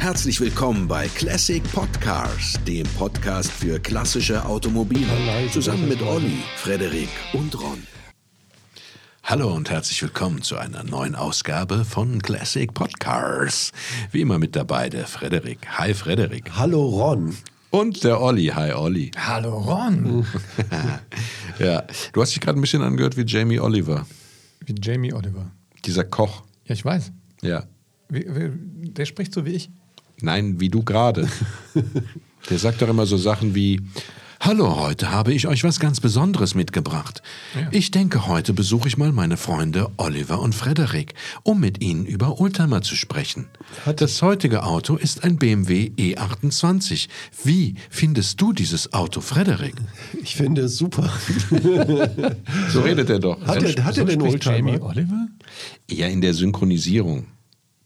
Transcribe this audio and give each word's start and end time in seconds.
Herzlich 0.00 0.40
willkommen 0.40 0.88
bei 0.88 1.08
Classic 1.08 1.62
Podcars, 1.72 2.58
dem 2.66 2.86
Podcast 2.96 3.52
für 3.52 3.78
klassische 3.78 4.42
Automobile. 4.46 5.06
Zusammen 5.52 5.90
mit 5.90 6.00
Olli, 6.00 6.38
Frederik 6.56 7.10
und 7.34 7.54
Ron. 7.60 7.82
Hallo 9.24 9.54
und 9.54 9.68
herzlich 9.68 10.02
willkommen 10.02 10.40
zu 10.40 10.56
einer 10.56 10.84
neuen 10.84 11.14
Ausgabe 11.14 11.84
von 11.84 12.22
Classic 12.22 12.72
Podcars. 12.72 13.72
Wie 14.10 14.22
immer 14.22 14.38
mit 14.38 14.56
dabei 14.56 14.88
der 14.88 15.06
Frederik. 15.06 15.58
Hi 15.78 15.92
Frederik. 15.92 16.50
Hallo 16.56 16.82
Ron. 16.88 17.36
Und 17.68 18.02
der 18.02 18.22
Olli. 18.22 18.46
Hi 18.46 18.72
Olli. 18.72 19.10
Hallo 19.18 19.58
Ron. 19.58 20.24
ja, 21.58 21.84
du 22.14 22.22
hast 22.22 22.30
dich 22.30 22.40
gerade 22.40 22.58
ein 22.58 22.62
bisschen 22.62 22.80
angehört 22.80 23.18
wie 23.18 23.26
Jamie 23.26 23.60
Oliver. 23.60 24.06
Wie 24.64 24.74
Jamie 24.80 25.12
Oliver. 25.12 25.50
Dieser 25.84 26.04
Koch. 26.04 26.42
Ja, 26.64 26.72
ich 26.72 26.86
weiß. 26.86 27.12
Ja. 27.42 27.64
Wie, 28.08 28.24
wie, 28.26 28.88
der 28.88 29.04
spricht 29.04 29.34
so 29.34 29.44
wie 29.44 29.50
ich. 29.50 29.70
Nein, 30.22 30.60
wie 30.60 30.68
du 30.68 30.82
gerade. 30.82 31.28
Der 32.50 32.58
sagt 32.58 32.82
doch 32.82 32.88
immer 32.88 33.06
so 33.06 33.16
Sachen 33.16 33.54
wie, 33.54 33.80
Hallo, 34.42 34.78
heute 34.78 35.10
habe 35.10 35.34
ich 35.34 35.46
euch 35.46 35.64
was 35.64 35.80
ganz 35.80 36.00
Besonderes 36.00 36.54
mitgebracht. 36.54 37.20
Ja. 37.54 37.68
Ich 37.72 37.90
denke, 37.90 38.26
heute 38.26 38.54
besuche 38.54 38.88
ich 38.88 38.96
mal 38.96 39.12
meine 39.12 39.36
Freunde 39.36 39.90
Oliver 39.98 40.40
und 40.40 40.54
Frederik, 40.54 41.12
um 41.42 41.60
mit 41.60 41.82
ihnen 41.82 42.06
über 42.06 42.40
Oldtimer 42.40 42.80
zu 42.80 42.96
sprechen. 42.96 43.48
Das 43.96 44.22
heutige 44.22 44.62
Auto 44.62 44.96
ist 44.96 45.24
ein 45.24 45.36
BMW 45.36 45.90
E28. 45.98 47.08
Wie 47.44 47.74
findest 47.90 48.40
du 48.40 48.54
dieses 48.54 48.94
Auto, 48.94 49.20
Frederik? 49.20 49.74
Ich 50.22 50.36
finde 50.36 50.62
es 50.62 50.78
super. 50.78 51.12
So 52.70 52.80
redet 52.80 53.10
er 53.10 53.18
doch. 53.18 53.46
Hat 53.46 53.62
er, 53.62 53.84
hat 53.84 53.98
er 53.98 54.06
den 54.06 54.20
spricht 54.20 54.44
Jamie 54.44 54.72
Oldtimer? 54.72 54.88
Oliver? 54.88 55.28
Ja, 55.90 56.06
in 56.06 56.22
der 56.22 56.32
Synchronisierung. 56.32 57.26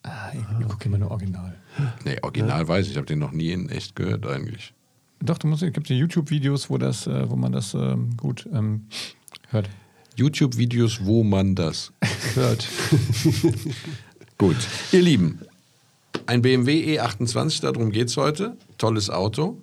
Ah, 0.05 0.30
ich 0.33 0.69
gucke 0.69 0.84
immer 0.84 0.98
nur 0.98 1.11
Original. 1.11 1.56
Nee, 2.05 2.19
original 2.23 2.66
weiß 2.66 2.87
ich, 2.87 2.92
ich 2.92 2.96
habe 2.96 3.06
den 3.06 3.19
noch 3.19 3.33
nie 3.33 3.51
in 3.51 3.69
echt 3.69 3.97
gehört 3.97 4.27
eigentlich. 4.27 4.72
Doch, 5.20 5.39
du 5.39 5.47
musst, 5.47 5.62
es 5.62 5.72
gibt 5.72 5.89
ja 5.89 5.97
YouTube-Videos, 5.97 6.70
wo, 6.70 6.78
das, 6.78 7.06
äh, 7.06 7.28
wo 7.30 7.36
man 7.36 7.53
das 7.53 7.75
ähm, 7.75 8.17
gut 8.17 8.48
ähm, 8.53 8.86
hört. 9.48 9.69
YouTube-Videos, 10.17 11.05
wo 11.05 11.25
man 11.25 11.55
das 11.55 11.92
Hört. 12.34 12.69
Gut, 14.39 14.56
ihr 14.92 15.02
Lieben, 15.02 15.41
ein 16.27 16.42
BMW 16.42 16.98
E28, 16.98 17.62
darum 17.62 17.91
geht 17.91 18.08
es 18.08 18.17
heute. 18.17 18.56
Tolles 18.78 19.11
Auto. 19.11 19.62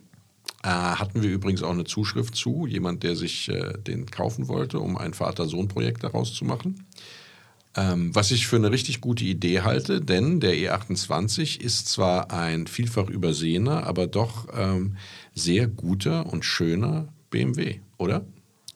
Äh, 0.63 0.69
hatten 0.69 1.21
wir 1.21 1.29
übrigens 1.29 1.63
auch 1.63 1.71
eine 1.71 1.83
Zuschrift 1.85 2.35
zu, 2.35 2.67
jemand, 2.67 3.03
der 3.03 3.15
sich 3.15 3.49
äh, 3.49 3.73
den 3.79 4.05
kaufen 4.05 4.47
wollte, 4.47 4.79
um 4.79 4.97
ein 4.97 5.13
Vater-Sohn-Projekt 5.13 6.03
daraus 6.03 6.33
zu 6.33 6.45
machen. 6.45 6.85
Ähm, 7.75 8.13
was 8.13 8.31
ich 8.31 8.47
für 8.47 8.57
eine 8.57 8.71
richtig 8.71 8.99
gute 8.99 9.23
Idee 9.23 9.61
halte, 9.61 10.01
denn 10.01 10.41
der 10.41 10.53
E28 10.55 11.61
ist 11.61 11.87
zwar 11.87 12.31
ein 12.31 12.67
vielfach 12.67 13.09
übersehener, 13.09 13.87
aber 13.87 14.07
doch 14.07 14.47
ähm, 14.53 14.97
sehr 15.33 15.67
guter 15.67 16.31
und 16.31 16.43
schöner 16.43 17.07
BMW, 17.29 17.79
oder? 17.97 18.25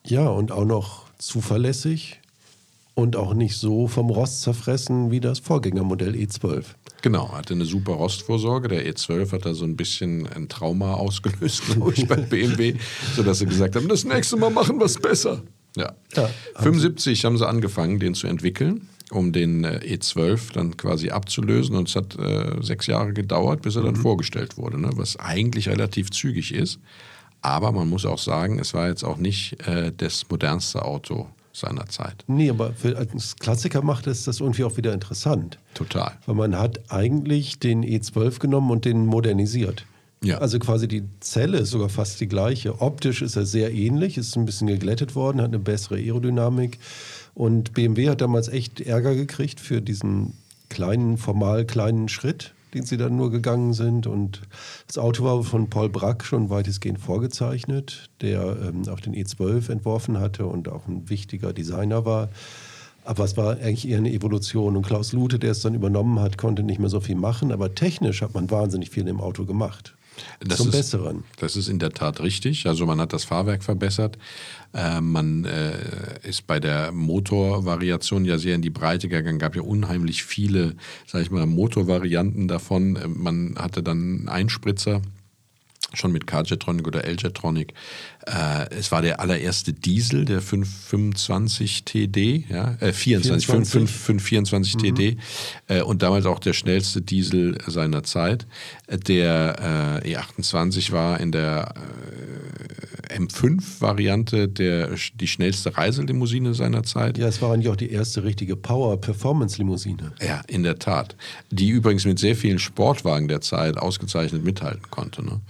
Ja, 0.06 0.28
und 0.28 0.50
auch 0.50 0.64
noch 0.64 1.10
zuverlässig 1.18 2.20
und 2.94 3.16
auch 3.16 3.34
nicht 3.34 3.56
so 3.56 3.86
vom 3.86 4.08
Rost 4.08 4.40
zerfressen 4.40 5.10
wie 5.10 5.20
das 5.20 5.40
Vorgängermodell 5.40 6.16
E 6.16 6.24
E12. 6.24 6.64
Genau, 7.02 7.32
hatte 7.32 7.52
eine 7.52 7.66
super 7.66 7.92
Rostvorsorge. 7.92 8.68
Der 8.68 8.90
E12 8.90 9.32
hat 9.32 9.44
da 9.44 9.52
so 9.52 9.64
ein 9.64 9.76
bisschen 9.76 10.26
ein 10.26 10.48
Trauma 10.48 10.94
ausgelöst, 10.94 11.62
glaube 11.72 11.92
ich, 11.94 12.08
bei 12.08 12.16
BMW, 12.16 12.76
sodass 13.14 13.40
sie 13.40 13.46
gesagt 13.46 13.76
haben, 13.76 13.88
das 13.88 14.04
nächste 14.04 14.38
Mal 14.38 14.50
machen 14.50 14.78
wir 14.78 14.86
es 14.86 14.98
besser. 14.98 15.42
Ja. 15.76 15.92
Ja, 16.14 16.28
75 16.56 17.24
haben 17.24 17.38
sie 17.38 17.46
angefangen, 17.46 17.98
den 17.98 18.14
zu 18.14 18.26
entwickeln, 18.26 18.88
um 19.10 19.32
den 19.32 19.64
äh, 19.64 19.80
E12 19.84 20.52
dann 20.52 20.76
quasi 20.76 21.10
abzulösen. 21.10 21.76
Und 21.76 21.88
es 21.88 21.96
hat 21.96 22.18
äh, 22.18 22.62
sechs 22.62 22.86
Jahre 22.86 23.12
gedauert, 23.12 23.62
bis 23.62 23.76
er 23.76 23.82
dann 23.82 23.96
vorgestellt 23.96 24.56
wurde, 24.56 24.80
ne? 24.80 24.90
was 24.94 25.18
eigentlich 25.18 25.68
relativ 25.68 26.10
zügig 26.10 26.54
ist. 26.54 26.78
Aber 27.42 27.70
man 27.70 27.88
muss 27.88 28.04
auch 28.04 28.18
sagen, 28.18 28.58
es 28.58 28.74
war 28.74 28.88
jetzt 28.88 29.04
auch 29.04 29.18
nicht 29.18 29.60
äh, 29.68 29.92
das 29.96 30.28
modernste 30.28 30.84
Auto 30.84 31.28
seiner 31.52 31.86
Zeit. 31.86 32.24
Nee, 32.26 32.50
aber 32.50 32.72
für, 32.72 32.96
als 32.96 33.36
Klassiker 33.36 33.82
macht 33.82 34.06
es 34.06 34.24
das 34.24 34.40
irgendwie 34.40 34.64
auch 34.64 34.76
wieder 34.76 34.92
interessant. 34.92 35.58
Total. 35.74 36.12
Weil 36.26 36.34
man 36.34 36.58
hat 36.58 36.80
eigentlich 36.90 37.58
den 37.58 37.84
E12 37.84 38.40
genommen 38.40 38.70
und 38.70 38.84
den 38.84 39.06
modernisiert. 39.06 39.86
Ja. 40.22 40.38
Also 40.38 40.58
quasi 40.58 40.88
die 40.88 41.04
Zelle 41.20 41.58
ist 41.58 41.70
sogar 41.70 41.88
fast 41.88 42.20
die 42.20 42.28
gleiche. 42.28 42.80
Optisch 42.80 43.22
ist 43.22 43.36
er 43.36 43.44
sehr 43.44 43.72
ähnlich, 43.72 44.16
ist 44.16 44.36
ein 44.36 44.46
bisschen 44.46 44.66
geglättet 44.66 45.14
worden, 45.14 45.40
hat 45.40 45.48
eine 45.48 45.58
bessere 45.58 45.96
Aerodynamik. 45.96 46.78
Und 47.34 47.74
BMW 47.74 48.08
hat 48.08 48.22
damals 48.22 48.48
echt 48.48 48.80
Ärger 48.80 49.14
gekriegt 49.14 49.60
für 49.60 49.82
diesen 49.82 50.32
kleinen, 50.68 51.18
formal 51.18 51.66
kleinen 51.66 52.08
Schritt, 52.08 52.54
den 52.72 52.84
sie 52.84 52.96
dann 52.96 53.16
nur 53.16 53.30
gegangen 53.30 53.74
sind. 53.74 54.06
Und 54.06 54.40
das 54.86 54.96
Auto 54.96 55.22
war 55.22 55.42
von 55.42 55.68
Paul 55.68 55.90
Brack 55.90 56.24
schon 56.24 56.48
weitestgehend 56.48 56.98
vorgezeichnet, 56.98 58.08
der 58.22 58.56
ähm, 58.62 58.88
auch 58.88 59.00
den 59.00 59.14
E12 59.14 59.70
entworfen 59.70 60.18
hatte 60.18 60.46
und 60.46 60.68
auch 60.68 60.88
ein 60.88 61.08
wichtiger 61.10 61.52
Designer 61.52 62.06
war. 62.06 62.30
Aber 63.04 63.24
es 63.24 63.36
war 63.36 63.52
eigentlich 63.58 63.88
eher 63.88 63.98
eine 63.98 64.12
Evolution. 64.12 64.76
Und 64.76 64.84
Klaus 64.84 65.12
Lute, 65.12 65.38
der 65.38 65.52
es 65.52 65.60
dann 65.60 65.74
übernommen 65.74 66.18
hat, 66.18 66.38
konnte 66.38 66.62
nicht 66.62 66.80
mehr 66.80 66.90
so 66.90 67.00
viel 67.00 67.14
machen. 67.14 67.52
Aber 67.52 67.74
technisch 67.74 68.22
hat 68.22 68.34
man 68.34 68.50
wahnsinnig 68.50 68.90
viel 68.90 69.06
im 69.06 69.20
Auto 69.20 69.44
gemacht. 69.44 69.95
Das 70.40 70.58
Zum 70.58 70.68
ist, 70.68 70.72
Besseren. 70.72 71.24
Das 71.38 71.56
ist 71.56 71.68
in 71.68 71.78
der 71.78 71.90
Tat 71.90 72.20
richtig. 72.20 72.66
Also 72.66 72.86
man 72.86 73.00
hat 73.00 73.12
das 73.12 73.24
Fahrwerk 73.24 73.62
verbessert. 73.62 74.18
Äh, 74.72 75.00
man 75.00 75.44
äh, 75.44 75.72
ist 76.22 76.46
bei 76.46 76.60
der 76.60 76.92
Motorvariation 76.92 78.24
ja 78.24 78.38
sehr 78.38 78.54
in 78.54 78.62
die 78.62 78.70
Breite 78.70 79.08
gegangen. 79.08 79.38
gab 79.38 79.56
ja 79.56 79.62
unheimlich 79.62 80.24
viele, 80.24 80.76
sag 81.06 81.22
ich 81.22 81.30
mal, 81.30 81.46
Motorvarianten 81.46 82.48
davon. 82.48 82.96
Äh, 82.96 83.08
Man 83.08 83.54
hatte 83.58 83.82
dann 83.82 83.98
einen 83.98 84.28
Einspritzer. 84.28 85.02
Schon 85.94 86.12
mit 86.12 86.26
K-Jetronic 86.26 86.86
oder 86.86 87.04
L-Jetronic. 87.04 87.72
Äh, 88.26 88.74
es 88.74 88.90
war 88.90 89.02
der 89.02 89.20
allererste 89.20 89.72
Diesel, 89.72 90.24
der 90.24 90.40
525 90.40 91.84
TD, 91.84 92.44
ja, 92.48 92.76
äh, 92.80 92.92
24, 92.92 93.46
5, 93.46 93.70
5, 93.70 93.90
524 93.90 94.76
TD 94.76 95.16
äh, 95.68 95.82
und 95.82 96.02
damals 96.02 96.26
auch 96.26 96.40
der 96.40 96.52
schnellste 96.52 97.02
Diesel 97.02 97.56
seiner 97.68 98.02
Zeit. 98.02 98.46
Der 98.88 100.02
äh, 100.04 100.16
E28 100.16 100.90
war 100.90 101.20
in 101.20 101.30
der 101.30 101.72
äh, 101.76 103.18
M5-Variante 103.18 104.48
der, 104.48 104.90
die 105.14 105.28
schnellste 105.28 105.76
Reiselimousine 105.76 106.54
seiner 106.54 106.82
Zeit. 106.82 107.18
Ja, 107.18 107.28
es 107.28 107.40
war 107.40 107.52
eigentlich 107.52 107.68
auch 107.68 107.76
die 107.76 107.90
erste 107.90 108.24
richtige 108.24 108.56
Power-Performance-Limousine. 108.56 110.14
Ja, 110.20 110.42
in 110.48 110.64
der 110.64 110.80
Tat. 110.80 111.16
Die 111.50 111.68
übrigens 111.68 112.04
mit 112.04 112.18
sehr 112.18 112.34
vielen 112.34 112.58
Sportwagen 112.58 113.28
der 113.28 113.40
Zeit 113.40 113.78
ausgezeichnet 113.78 114.44
mithalten 114.44 114.90
konnte. 114.90 115.24
Ne? 115.24 115.40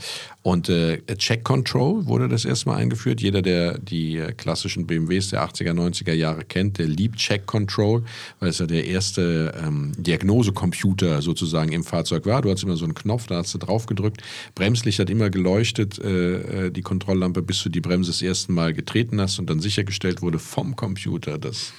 Und 0.42 0.68
äh, 0.68 1.02
Check 1.16 1.42
Control 1.42 2.06
wurde 2.06 2.28
das 2.28 2.44
erstmal 2.66 2.82
eingeführt. 2.82 3.20
Jeder, 3.20 3.42
der 3.42 3.78
die 3.78 4.20
klassischen 4.36 4.86
BMWs 4.86 5.30
der 5.30 5.44
80er, 5.48 5.72
90er 5.72 6.12
Jahre 6.12 6.44
kennt, 6.44 6.78
der 6.78 6.86
liebt 6.86 7.18
Check 7.18 7.46
Control, 7.46 8.02
weil 8.40 8.48
es 8.48 8.58
ja 8.58 8.66
der 8.66 8.84
erste 8.86 9.54
ähm, 9.62 9.92
Diagnosecomputer 9.96 11.22
sozusagen 11.22 11.72
im 11.72 11.84
Fahrzeug 11.84 12.26
war. 12.26 12.42
Du 12.42 12.50
hattest 12.50 12.64
immer 12.64 12.76
so 12.76 12.84
einen 12.84 12.94
Knopf, 12.94 13.28
da 13.28 13.36
hast 13.36 13.54
du 13.54 13.58
drauf 13.58 13.86
gedrückt. 13.86 14.22
Bremslicht 14.54 14.98
hat 14.98 15.10
immer 15.10 15.30
geleuchtet, 15.30 15.98
äh, 15.98 16.66
äh, 16.66 16.70
die 16.70 16.82
Kontrolllampe, 16.82 17.42
bis 17.42 17.62
du 17.62 17.68
die 17.68 17.80
Bremse 17.80 18.10
das 18.10 18.22
erste 18.22 18.50
Mal 18.52 18.74
getreten 18.74 19.20
hast 19.20 19.38
und 19.38 19.48
dann 19.48 19.60
sichergestellt 19.60 20.22
wurde 20.22 20.38
vom 20.38 20.74
Computer, 20.74 21.38
dass 21.38 21.72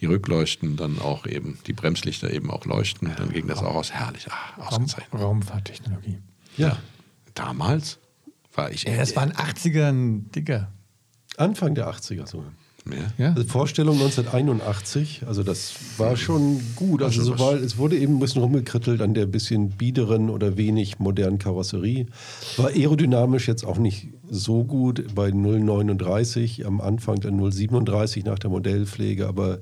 die 0.00 0.06
Rückleuchten 0.06 0.76
dann 0.76 0.98
auch 0.98 1.26
eben, 1.26 1.58
die 1.66 1.72
Bremslichter 1.72 2.32
eben 2.32 2.50
auch 2.50 2.64
leuchten. 2.64 3.12
Dann 3.16 3.30
ging 3.30 3.46
das 3.46 3.60
auch 3.60 3.76
aus. 3.76 3.92
Herrlich, 3.92 4.26
ah, 4.28 4.60
Raum, 4.60 4.66
ausgezeichnet. 4.66 5.20
Raumfahrttechnologie. 5.20 6.18
Ja. 6.56 6.78
Damals 7.34 7.98
war 8.56 8.70
ich. 8.70 8.84
Ja, 8.84 8.96
das 8.96 9.14
waren 9.16 9.32
80er 9.32 9.88
ein 9.88 10.30
Digger. 10.30 10.72
Anfang 11.36 11.74
der 11.74 11.88
80er 11.88 12.26
sogar. 12.26 12.52
Ja. 12.90 13.26
Ja? 13.26 13.32
Also 13.34 13.44
Vorstellung 13.48 13.94
1981, 13.96 15.22
also 15.26 15.42
das 15.42 15.72
war 15.96 16.16
schon 16.16 16.60
gut. 16.76 17.02
Also 17.02 17.20
Also 17.20 17.24
so 17.24 17.32
was- 17.32 17.40
war, 17.40 17.54
es 17.54 17.78
wurde 17.78 17.96
eben 17.96 18.16
ein 18.16 18.20
bisschen 18.20 18.42
rumgekrittelt 18.42 19.00
an 19.00 19.14
der 19.14 19.26
bisschen 19.26 19.70
biederen 19.70 20.28
oder 20.28 20.56
wenig 20.56 20.98
modernen 20.98 21.38
Karosserie. 21.38 22.06
War 22.58 22.68
aerodynamisch 22.68 23.48
jetzt 23.48 23.64
auch 23.64 23.78
nicht 23.78 24.08
so 24.30 24.64
gut 24.64 25.14
bei 25.14 25.28
0,39 25.30 26.64
am 26.66 26.80
Anfang, 26.80 27.20
dann 27.20 27.38
0,37 27.40 28.24
nach 28.24 28.38
der 28.38 28.50
Modellpflege, 28.50 29.26
aber 29.26 29.58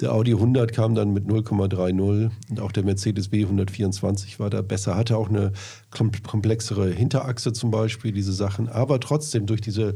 der 0.00 0.12
Audi 0.12 0.32
100 0.32 0.72
kam 0.72 0.94
dann 0.94 1.12
mit 1.12 1.26
0,30 1.26 2.30
und 2.50 2.60
auch 2.60 2.72
der 2.72 2.84
Mercedes 2.84 3.30
W124 3.32 4.38
war 4.38 4.50
da 4.50 4.62
besser, 4.62 4.96
hatte 4.96 5.16
auch 5.16 5.28
eine 5.28 5.52
kom 5.90 6.10
komplexere 6.26 6.90
Hinterachse 6.90 7.52
zum 7.52 7.70
Beispiel, 7.70 8.12
diese 8.12 8.32
Sachen, 8.32 8.68
aber 8.68 9.00
trotzdem 9.00 9.46
durch 9.46 9.60
diese 9.60 9.94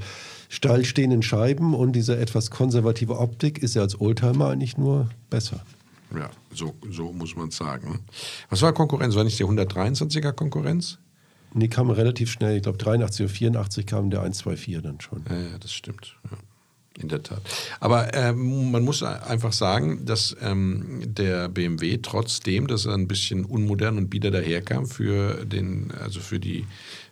steil 0.49 0.85
stehenden 0.85 1.23
Scheiben 1.23 1.75
und 1.75 1.93
diese 1.93 2.17
etwas 2.17 2.51
konservative 2.51 3.19
Optik 3.19 3.59
ist 3.59 3.77
er 3.77 3.83
als 3.83 4.01
Oldtimer 4.01 4.49
eigentlich 4.49 4.77
nur 4.77 5.09
besser. 5.31 5.61
Ja, 6.15 6.31
so, 6.53 6.75
so 6.91 7.13
muss 7.13 7.37
man 7.37 7.51
sagen. 7.51 8.01
Was 8.49 8.63
war 8.63 8.73
Konkurrenz? 8.73 9.15
War 9.15 9.25
nicht 9.25 9.39
die 9.39 9.45
123er 9.45 10.33
Konkurrenz? 10.33 10.99
Nee, 11.55 11.69
kam 11.69 11.91
relativ 11.91 12.31
schnell, 12.31 12.57
ich 12.57 12.63
glaube 12.63 12.79
83 12.79 13.25
oder 13.25 13.35
84 13.35 13.87
kam 13.87 14.11
der 14.11 14.21
124 14.21 14.83
dann 14.83 15.01
schon. 15.01 15.25
Ja, 15.29 15.37
ja, 15.37 15.59
das 15.59 15.73
stimmt. 15.73 16.17
Ja. 16.31 16.37
In 17.01 17.09
der 17.09 17.23
Tat. 17.23 17.41
Aber 17.79 18.13
ähm, 18.13 18.73
man 18.73 18.83
muss 18.83 19.05
einfach 19.05 19.53
sagen, 19.53 20.05
dass 20.05 20.37
ähm, 20.43 21.01
der 21.05 21.49
BMW 21.49 21.99
trotzdem, 22.03 22.67
dass 22.67 22.87
er 22.87 22.95
ein 22.95 23.07
bisschen 23.07 23.45
unmodern 23.45 23.99
und 23.99 24.11
bieder 24.11 24.33
daherkam 24.33 24.87
für 24.87 25.45
den, 25.45 25.93
also 25.93 26.19
für 26.19 26.41
die 26.41 26.67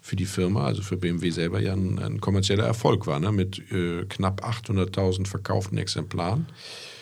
für 0.07 0.15
die 0.15 0.25
Firma, 0.25 0.65
also 0.65 0.83
für 0.83 0.97
BMW 0.97 1.31
selber 1.31 1.61
ja 1.61 1.73
ein, 1.73 1.99
ein 1.99 2.21
kommerzieller 2.21 2.65
Erfolg 2.65 3.09
war, 3.09 3.19
ne? 3.19 3.33
mit 3.33 3.61
äh, 3.73 4.05
knapp 4.05 4.45
800.000 4.47 5.27
verkauften 5.27 5.79
Exemplaren. 5.79 6.47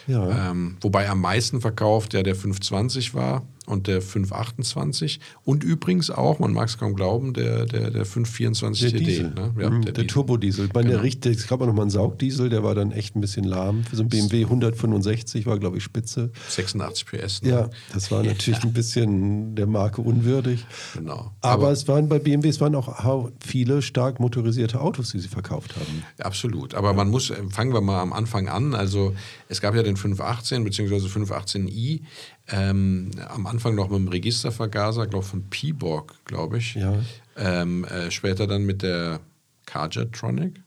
Ja. 0.07 0.51
Ähm, 0.51 0.79
wobei 0.81 1.09
am 1.11 1.21
meisten 1.21 1.61
verkauft 1.61 2.15
ja 2.15 2.23
der 2.23 2.35
520 2.35 3.13
war 3.13 3.47
und 3.67 3.87
der 3.87 4.03
528 4.03 5.21
und 5.45 5.65
übrigens 5.65 6.11
auch, 6.11 6.39
man 6.39 6.53
mag 6.53 6.69
es 6.69 6.79
kaum 6.79 6.95
glauben, 6.95 7.33
der, 7.33 7.67
der, 7.67 7.91
der 7.91 8.05
524 8.05 8.91
Der 8.93 9.01
TD. 9.01 9.07
Diesel, 9.07 9.31
Ne? 9.31 9.55
Ja, 9.59 9.71
Mhm, 9.71 9.83
der 9.83 9.93
der, 9.93 10.05
Diesel. 10.05 10.07
Turbodiesel. 10.07 10.67
Ich 10.67 10.73
meine, 10.75 10.89
Genau. 10.89 10.97
der 10.99 11.05
richtig, 11.05 11.37
es 11.39 11.47
gab 11.47 11.61
auch 11.61 11.67
noch 11.67 11.75
mal 11.75 11.83
einen 11.83 11.91
Saugdiesel, 11.91 12.49
der 12.49 12.63
war 12.63 12.75
dann 12.75 12.93
echt 12.93 13.17
ein 13.17 13.21
bisschen 13.21 13.45
lahm. 13.45 13.85
Für 13.85 13.97
so 13.97 14.03
ein 14.03 14.09
BMW 14.09 14.45
165 14.45 15.47
war, 15.47 15.59
glaube 15.59 15.79
ich, 15.79 15.85
spitze. 15.85 16.31
86 16.49 17.07
PS. 17.07 17.43
Ne? 17.43 17.49
Ja, 17.51 17.71
das 17.93 18.11
war 18.11 18.23
natürlich 18.23 18.63
ein 18.63 18.73
bisschen 18.73 19.55
der 19.55 19.67
Marke 19.67 20.01
unwürdig. 20.03 20.65
Genau. 20.95 21.33
Aber, 21.41 21.71
es 21.71 21.89
waren 21.89 22.09
bei 22.09 22.19
BMW, 22.19 22.49
es 22.49 22.61
waren 22.61 22.75
auch 22.75 23.31
viele 23.41 23.83
stark 23.83 24.21
motorisierte 24.21 24.81
Autos, 24.81 25.11
die 25.13 25.19
sie 25.21 25.29
verkauft 25.29 25.75
haben. 25.77 26.03
Absolut. 26.19 26.75
Aber 26.75 26.93
man 26.93 27.09
muss, 27.09 27.31
äh, 27.31 27.37
fangen 27.51 27.73
wir 27.73 27.81
mal 27.81 28.01
am 28.01 28.13
Anfang 28.13 28.49
an. 28.49 28.75
Also 28.75 29.15
es 29.49 29.61
gab 29.61 29.75
ja 29.75 29.83
den 29.83 29.97
518 29.97 30.65
bzw. 30.65 30.97
518i. 31.09 32.01
Ähm, 32.49 33.11
am 33.29 33.47
Anfang 33.47 33.75
noch 33.75 33.89
mit 33.89 33.99
dem 33.99 34.09
Registervergaser, 34.09 35.07
glaube 35.07 35.25
von 35.25 35.49
P-Borg, 35.49 36.15
glaube 36.25 36.59
ich. 36.59 36.75
Ja. 36.75 36.99
Ähm, 37.37 37.85
äh, 37.85 38.11
später 38.11 38.47
dann 38.47 38.65
mit 38.65 38.83
der 38.83 39.21
Carjatronic. 39.67 40.61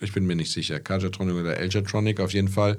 Ich 0.00 0.12
bin 0.12 0.26
mir 0.26 0.36
nicht 0.36 0.52
sicher. 0.52 0.80
Carjatronic 0.80 1.34
oder 1.34 1.56
Eljatronic 1.56 2.20
auf 2.20 2.32
jeden 2.32 2.48
Fall. 2.48 2.78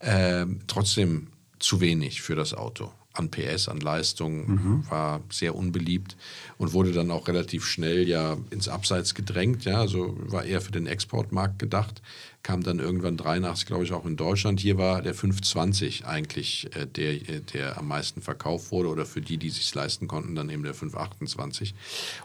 Ähm, 0.00 0.60
trotzdem 0.66 1.28
zu 1.58 1.80
wenig 1.80 2.20
für 2.22 2.34
das 2.34 2.52
Auto. 2.52 2.90
An 3.12 3.30
PS, 3.30 3.68
an 3.68 3.78
Leistung, 3.78 4.84
war 4.90 5.22
sehr 5.30 5.54
unbeliebt 5.54 6.16
und 6.58 6.72
wurde 6.72 6.90
dann 6.90 7.12
auch 7.12 7.28
relativ 7.28 7.64
schnell 7.64 8.08
ja 8.08 8.36
ins 8.50 8.68
Abseits 8.68 9.14
gedrängt. 9.14 9.64
Ja, 9.64 9.78
also 9.78 10.16
war 10.18 10.44
eher 10.44 10.60
für 10.60 10.72
den 10.72 10.88
Exportmarkt 10.88 11.60
gedacht. 11.60 12.02
Kam 12.44 12.62
dann 12.62 12.78
irgendwann 12.78 13.16
83, 13.16 13.64
glaube 13.64 13.84
ich, 13.84 13.94
auch 13.94 14.04
in 14.04 14.16
Deutschland. 14.16 14.60
Hier 14.60 14.76
war 14.76 15.00
der 15.00 15.14
520 15.14 16.04
eigentlich 16.04 16.68
äh, 16.76 16.86
der, 16.86 17.14
äh, 17.14 17.40
der 17.40 17.78
am 17.78 17.88
meisten 17.88 18.20
verkauft 18.20 18.70
wurde 18.70 18.90
oder 18.90 19.06
für 19.06 19.22
die, 19.22 19.38
die 19.38 19.48
sich 19.48 19.74
leisten 19.74 20.08
konnten, 20.08 20.34
dann 20.34 20.50
eben 20.50 20.62
der 20.62 20.74
528. 20.74 21.74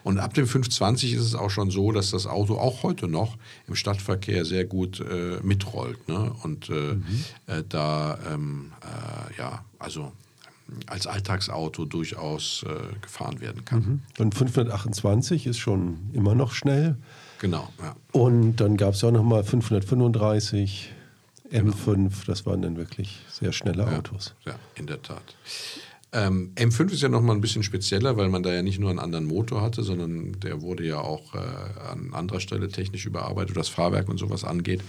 Und 0.04 0.19
ab 0.19 0.33
dem 0.33 0.45
520 0.45 1.13
ist 1.13 1.21
es 1.21 1.36
auch 1.36 1.50
schon 1.50 1.71
so, 1.71 1.94
dass 1.94 2.12
das 2.12 2.27
Auto 2.27 2.57
auch 2.57 2.83
heute 2.83 3.07
noch 3.07 3.38
im 3.66 3.75
Stadtverkehr 3.75 4.44
sehr 4.44 4.66
gut 4.66 5.00
äh, 5.00 5.39
mitrollt. 5.42 6.06
Ne? 6.10 6.36
Und 6.44 6.69
äh, 6.69 6.92
äh, 7.48 7.63
da, 7.69 8.19
ähm, 8.30 8.74
äh, 8.81 9.38
ja, 9.38 9.63
also 9.80 10.12
als 10.86 11.07
Alltagsauto 11.07 11.86
durchaus 11.86 12.63
gefahren 13.01 13.42
werden 13.42 13.66
kann. 13.66 14.04
Und 14.19 14.36
528 14.36 15.48
ist 15.48 15.57
schon 15.57 15.98
immer 16.13 16.36
noch 16.36 16.51
schnell. 16.51 16.95
Genau, 17.39 17.69
ja. 17.81 17.95
Und 18.12 18.57
dann 18.57 18.77
gab 18.77 18.94
es 18.94 19.03
auch 19.03 19.12
noch 19.12 19.24
mal 19.24 19.44
535, 19.44 20.94
M5, 21.51 22.25
das 22.27 22.45
waren 22.45 22.62
dann 22.62 22.77
wirklich 22.77 23.19
sehr 23.31 23.51
schnelle 23.51 23.88
Autos. 23.88 24.36
Ja, 24.45 24.56
in 24.75 24.88
der 24.88 25.01
Tat. 25.01 25.24
Ähm, 26.12 26.51
M5 26.56 26.91
ist 26.91 27.01
ja 27.01 27.09
nochmal 27.09 27.36
ein 27.36 27.41
bisschen 27.41 27.62
spezieller, 27.62 28.18
weil 28.18 28.30
man 28.30 28.41
da 28.41 28.51
ja 28.51 28.63
nicht 28.63 28.80
nur 28.80 28.89
einen 28.89 29.00
anderen 29.00 29.25
Motor 29.25 29.62
hatte, 29.62 29.83
sondern 29.83 30.39
der 30.39 30.62
wurde 30.62 30.83
ja 30.83 31.00
auch 31.00 31.36
äh, 31.36 31.39
an 31.91 32.13
anderer 32.13 32.39
Stelle 32.39 32.69
technisch 32.69 33.06
überarbeitet, 33.06 33.56
was 33.56 33.69
Fahrwerk 33.69 34.09
und 34.09 34.18
sowas 34.18 34.44
angeht. 34.44 34.81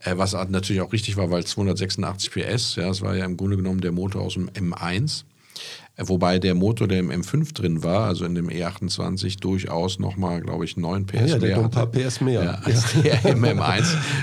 Äh, 0.00 0.18
was 0.18 0.34
natürlich 0.34 0.82
auch 0.82 0.92
richtig 0.92 1.16
war, 1.16 1.30
weil 1.30 1.44
286 1.44 2.30
PS, 2.30 2.76
ja, 2.76 2.88
das 2.88 3.00
war 3.00 3.16
ja 3.16 3.24
im 3.24 3.38
Grunde 3.38 3.56
genommen 3.56 3.80
der 3.80 3.92
Motor 3.92 4.22
aus 4.22 4.34
dem 4.34 4.50
M1. 4.50 5.24
Wobei 5.98 6.38
der 6.38 6.54
Motor, 6.54 6.88
der 6.88 6.98
im 6.98 7.10
M5 7.10 7.54
drin 7.54 7.82
war, 7.82 8.06
also 8.06 8.26
in 8.26 8.34
dem 8.34 8.48
E28, 8.48 9.40
durchaus 9.40 9.98
nochmal, 9.98 10.42
glaube 10.42 10.66
ich, 10.66 10.76
9 10.76 11.06
PS 11.06 11.14
Ja, 11.14 11.26
ja, 11.26 11.38
der 11.38 11.40
mehr 11.48 11.56
noch 11.56 11.64
ein 11.64 11.70
paar. 11.70 11.86
PS 11.86 12.20
mehr. 12.20 12.44
Ja, 12.44 12.50
als 12.62 12.92
der 13.02 13.24
im 13.24 13.42
M1. 13.42 13.78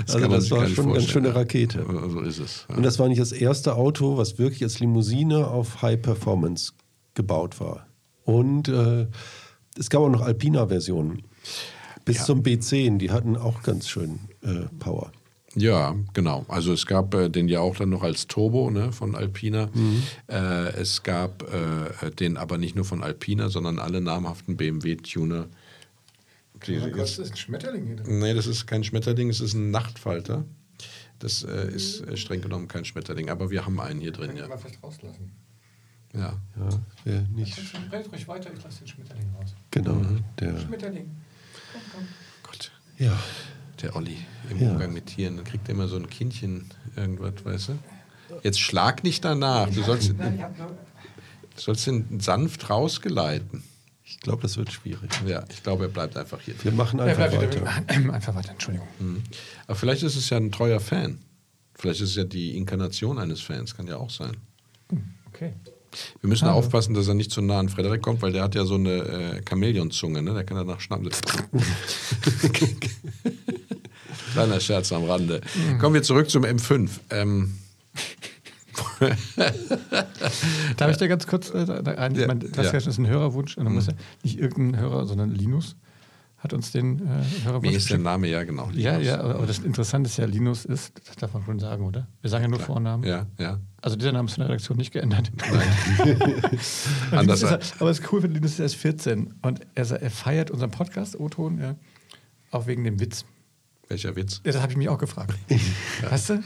Das 0.05 0.15
Also 0.15 0.19
kann 0.19 0.21
man 0.21 0.31
das 0.31 0.43
sich 0.43 0.51
war 0.51 0.67
schon 0.67 0.85
eine 0.85 0.93
ganz 0.93 1.09
schöne 1.09 1.33
Rakete. 1.35 1.79
Ja, 1.91 2.09
So 2.09 2.19
ist 2.21 2.39
es. 2.39 2.65
Ja. 2.69 2.75
Und 2.75 2.83
das 2.83 2.99
war 2.99 3.07
nicht 3.07 3.19
das 3.21 3.31
erste 3.31 3.75
Auto, 3.75 4.17
was 4.17 4.37
wirklich 4.37 4.61
als 4.61 4.79
Limousine 4.79 5.47
auf 5.47 5.81
High 5.81 5.99
Performance 5.99 6.73
gebaut 7.15 7.59
war. 7.59 7.87
Und 8.23 8.67
äh, 8.67 9.07
es 9.77 9.89
gab 9.89 10.01
auch 10.01 10.09
noch 10.09 10.21
Alpina-Versionen. 10.21 11.23
Bis 12.05 12.17
Ja. 12.17 12.23
zum 12.25 12.43
B10, 12.43 12.97
die 12.99 13.09
hatten 13.11 13.35
auch 13.35 13.63
ganz 13.63 13.89
schön 13.89 14.19
äh, 14.43 14.65
Power. 14.77 15.11
Ja, 15.55 15.95
genau. 16.13 16.45
Also 16.47 16.73
es 16.73 16.85
gab 16.87 17.13
äh, 17.13 17.29
den 17.29 17.47
ja 17.47 17.59
auch 17.59 17.75
dann 17.75 17.89
noch 17.89 18.01
als 18.03 18.25
Turbo 18.27 18.71
ne, 18.71 18.91
von 18.91 19.15
Alpina. 19.15 19.69
Äh, 20.27 20.35
es 20.79 21.03
gab 21.03 21.43
äh, 21.53 22.09
den 22.11 22.37
aber 22.37 22.57
nicht 22.57 22.75
nur 22.75 22.85
von 22.85 23.03
Alpina, 23.03 23.49
sondern 23.49 23.77
alle 23.79 24.01
namhaften 24.01 24.57
BMW-Tuner. 24.57 25.47
Die 26.65 26.73
jetzt- 26.73 27.19
ist 27.19 27.31
ein 27.31 27.37
Schmetterling 27.37 27.85
hier 27.87 27.95
drin. 27.97 28.19
Nee, 28.19 28.33
das 28.33 28.47
ist 28.47 28.65
kein 28.65 28.83
Schmetterling, 28.83 29.29
es 29.29 29.41
ist 29.41 29.53
ein 29.53 29.69
Nachtfalter. 29.71 30.45
Das 31.19 31.43
äh, 31.43 31.67
ist 31.71 32.01
äh, 32.01 32.17
streng 32.17 32.41
genommen 32.41 32.67
kein 32.67 32.83
Schmetterling, 32.85 33.29
aber 33.29 33.49
wir 33.51 33.65
haben 33.65 33.79
einen 33.79 33.99
hier 33.99 34.11
drin, 34.11 34.35
ja. 34.35 34.47
Mal 34.47 34.57
vielleicht 34.57 34.81
rauslassen. 34.83 35.31
ja. 36.13 36.33
Ja, 36.57 36.69
wär 37.05 37.21
nicht 37.35 37.57
Red 37.91 38.11
ruhig 38.11 38.27
weiter, 38.27 38.49
ich 38.55 38.63
lasse 38.63 38.79
den 38.79 38.87
Schmetterling 38.87 39.29
raus. 39.39 39.53
genau. 39.71 39.93
Mhm. 39.95 40.23
Der, 40.39 40.59
Schmetterling. 40.59 41.11
Komm, 41.71 41.81
komm. 41.93 42.07
Gott, 42.43 42.71
ja. 42.97 43.17
Der 43.83 43.95
Olli 43.95 44.17
im 44.49 44.59
Ja. 44.61 44.71
Umgang 44.71 44.93
mit 44.93 45.07
Tieren, 45.07 45.35
dann 45.37 45.45
kriegt 45.45 45.67
er 45.69 45.75
immer 45.75 45.87
so 45.87 45.95
ein 45.97 46.09
Kindchen 46.09 46.65
irgendwas, 46.95 47.33
weißt 47.43 47.69
du? 47.69 47.79
Jetzt 48.41 48.59
schlag 48.59 49.03
nicht 49.03 49.23
danach, 49.23 49.69
du 49.69 49.83
sollst, 49.83 50.09
du 50.09 50.15
sollst 51.55 51.87
ihn 51.87 52.19
sanft 52.19 52.69
rausgeleiten. 52.69 53.63
Ich 54.05 54.19
glaube, 54.19 54.41
das 54.41 54.57
wird 54.57 54.71
schwierig. 54.71 55.09
Ja, 55.27 55.43
ich 55.49 55.63
glaube, 55.63 55.85
er 55.85 55.89
bleibt 55.89 56.17
einfach 56.17 56.39
hier. 56.41 56.55
Wir 56.63 56.71
machen 56.71 56.99
einfach 56.99 57.31
wieder- 57.31 57.43
weiter. 57.65 57.83
Einfach 58.13 58.35
weiter, 58.35 58.51
Entschuldigung. 58.51 58.87
Aber 59.67 59.75
vielleicht 59.75 60.03
ist 60.03 60.15
es 60.15 60.29
ja 60.29 60.37
ein 60.37 60.51
treuer 60.51 60.79
Fan. 60.79 61.19
Vielleicht 61.75 62.01
ist 62.01 62.09
es 62.11 62.15
ja 62.15 62.23
die 62.23 62.55
Inkarnation 62.57 63.17
eines 63.17 63.41
Fans, 63.41 63.75
kann 63.75 63.87
ja 63.87 63.97
auch 63.97 64.09
sein. 64.09 64.37
Okay. 65.27 65.53
Wir 66.21 66.29
müssen 66.29 66.47
Ah. 66.47 66.53
aufpassen, 66.53 66.93
dass 66.95 67.07
er 67.07 67.13
nicht 67.13 67.31
zu 67.31 67.41
nah 67.41 67.59
an 67.59 67.69
Frederik 67.69 68.01
kommt, 68.01 68.21
weil 68.21 68.33
der 68.33 68.43
hat 68.43 68.55
ja 68.55 68.65
so 68.65 68.75
eine 68.75 68.91
äh, 68.93 69.41
Chamäleonzunge, 69.47 70.21
ne? 70.21 70.33
Der 70.33 70.43
kann 70.43 70.57
danach 70.57 70.79
schnappen. 70.79 71.09
Kleiner 74.33 74.59
Scherz 74.59 74.91
am 74.91 75.05
Rande. 75.05 75.41
Kommen 75.79 75.93
wir 75.95 76.03
zurück 76.03 76.29
zum 76.29 76.43
M5. 76.43 76.89
Ähm, 77.09 77.55
Darf 80.77 80.91
ich 80.91 80.97
dir 80.97 81.07
ganz 81.07 81.27
kurz 81.27 81.49
äh, 81.51 81.65
da- 81.65 81.91
ein, 81.93 82.15
Ja, 82.15 82.27
das 82.33 82.71
ja. 82.71 82.77
ist 82.77 82.97
ein 82.97 83.07
Hörerwunsch. 83.07 83.57
Und 83.57 83.65
dann 83.65 83.73
muss 83.73 83.87
ja 83.87 83.93
nicht 84.23 84.39
irgendein 84.39 84.81
Hörer, 84.81 85.05
sondern 85.05 85.29
Linus 85.31 85.75
hat 86.39 86.51
uns 86.53 86.71
den 86.71 86.99
äh, 86.99 87.23
Hörerwunsch 87.45 87.71
wie 87.71 87.75
ist 87.77 87.89
der. 87.89 87.99
Name? 87.99 88.27
Ja, 88.27 88.43
genau. 88.43 88.69
Ja, 88.73 88.93
Linus. 88.93 89.07
ja, 89.07 89.19
aber, 89.21 89.35
aber 89.35 89.45
das 89.45 89.59
Interessante 89.59 90.09
ist 90.09 90.17
ja, 90.17 90.25
Linus 90.25 90.65
ist, 90.65 90.93
das 91.07 91.15
darf 91.15 91.33
man 91.33 91.43
schon 91.45 91.59
sagen, 91.59 91.85
oder? 91.85 92.07
Wir 92.21 92.29
sagen 92.29 92.43
ja 92.43 92.49
nur 92.49 92.59
Vornamen. 92.59 93.03
Ja, 93.05 93.27
ja. 93.39 93.59
Also 93.81 93.95
dieser 93.95 94.11
Name 94.11 94.27
ist 94.27 94.37
in 94.37 94.41
der 94.41 94.49
Redaktion 94.49 94.77
nicht 94.77 94.91
geändert. 94.91 95.31
Und 95.31 95.43
Anders 97.17 97.41
Linus 97.41 97.57
ist, 97.65 97.75
aber 97.81 97.89
es 97.91 97.99
ist 97.99 98.11
cool, 98.11 98.21
für 98.21 98.27
Linus 98.27 98.53
ist 98.53 98.59
erst 98.59 98.75
14 98.75 99.33
und 99.41 99.61
er, 99.75 99.89
er 99.91 100.09
feiert 100.11 100.51
unseren 100.51 100.71
Podcast, 100.71 101.17
O-Ton, 101.19 101.59
ja, 101.61 101.75
auch 102.51 102.65
wegen 102.67 102.83
dem 102.83 102.99
Witz. 102.99 103.23
Welcher 103.93 104.15
Witz? 104.15 104.41
Ja, 104.43 104.51
das 104.51 104.61
habe 104.63 104.71
ich 104.71 104.77
mich 104.77 104.89
auch 104.89 104.97
gefragt. 104.97 105.35
Weißt 106.09 106.31
du, 106.31 106.43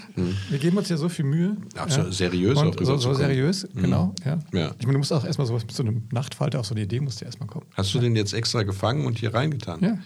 wir 0.49 0.59
geben 0.59 0.77
uns 0.77 0.89
ja 0.89 0.97
so 0.97 1.07
viel 1.07 1.23
Mühe. 1.23 1.55
Absolut 1.77 2.13
seriös 2.13 2.57
Und 2.57 2.77
auch 2.77 2.85
so, 2.85 2.97
so 2.97 3.13
seriös, 3.13 3.65
genau. 3.73 4.13
Ja. 4.25 4.37
Ja. 4.51 4.71
Ich 4.77 4.85
meine, 4.85 4.93
du 4.93 4.97
musst 4.97 5.13
auch 5.13 5.23
erstmal 5.23 5.47
sowas 5.47 5.63
mit 5.63 5.73
so 5.73 5.81
einem 5.81 6.03
Nachtfalter, 6.11 6.59
auf 6.59 6.65
so 6.65 6.75
eine 6.75 6.83
Idee 6.83 6.99
musst 6.99 7.21
du 7.21 7.25
erstmal 7.25 7.47
kommen. 7.47 7.65
Hast 7.73 7.93
du 7.93 7.99
den 7.99 8.17
jetzt 8.17 8.33
extra 8.33 8.63
gefangen 8.63 9.05
und 9.05 9.17
hier 9.17 9.33
reingetan? 9.33 9.79
Ja. 9.81 9.97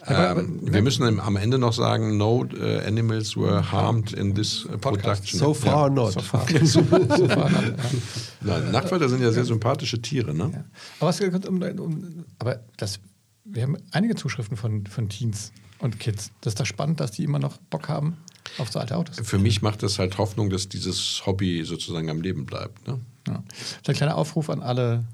Aber, 0.00 0.28
aber, 0.30 0.40
Ähm, 0.40 0.60
wir 0.62 0.80
müssen 0.80 1.06
im- 1.06 1.20
am 1.20 1.36
Ende 1.36 1.58
noch 1.58 1.74
sagen, 1.74 2.16
no 2.16 2.42
uh, 2.42 2.78
animals 2.86 3.36
were 3.36 3.70
harmed 3.70 4.14
in 4.14 4.34
this 4.34 4.64
uh, 4.64 4.78
production. 4.78 5.38
So 5.38 5.52
far 5.52 5.88
ja. 5.88 5.94
not. 5.94 6.12
so 6.14 6.20
far, 6.20 6.46
so, 6.62 6.80
so 7.18 7.28
far, 7.28 7.50
ja. 7.52 7.60
Nein, 8.40 8.70
Nachtfalter 8.70 9.10
sind 9.10 9.20
ja 9.20 9.30
sehr 9.30 9.44
sympathische 9.44 10.00
Tiere, 10.00 10.32
ne? 10.32 10.50
Ja. 10.54 10.64
Aber, 11.00 11.08
was, 11.10 11.20
um, 11.20 11.62
um, 11.62 12.24
aber 12.38 12.60
das, 12.78 12.98
wir 13.44 13.62
haben 13.62 13.76
einige 13.90 14.14
Zuschriften 14.14 14.56
von, 14.56 14.86
von 14.86 15.08
Teens 15.08 15.52
und 15.78 15.98
Kids. 15.98 16.32
Das 16.40 16.52
ist 16.52 16.60
doch 16.60 16.66
spannend, 16.66 17.00
dass 17.00 17.10
die 17.10 17.24
immer 17.24 17.38
noch 17.38 17.58
Bock 17.58 17.88
haben 17.88 18.16
auf 18.58 18.70
so 18.70 18.78
alte 18.78 18.96
Autos. 18.96 19.18
Für 19.22 19.38
mich 19.38 19.62
macht 19.62 19.82
das 19.82 19.98
halt 19.98 20.18
Hoffnung, 20.18 20.50
dass 20.50 20.68
dieses 20.68 21.24
Hobby 21.26 21.64
sozusagen 21.64 22.10
am 22.10 22.20
Leben 22.20 22.46
bleibt. 22.46 22.86
Ne? 22.86 23.00
Ja. 23.26 23.42
Vielleicht 23.52 23.88
ein 23.88 23.94
kleiner 23.94 24.16
Aufruf 24.16 24.50
an 24.50 24.62
alle 24.62 25.04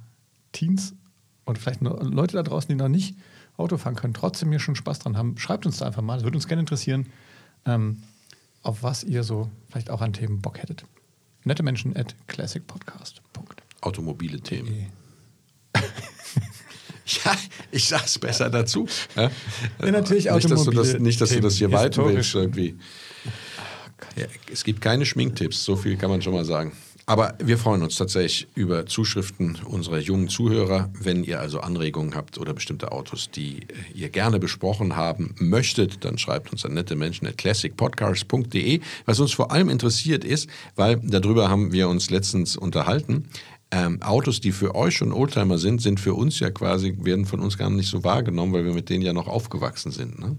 Teens 0.52 0.94
und 1.44 1.58
vielleicht 1.58 1.80
Leute 1.80 2.36
da 2.36 2.42
draußen, 2.42 2.68
die 2.68 2.74
noch 2.74 2.88
nicht 2.88 3.16
Auto 3.56 3.76
fahren 3.76 3.96
können, 3.96 4.14
trotzdem 4.14 4.50
hier 4.50 4.60
schon 4.60 4.76
Spaß 4.76 5.00
dran 5.00 5.16
haben. 5.16 5.36
Schreibt 5.38 5.66
uns 5.66 5.78
da 5.78 5.86
einfach 5.86 6.02
mal. 6.02 6.18
Es 6.18 6.24
würde 6.24 6.36
uns 6.36 6.46
gerne 6.46 6.60
interessieren, 6.60 7.06
ähm, 7.64 8.02
auf 8.62 8.82
was 8.82 9.04
ihr 9.04 9.24
so 9.24 9.50
vielleicht 9.68 9.90
auch 9.90 10.00
an 10.00 10.12
Themen 10.12 10.40
Bock 10.40 10.58
hättet. 10.58 10.84
Nette 11.44 11.62
Menschen 11.62 11.96
at 11.96 12.14
classicpodcast.de. 12.28 13.22
Automobile 13.80 14.40
Themen. 14.40 14.86
Ja, 17.24 17.34
ich 17.70 17.88
sag's 17.88 18.18
besser 18.18 18.50
dazu. 18.50 18.86
Ja, 19.16 19.30
Ja, 19.80 19.90
natürlich 19.90 20.30
nicht, 20.30 20.50
dass 20.50 20.64
du 20.64 20.70
das, 20.70 20.98
nicht, 20.98 21.20
dass 21.20 21.30
du 21.30 21.40
das 21.40 21.56
hier 21.56 21.72
weiten 21.72 22.04
willst 22.04 22.34
irgendwie. 22.34 22.76
Ja, 24.16 24.26
es 24.52 24.64
gibt 24.64 24.80
keine 24.80 25.06
Schminktipps, 25.06 25.64
so 25.64 25.76
viel 25.76 25.96
kann 25.96 26.10
man 26.10 26.22
schon 26.22 26.34
mal 26.34 26.44
sagen. 26.44 26.72
Aber 27.08 27.34
wir 27.42 27.56
freuen 27.56 27.82
uns 27.82 27.96
tatsächlich 27.96 28.48
über 28.54 28.84
Zuschriften 28.84 29.58
unserer 29.64 29.98
jungen 29.98 30.28
Zuhörer. 30.28 30.90
Wenn 30.92 31.24
ihr 31.24 31.40
also 31.40 31.60
Anregungen 31.60 32.14
habt 32.14 32.36
oder 32.36 32.52
bestimmte 32.52 32.92
Autos, 32.92 33.30
die 33.30 33.66
ihr 33.94 34.10
gerne 34.10 34.38
besprochen 34.38 34.94
haben 34.94 35.34
möchtet, 35.38 36.04
dann 36.04 36.18
schreibt 36.18 36.52
uns 36.52 36.66
an 36.66 36.74
nette 36.74 36.96
Menschen 36.96 37.26
at 37.26 37.38
classicpodcast.de. 37.38 38.80
Was 39.06 39.20
uns 39.20 39.32
vor 39.32 39.52
allem 39.52 39.70
interessiert 39.70 40.22
ist, 40.22 40.50
weil 40.76 41.00
darüber 41.02 41.48
haben 41.48 41.72
wir 41.72 41.88
uns 41.88 42.10
letztens 42.10 42.58
unterhalten, 42.58 43.30
ähm, 43.70 44.00
Autos, 44.02 44.40
die 44.40 44.52
für 44.52 44.74
euch 44.74 44.94
schon 44.96 45.12
Oldtimer 45.12 45.58
sind, 45.58 45.82
sind 45.82 46.00
für 46.00 46.14
uns 46.14 46.40
ja 46.40 46.50
quasi, 46.50 46.96
werden 47.00 47.26
von 47.26 47.40
uns 47.40 47.58
gar 47.58 47.70
nicht 47.70 47.88
so 47.88 48.02
wahrgenommen, 48.04 48.52
weil 48.52 48.64
wir 48.64 48.72
mit 48.72 48.88
denen 48.88 49.02
ja 49.02 49.12
noch 49.12 49.28
aufgewachsen 49.28 49.92
sind. 49.92 50.18
Ne? 50.18 50.36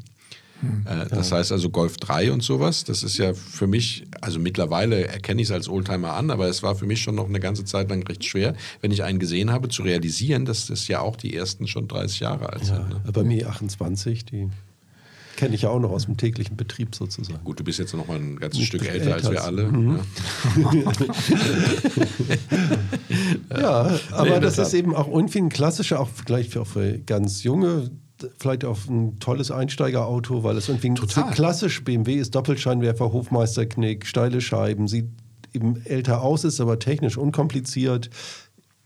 Äh, 0.86 1.08
das 1.10 1.32
heißt 1.32 1.52
also 1.52 1.70
Golf 1.70 1.98
3 1.98 2.32
und 2.32 2.44
sowas, 2.44 2.84
das 2.84 3.04
ist 3.04 3.18
ja 3.18 3.34
für 3.34 3.68
mich, 3.68 4.06
also 4.22 4.40
mittlerweile 4.40 5.08
erkenne 5.08 5.42
ich 5.42 5.48
es 5.48 5.52
als 5.52 5.70
Oldtimer 5.70 6.14
an, 6.14 6.32
aber 6.32 6.48
es 6.48 6.64
war 6.64 6.76
für 6.76 6.86
mich 6.86 7.02
schon 7.02 7.16
noch 7.16 7.28
eine 7.28 7.40
ganze 7.40 7.64
Zeit 7.66 7.90
lang 7.90 8.04
recht 8.04 8.26
schwer, 8.26 8.56
wenn 8.82 8.92
ich 8.92 9.04
einen 9.04 9.20
gesehen 9.20 9.52
habe, 9.52 9.70
zu 9.70 9.84
realisieren, 9.84 10.46
dass 10.46 10.68
das 10.68 10.88
ja 10.88 11.00
auch 11.00 11.16
die 11.16 11.36
ersten 11.36 11.68
schon 11.68 11.88
30 11.88 12.20
Jahre 12.20 12.52
alt 12.52 12.62
Ja, 12.62 12.76
sind. 12.76 12.90
Ne? 12.90 13.02
Bei 13.14 13.24
mir 13.24 13.50
28, 13.50 14.26
die 14.26 14.50
kenne 15.40 15.56
ich 15.56 15.62
ja 15.62 15.70
auch 15.70 15.80
noch 15.80 15.92
aus 15.92 16.06
dem 16.06 16.18
täglichen 16.18 16.58
Betrieb 16.58 16.94
sozusagen. 16.94 17.40
Gut, 17.46 17.62
du 17.62 17.64
bist 17.64 17.80
jetzt 17.80 17.94
noch 17.94 18.08
mal 18.10 18.18
ein 18.20 18.36
ganzes 18.38 18.62
Stück 18.62 18.84
Stück 18.84 18.94
älter 18.94 19.14
als 19.14 19.24
älter 19.24 19.32
wir 19.32 19.44
alle. 19.46 19.64
Mhm. 19.72 20.00
Ja. 20.74 20.92
Ja, 23.60 24.00
aber 24.12 24.30
Nee, 24.36 24.40
das 24.42 24.56
Tat. 24.56 24.68
ist 24.68 24.74
eben 24.74 24.96
auch 24.96 25.08
irgendwie 25.08 25.40
ein 25.40 25.50
klassischer, 25.50 26.00
auch 26.00 26.10
vielleicht 26.26 26.58
auch 26.58 26.68
für 26.68 26.98
ganz 27.00 27.44
junge, 27.44 27.90
vielleicht 28.40 28.66
auch 28.66 28.78
ein 28.88 29.18
tolles 29.20 29.50
Einsteigerauto, 29.52 30.44
weil 30.44 30.58
es 30.58 30.68
irgendwie 30.68 30.94
Total. 30.94 31.32
klassisch 31.32 31.84
BMW 31.84 32.16
ist, 32.16 32.36
Doppelscheinwerfer, 32.36 33.12
Hofmeisterknick, 33.14 34.06
steile 34.06 34.42
Scheiben, 34.42 34.88
sieht 34.88 35.08
eben 35.54 35.82
älter 35.86 36.22
aus, 36.22 36.44
ist 36.44 36.60
aber 36.62 36.80
technisch 36.80 37.18
unkompliziert, 37.18 38.10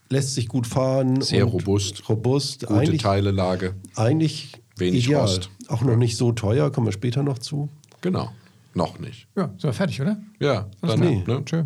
lässt 0.10 0.36
sich 0.36 0.48
gut 0.48 0.67
fahren. 0.67 1.22
Sehr 1.22 1.45
robust. 1.45 2.07
Robust, 2.10 2.62
Gute 2.67 2.79
eigentlich, 2.79 3.01
Teilelage. 3.01 3.74
eigentlich 3.95 4.53
Wenig 4.77 5.05
ideal. 5.05 5.21
Rost. 5.21 5.49
Auch 5.67 5.81
noch 5.81 5.95
nicht 5.95 6.17
so 6.17 6.31
teuer, 6.31 6.71
kommen 6.71 6.87
wir 6.87 6.91
später 6.93 7.23
noch 7.23 7.39
zu. 7.39 7.69
Genau. 8.01 8.31
Noch 8.73 8.99
nicht. 8.99 9.27
Ja, 9.35 9.49
sind 9.49 9.63
wir 9.63 9.73
fertig, 9.73 10.01
oder? 10.01 10.17
Ja, 10.39 10.67
dann, 10.81 10.99
Nee. 10.99 11.23
ne? 11.27 11.43
Tschö. 11.45 11.63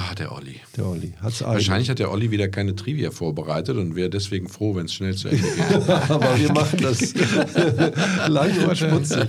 Ah, 0.00 0.14
der 0.14 0.30
Olli. 0.30 0.60
Der 0.76 0.86
Olli 0.86 1.12
hat's 1.20 1.42
Wahrscheinlich 1.42 1.90
hat 1.90 1.98
der 1.98 2.12
Olli 2.12 2.30
wieder 2.30 2.46
keine 2.46 2.76
Trivia 2.76 3.10
vorbereitet 3.10 3.76
und 3.76 3.96
wäre 3.96 4.08
deswegen 4.08 4.48
froh, 4.48 4.76
wenn 4.76 4.84
es 4.86 4.94
schnell 4.94 5.16
zu 5.16 5.26
Ende 5.26 5.42
geht. 5.42 5.90
aber 6.08 6.38
wir 6.38 6.52
machen 6.52 6.78
das 6.80 7.14
lang 8.28 8.50
und 8.64 8.78
schmutzig. 8.78 9.28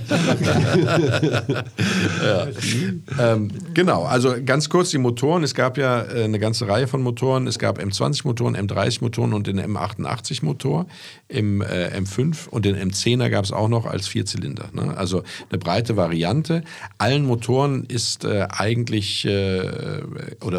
ähm, 3.18 3.50
genau, 3.74 4.04
also 4.04 4.36
ganz 4.46 4.68
kurz 4.68 4.90
die 4.90 4.98
Motoren. 4.98 5.42
Es 5.42 5.56
gab 5.56 5.76
ja 5.76 6.02
äh, 6.02 6.22
eine 6.22 6.38
ganze 6.38 6.68
Reihe 6.68 6.86
von 6.86 7.02
Motoren. 7.02 7.48
Es 7.48 7.58
gab 7.58 7.80
M20-Motoren, 7.80 8.56
M30-Motoren 8.56 9.32
und 9.32 9.48
den 9.48 9.60
M88-Motor. 9.60 10.86
Im 11.26 11.62
äh, 11.62 11.88
M5 11.98 12.48
und 12.48 12.64
den 12.64 12.76
M10er 12.76 13.28
gab 13.28 13.44
es 13.44 13.50
auch 13.50 13.68
noch 13.68 13.86
als 13.86 14.06
Vierzylinder. 14.06 14.68
Ne? 14.72 14.96
Also 14.96 15.24
eine 15.48 15.58
breite 15.58 15.96
Variante. 15.96 16.62
Allen 16.98 17.26
Motoren 17.26 17.86
ist 17.86 18.24
äh, 18.24 18.46
eigentlich, 18.50 19.24
äh, 19.24 19.68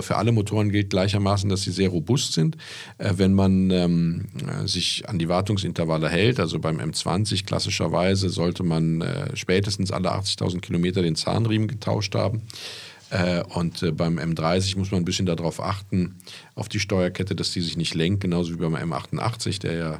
oder 0.01 0.07
für 0.07 0.17
alle 0.17 0.31
Motoren 0.31 0.71
gilt 0.71 0.89
gleichermaßen, 0.89 1.49
dass 1.49 1.61
sie 1.61 1.71
sehr 1.71 1.89
robust 1.89 2.33
sind. 2.33 2.57
Äh, 2.97 3.13
wenn 3.17 3.33
man 3.33 3.69
ähm, 3.69 4.25
äh, 4.47 4.67
sich 4.67 5.07
an 5.07 5.19
die 5.19 5.29
Wartungsintervalle 5.29 6.09
hält, 6.09 6.39
also 6.39 6.59
beim 6.59 6.79
M20 6.79 7.45
klassischerweise 7.45 8.29
sollte 8.29 8.63
man 8.63 9.01
äh, 9.01 9.35
spätestens 9.35 9.91
alle 9.91 10.11
80.000 10.11 10.61
Kilometer 10.61 11.01
den 11.01 11.15
Zahnriemen 11.15 11.67
getauscht 11.67 12.15
haben. 12.15 12.41
Äh, 13.11 13.43
Und 13.53 13.83
äh, 13.83 13.91
beim 13.91 14.17
M30 14.17 14.77
muss 14.77 14.91
man 14.91 15.01
ein 15.01 15.05
bisschen 15.05 15.25
darauf 15.27 15.61
achten, 15.61 16.15
auf 16.55 16.67
die 16.67 16.79
Steuerkette, 16.79 17.35
dass 17.35 17.51
die 17.51 17.61
sich 17.61 17.77
nicht 17.77 17.93
lenkt, 17.93 18.21
genauso 18.21 18.53
wie 18.53 18.57
beim 18.57 18.75
M88, 18.75 19.59
der 19.61 19.73
ja 19.73 19.99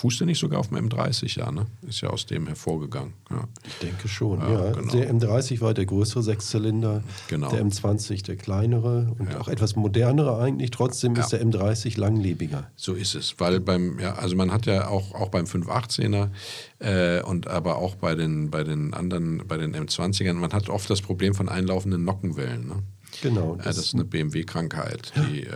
fußt 0.00 0.20
der 0.20 0.26
nicht 0.26 0.38
sogar 0.38 0.60
auf 0.60 0.68
dem 0.68 0.88
M30, 0.88 1.38
ja, 1.38 1.52
ne? 1.52 1.66
Ist 1.86 2.00
ja 2.00 2.08
aus 2.08 2.24
dem 2.24 2.46
hervorgegangen. 2.46 3.12
Ja. 3.30 3.44
Ich 3.66 3.74
denke 3.78 4.08
schon, 4.08 4.40
Ja, 4.40 4.66
ja. 4.66 4.72
genau. 4.72 4.92
Der 4.92 5.12
M30 5.14 5.60
war 5.60 5.74
der 5.74 5.84
größere 5.84 6.22
Sechszylinder, 6.22 7.02
Genau. 7.28 7.50
der 7.50 7.62
M20 7.64 8.24
der 8.24 8.36
kleinere 8.36 9.14
und 9.18 9.30
Ja. 9.30 9.40
auch 9.40 9.48
etwas 9.48 9.76
modernere 9.76 10.38
eigentlich. 10.42 10.70
Trotzdem 10.70 11.16
ist 11.16 11.28
der 11.32 11.44
M30 11.44 11.98
langlebiger. 12.00 12.70
So 12.76 12.94
ist 12.94 13.14
es, 13.14 13.34
weil 13.38 13.60
beim, 13.60 13.98
ja, 14.00 14.14
also 14.14 14.36
man 14.36 14.50
hat 14.50 14.64
ja 14.64 14.88
auch, 14.88 15.14
auch 15.14 15.28
beim 15.28 15.44
518er 15.44 16.30
äh, 16.78 17.22
und 17.22 17.46
aber 17.48 17.76
auch 17.76 17.94
bei 17.96 18.14
den, 18.14 18.50
bei 18.50 18.64
den 18.64 18.94
anderen, 18.94 19.42
bei 19.46 19.58
den 19.58 19.76
M20ern, 19.76 20.34
man 20.34 20.52
hat 20.52 20.70
oft 20.70 20.88
das 20.88 21.02
Problem 21.02 21.34
von 21.34 21.48
einlaufenden 21.50 22.04
Nockenwellen. 22.04 22.66
Ne? 22.68 22.82
Genau. 23.22 23.56
Ja, 23.56 23.64
das 23.64 23.78
ist 23.78 23.94
eine 23.94 24.04
BMW-Krankheit, 24.04 25.12
die, 25.16 25.44
äh, 25.44 25.50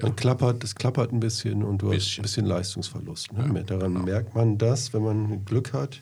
ja, 0.00 0.10
klappert, 0.10 0.62
das 0.62 0.74
klappert 0.74 1.12
ein 1.12 1.20
bisschen 1.20 1.62
und 1.64 1.82
du 1.82 1.88
hast 1.88 1.96
Bisschen. 1.96 2.20
ein 2.20 2.22
bisschen 2.22 2.46
Leistungsverlust. 2.46 3.32
Ne? 3.32 3.64
Daran 3.64 4.04
merkt 4.04 4.34
man 4.34 4.58
das, 4.58 4.92
wenn 4.94 5.02
man 5.02 5.44
Glück 5.44 5.72
hat. 5.72 6.00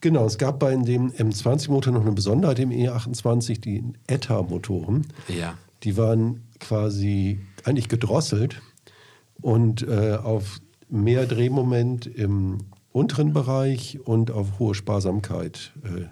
Genau, 0.00 0.26
es 0.26 0.38
gab 0.38 0.58
bei 0.58 0.74
dem 0.76 1.10
M20-Motor 1.10 1.92
noch 1.92 2.02
eine 2.02 2.12
Besonderheit 2.12 2.58
im 2.58 2.70
E28, 2.70 3.60
die 3.60 3.84
ETA-Motoren. 4.06 5.06
ja. 5.28 5.56
Die 5.82 5.98
waren 5.98 6.42
quasi 6.58 7.38
eigentlich 7.64 7.88
gedrosselt 7.88 8.62
und 9.42 9.86
äh, 9.86 10.14
auf 10.14 10.60
mehr 10.88 11.26
Drehmoment 11.26 12.06
im 12.06 12.58
unteren 12.92 13.34
Bereich 13.34 13.98
und 14.04 14.30
auf 14.30 14.58
hohe 14.58 14.74
Sparsamkeit 14.74 15.72
äh, 15.84 16.06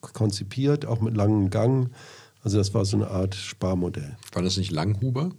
konzipiert, 0.00 0.86
auch 0.86 1.00
mit 1.00 1.16
langem 1.16 1.50
Gang. 1.50 1.90
Also 2.42 2.58
das 2.58 2.72
war 2.74 2.84
so 2.84 2.96
eine 2.96 3.08
Art 3.08 3.34
Sparmodell. 3.34 4.16
War 4.32 4.42
das 4.42 4.56
nicht 4.56 4.70
Langhuber? 4.70 5.30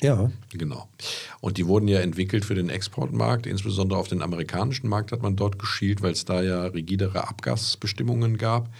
Ja, 0.00 0.30
Genau. 0.52 0.88
Und 1.40 1.58
die 1.58 1.66
wurden 1.66 1.88
ja 1.88 2.00
entwickelt 2.00 2.44
für 2.44 2.54
den 2.54 2.68
Exportmarkt, 2.68 3.46
insbesondere 3.46 3.98
auf 3.98 4.08
den 4.08 4.22
amerikanischen 4.22 4.88
Markt 4.88 5.12
hat 5.12 5.22
man 5.22 5.36
dort 5.36 5.58
geschielt, 5.58 6.02
weil 6.02 6.12
es 6.12 6.24
da 6.24 6.42
ja 6.42 6.66
rigidere 6.66 7.26
Abgasbestimmungen 7.26 8.38
gab. 8.38 8.72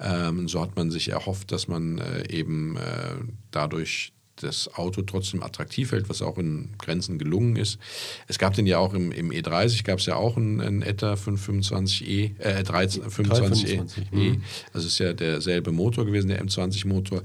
Ähm, 0.00 0.48
so 0.48 0.60
hat 0.60 0.76
man 0.76 0.90
sich 0.90 1.10
erhofft, 1.10 1.52
dass 1.52 1.68
man 1.68 1.98
äh, 1.98 2.28
eben 2.32 2.76
äh, 2.76 3.14
dadurch 3.52 4.12
das 4.36 4.72
Auto 4.74 5.02
trotzdem 5.02 5.42
attraktiv 5.42 5.92
hält, 5.92 6.08
was 6.08 6.22
auch 6.22 6.38
in 6.38 6.70
Grenzen 6.78 7.18
gelungen 7.18 7.56
ist. 7.56 7.78
Es 8.26 8.38
gab 8.38 8.54
den 8.54 8.66
ja 8.66 8.78
auch 8.78 8.94
im, 8.94 9.12
im 9.12 9.30
E30, 9.30 9.84
gab 9.84 9.98
es 9.98 10.06
ja 10.06 10.16
auch 10.16 10.36
einen, 10.36 10.60
einen 10.60 10.82
ETA 10.82 11.14
525e, 11.14 12.38
äh, 12.40 12.62
13, 12.62 13.02
25e. 13.04 13.22
325, 13.22 14.12
E. 14.12 14.38
Also 14.72 14.86
ist 14.86 14.98
ja 14.98 15.12
derselbe 15.12 15.72
Motor 15.72 16.06
gewesen, 16.06 16.28
der 16.28 16.44
M20-Motor. 16.44 17.22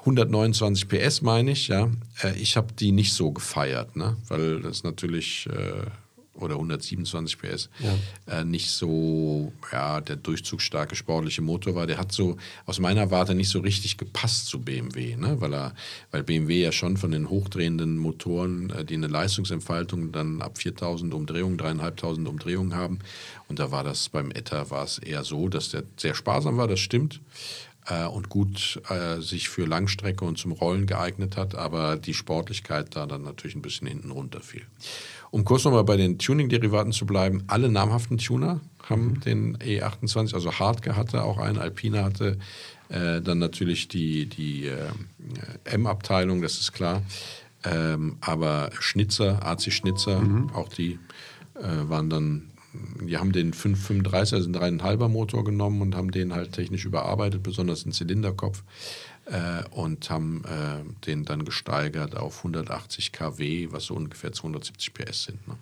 129 0.00 0.88
PS 0.88 1.22
meine 1.22 1.52
ich, 1.52 1.68
ja. 1.68 1.90
Äh, 2.22 2.32
Ich 2.40 2.56
habe 2.56 2.72
die 2.72 2.92
nicht 2.92 3.12
so 3.12 3.32
gefeiert, 3.32 3.96
ne? 3.96 4.16
weil 4.28 4.60
das 4.60 4.82
natürlich, 4.82 5.46
äh, 5.52 5.86
oder 6.40 6.54
127 6.54 7.38
PS, 7.38 7.68
äh, 8.26 8.44
nicht 8.44 8.70
so 8.70 9.52
ja, 9.72 10.00
der 10.00 10.16
durchzugsstarke 10.16 10.96
sportliche 10.96 11.42
Motor 11.42 11.74
war. 11.74 11.86
Der 11.86 11.98
hat 11.98 12.12
so 12.12 12.36
aus 12.66 12.78
meiner 12.78 13.10
Warte 13.10 13.34
nicht 13.34 13.48
so 13.48 13.60
richtig 13.60 13.96
gepasst 13.96 14.46
zu 14.46 14.60
BMW, 14.60 15.16
ne? 15.16 15.40
weil, 15.40 15.54
er, 15.54 15.74
weil 16.10 16.22
BMW 16.22 16.62
ja 16.62 16.72
schon 16.72 16.96
von 16.96 17.10
den 17.10 17.28
hochdrehenden 17.28 17.98
Motoren, 17.98 18.70
äh, 18.70 18.84
die 18.84 18.94
eine 18.94 19.08
Leistungsentfaltung 19.08 20.12
dann 20.12 20.42
ab 20.42 20.58
4000 20.58 21.12
Umdrehungen, 21.14 21.58
3500 21.58 22.30
Umdrehungen 22.30 22.74
haben. 22.74 23.00
Und 23.48 23.58
da 23.58 23.70
war 23.70 23.84
das 23.84 24.08
beim 24.08 24.30
ETA 24.30 24.70
war 24.70 24.84
es 24.84 24.98
eher 24.98 25.24
so, 25.24 25.48
dass 25.48 25.70
der 25.70 25.84
sehr 25.96 26.14
sparsam 26.14 26.56
war, 26.56 26.68
das 26.68 26.80
stimmt 26.80 27.20
äh, 27.90 28.06
und 28.06 28.28
gut 28.28 28.80
äh, 28.88 29.20
sich 29.20 29.48
für 29.48 29.64
Langstrecke 29.64 30.24
und 30.24 30.38
zum 30.38 30.52
Rollen 30.52 30.86
geeignet 30.86 31.36
hat, 31.36 31.54
aber 31.54 31.96
die 31.96 32.14
Sportlichkeit 32.14 32.94
da 32.96 33.06
dann 33.06 33.22
natürlich 33.22 33.56
ein 33.56 33.62
bisschen 33.62 33.86
hinten 33.86 34.10
runterfiel. 34.10 34.62
Um 35.30 35.44
kurz 35.44 35.64
nochmal 35.64 35.84
bei 35.84 35.96
den 35.96 36.18
Tuning-Derivaten 36.18 36.92
zu 36.92 37.06
bleiben, 37.06 37.44
alle 37.46 37.68
namhaften 37.68 38.18
Tuner 38.18 38.60
haben 38.88 39.20
den 39.20 39.56
E28, 39.58 40.34
also 40.34 40.52
Hartke 40.58 40.96
hatte 40.96 41.22
auch 41.22 41.38
einen, 41.38 41.58
Alpina 41.58 42.02
hatte 42.04 42.38
äh, 42.88 43.20
dann 43.20 43.38
natürlich 43.38 43.86
die, 43.86 44.26
die 44.26 44.66
äh, 44.66 44.88
M-Abteilung, 45.64 46.42
das 46.42 46.58
ist 46.58 46.72
klar. 46.72 47.02
Ähm, 47.62 48.16
aber 48.20 48.70
Schnitzer, 48.80 49.46
AC 49.46 49.72
Schnitzer, 49.72 50.22
auch 50.54 50.68
die 50.68 50.98
äh, 51.54 51.88
waren 51.88 52.10
dann, 52.10 52.50
die 53.00 53.18
haben 53.18 53.32
den 53.32 53.52
535, 53.52 54.34
also 54.34 54.60
einen 54.60 54.80
3,5er 54.80 55.08
Motor 55.08 55.44
genommen 55.44 55.82
und 55.82 55.94
haben 55.94 56.10
den 56.10 56.32
halt 56.32 56.52
technisch 56.52 56.84
überarbeitet, 56.84 57.42
besonders 57.42 57.84
den 57.84 57.92
Zylinderkopf, 57.92 58.62
äh, 59.30 59.62
und 59.70 60.10
haben 60.10 60.42
äh, 60.44 60.82
den 61.06 61.24
dann 61.24 61.44
gesteigert 61.44 62.16
auf 62.16 62.38
180 62.38 63.12
kW, 63.12 63.68
was 63.70 63.84
so 63.84 63.94
ungefähr 63.94 64.32
270 64.32 64.94
PS 64.94 65.24
sind. 65.24 65.48
Ne? 65.48 65.54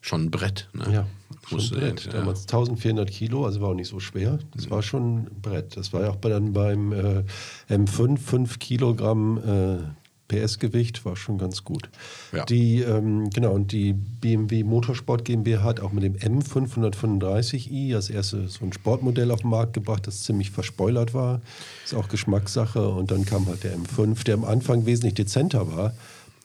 Schon 0.00 0.26
ein 0.26 0.30
Brett. 0.30 0.68
Ne? 0.72 0.84
Ja, 0.92 1.06
schon 1.48 1.58
Musste- 1.58 1.74
ein 1.76 1.80
Brett. 1.80 2.04
ja. 2.06 2.12
Damals 2.12 2.42
1400 2.42 3.10
Kilo, 3.10 3.44
also 3.46 3.60
war 3.60 3.70
auch 3.70 3.74
nicht 3.74 3.88
so 3.88 3.98
schwer. 3.98 4.38
Das 4.54 4.70
war 4.70 4.82
schon 4.82 5.22
ein 5.24 5.40
Brett. 5.42 5.76
Das 5.76 5.92
war 5.92 6.02
ja 6.02 6.10
auch 6.10 6.16
bei, 6.16 6.28
dann 6.28 6.52
beim 6.52 6.92
äh, 6.92 7.24
M5 7.68 8.18
5 8.18 8.58
Kilogramm 8.58 9.38
äh, 9.38 9.78
PS-Gewicht, 10.28 11.04
war 11.04 11.16
schon 11.16 11.38
ganz 11.38 11.64
gut. 11.64 11.88
Ja. 12.32 12.44
Die, 12.44 12.80
ähm, 12.80 13.30
genau, 13.30 13.52
und 13.52 13.72
die 13.72 13.94
BMW 13.94 14.62
Motorsport 14.62 15.24
GmbH 15.24 15.62
hat 15.62 15.80
auch 15.80 15.92
mit 15.92 16.04
dem 16.04 16.14
M535i 16.14 17.94
als 17.94 18.10
erstes 18.10 18.54
so 18.54 18.64
ein 18.64 18.72
Sportmodell 18.72 19.30
auf 19.30 19.40
den 19.40 19.50
Markt 19.50 19.72
gebracht, 19.72 20.06
das 20.06 20.22
ziemlich 20.22 20.50
verspoilert 20.50 21.14
war. 21.14 21.40
Ist 21.84 21.94
auch 21.94 22.08
Geschmackssache. 22.08 22.88
Und 22.88 23.10
dann 23.10 23.24
kam 23.24 23.46
halt 23.46 23.64
der 23.64 23.76
M5, 23.76 24.24
der 24.24 24.34
am 24.34 24.44
Anfang 24.44 24.86
wesentlich 24.86 25.14
dezenter 25.14 25.72
war 25.74 25.94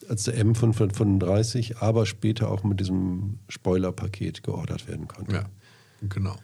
als 0.09 0.23
der 0.23 0.35
M535, 0.35 1.77
aber 1.79 2.05
später 2.05 2.49
auch 2.49 2.63
mit 2.63 2.79
diesem 2.79 3.39
Spoiler-Paket 3.47 4.43
geordert 4.43 4.87
werden 4.87 5.07
konnte. 5.07 5.33
Ja, 5.33 5.45
genau. 6.09 6.35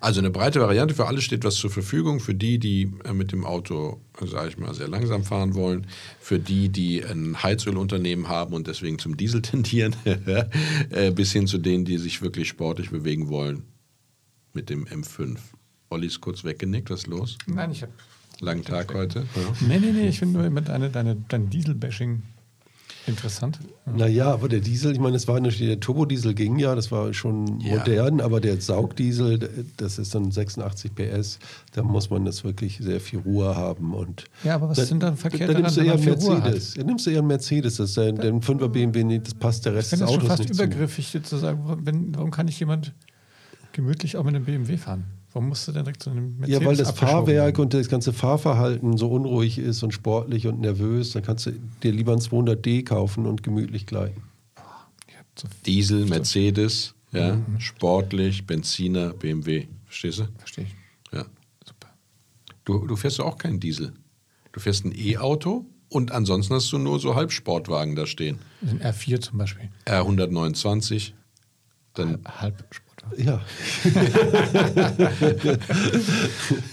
Also 0.00 0.20
eine 0.20 0.30
breite 0.30 0.60
Variante, 0.60 0.94
für 0.94 1.06
alle 1.06 1.20
steht 1.22 1.44
was 1.44 1.54
zur 1.54 1.70
Verfügung. 1.70 2.20
Für 2.20 2.34
die, 2.34 2.58
die 2.58 2.92
äh, 3.04 3.12
mit 3.12 3.32
dem 3.32 3.44
Auto, 3.44 4.00
sage 4.20 4.48
ich 4.48 4.58
mal, 4.58 4.74
sehr 4.74 4.88
langsam 4.88 5.24
fahren 5.24 5.54
wollen. 5.54 5.86
Für 6.20 6.38
die, 6.38 6.68
die 6.68 7.02
ein 7.04 7.42
Heizölunternehmen 7.42 8.28
haben 8.28 8.54
und 8.54 8.66
deswegen 8.66 8.98
zum 8.98 9.16
Diesel 9.16 9.42
tendieren. 9.42 9.96
Äh, 10.90 11.10
bis 11.10 11.32
hin 11.32 11.46
zu 11.46 11.58
denen, 11.58 11.84
die 11.84 11.96
sich 11.96 12.22
wirklich 12.22 12.48
sportlich 12.48 12.90
bewegen 12.90 13.28
wollen 13.28 13.62
mit 14.52 14.68
dem 14.68 14.84
M5. 14.84 15.38
Olli 15.90 16.06
ist 16.06 16.20
kurz 16.20 16.44
weggenickt, 16.44 16.90
was 16.90 17.00
ist 17.00 17.06
los? 17.06 17.38
Nein, 17.46 17.70
ich 17.70 17.82
habe. 17.82 17.92
Langen 18.40 18.64
Tag 18.64 18.92
heute. 18.92 19.20
Ja. 19.20 19.66
Nee, 19.66 19.78
nee, 19.78 19.92
nee, 19.92 20.08
ich 20.08 20.18
finde 20.18 20.38
nur 20.38 20.46
immer 20.46 20.60
deine, 20.60 20.90
deine, 20.90 21.16
dein 21.28 21.48
Diesel-Bashing 21.48 22.22
interessant. 23.06 23.58
Naja, 23.84 24.32
aber 24.32 24.48
der 24.48 24.60
Diesel, 24.60 24.92
ich 24.92 24.98
meine, 25.00 25.14
das 25.14 25.26
war 25.26 25.40
natürlich, 25.40 25.68
der 25.68 25.80
Turbodiesel 25.80 26.34
ging 26.34 26.58
ja, 26.58 26.74
das 26.74 26.92
war 26.92 27.12
schon 27.12 27.60
Ja. 27.60 27.78
modern, 27.78 28.20
aber 28.20 28.40
der 28.40 28.60
Saugdiesel, 28.60 29.66
das 29.76 29.98
ist 29.98 30.14
dann 30.14 30.30
86 30.30 30.94
PS, 30.94 31.38
da 31.72 31.82
muss 31.82 32.10
man 32.10 32.24
das 32.24 32.44
wirklich 32.44 32.78
sehr 32.78 33.00
viel 33.00 33.18
Ruhe 33.20 33.54
haben. 33.56 33.94
Und 33.94 34.24
Ja, 34.44 34.54
aber 34.54 34.68
was 34.68 34.78
da, 34.78 34.84
sind 34.84 35.02
dann 35.02 35.16
verkehrt 35.16 35.50
Da 35.50 35.54
nimmst 35.54 35.76
du 35.76 35.80
eher 35.82 35.94
einen 35.94 36.04
Mercedes. 36.04 36.74
Ja, 36.76 36.84
nimmst 36.84 37.06
du 37.06 37.10
eher 37.10 37.18
einen 37.18 37.28
Mercedes, 37.28 37.76
das 37.76 37.88
ist 37.90 37.96
der, 37.96 38.12
der 38.12 38.32
5er 38.34 38.68
BMW, 38.68 39.04
nicht, 39.04 39.26
das 39.26 39.34
passt 39.34 39.64
der 39.64 39.72
Ich 39.72 39.78
Rest 39.78 39.92
des 39.92 40.00
das 40.00 40.10
schon 40.10 40.18
Autos 40.22 40.38
fast 40.38 40.50
übergriffig, 40.50 41.18
zu 41.22 41.36
sagen, 41.36 41.80
wenn, 41.84 42.14
warum 42.14 42.30
kann 42.30 42.46
nicht 42.46 42.60
jemand 42.60 42.92
gemütlich 43.72 44.16
auch 44.16 44.24
mit 44.24 44.34
einem 44.34 44.44
BMW 44.44 44.76
fahren? 44.76 45.04
Warum 45.32 45.48
musst 45.48 45.66
du 45.66 45.72
denn 45.72 45.84
direkt 45.84 46.02
zu 46.02 46.10
einem 46.10 46.36
Mercedes 46.38 46.60
Ja, 46.60 46.66
weil 46.66 46.76
das 46.76 46.90
Fahrwerk 46.92 47.56
werden? 47.56 47.62
und 47.62 47.74
das 47.74 47.88
ganze 47.88 48.12
Fahrverhalten 48.12 48.96
so 48.98 49.08
unruhig 49.08 49.58
ist 49.58 49.82
und 49.82 49.92
sportlich 49.92 50.46
und 50.46 50.60
nervös, 50.60 51.12
dann 51.12 51.22
kannst 51.22 51.46
du 51.46 51.52
dir 51.82 51.92
lieber 51.92 52.12
ein 52.12 52.18
200D 52.18 52.84
kaufen 52.84 53.26
und 53.26 53.42
gemütlich 53.42 53.86
gleiten. 53.86 54.22
So 55.38 55.48
Diesel, 55.64 56.04
Mercedes, 56.06 56.94
ja, 57.12 57.40
sportlich, 57.58 58.46
Benziner, 58.46 59.14
BMW. 59.14 59.66
Verstehst 59.86 60.18
du? 60.18 60.28
Verstehe 60.36 60.64
ich. 60.64 60.74
Ja. 61.12 61.24
Super. 61.64 61.88
Du, 62.66 62.86
du 62.86 62.96
fährst 62.96 63.18
auch 63.20 63.38
keinen 63.38 63.58
Diesel. 63.58 63.92
Du 64.52 64.60
fährst 64.60 64.84
ein 64.84 64.92
E-Auto 64.94 65.64
und 65.88 66.12
ansonsten 66.12 66.54
hast 66.54 66.70
du 66.72 66.78
nur 66.78 67.00
so 67.00 67.14
Halbsportwagen 67.14 67.96
da 67.96 68.04
stehen. 68.06 68.38
Den 68.60 68.80
R4 68.82 69.20
zum 69.22 69.38
Beispiel. 69.38 69.70
R129, 69.86 71.12
dann, 71.94 72.18
Halbsport. 72.26 72.91
Ja, 73.18 73.40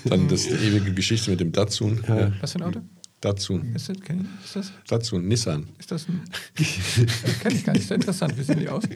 dann 0.05 0.27
das 0.27 0.43
die 0.43 0.53
ewige 0.53 0.93
Geschichte 0.93 1.31
mit 1.31 1.39
dem 1.39 1.51
Datsun. 1.51 2.03
Ja. 2.07 2.31
Was 2.41 2.53
für 2.53 2.59
ein 2.59 2.63
Auto? 2.63 2.81
Datsun. 3.21 3.75
Ist 3.75 3.89
das, 3.89 3.99
kenn 4.01 4.21
ich, 4.21 4.45
ist 4.45 4.55
das, 4.55 4.71
Datsun, 4.87 5.27
Nissan. 5.27 5.67
ist 5.77 5.91
das 5.91 6.07
ein. 6.07 6.23
Kenne 7.41 7.55
ich 7.55 7.65
gar 7.65 7.73
nicht. 7.73 7.81
Ist 7.83 7.89
ja 7.89 7.95
interessant. 7.95 8.37
Wie 8.37 8.43
sehen 8.43 8.59
die 8.59 8.69
aus? 8.69 8.83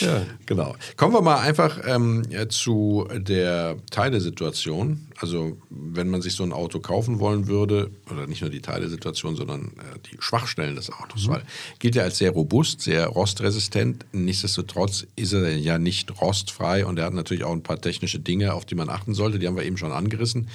Ja. 0.00 0.26
Genau. 0.46 0.74
Kommen 0.96 1.14
wir 1.14 1.22
mal 1.22 1.38
einfach 1.38 1.80
ähm, 1.86 2.22
ja, 2.28 2.48
zu 2.48 3.06
der 3.14 3.76
Teilesituation. 3.90 5.06
Also, 5.16 5.56
wenn 5.70 6.08
man 6.08 6.20
sich 6.20 6.34
so 6.34 6.42
ein 6.42 6.52
Auto 6.52 6.80
kaufen 6.80 7.20
wollen 7.20 7.46
würde, 7.46 7.90
oder 8.10 8.26
nicht 8.26 8.40
nur 8.40 8.50
die 8.50 8.60
Teilesituation, 8.60 9.36
sondern 9.36 9.66
äh, 9.66 9.98
die 10.10 10.16
Schwachstellen 10.18 10.74
des 10.74 10.90
Autos, 10.90 11.28
weil 11.28 11.42
gilt 11.78 11.94
ja 11.94 12.02
als 12.02 12.18
sehr 12.18 12.32
robust, 12.32 12.80
sehr 12.80 13.06
rostresistent. 13.06 14.04
Nichtsdestotrotz 14.12 15.06
ist 15.14 15.32
er 15.32 15.56
ja 15.56 15.78
nicht 15.78 16.20
rostfrei 16.20 16.84
und 16.84 16.98
er 16.98 17.06
hat 17.06 17.14
natürlich 17.14 17.44
auch 17.44 17.52
ein 17.52 17.62
paar 17.62 17.80
technische 17.80 18.18
Dinge, 18.18 18.54
auf 18.54 18.64
die 18.64 18.74
man 18.74 18.88
achten 18.88 19.14
sollte. 19.14 19.38
Die 19.38 19.46
haben 19.46 19.56
wir 19.56 19.64
eben 19.64 19.78
schon 19.78 19.92
angerissen. 19.92 20.48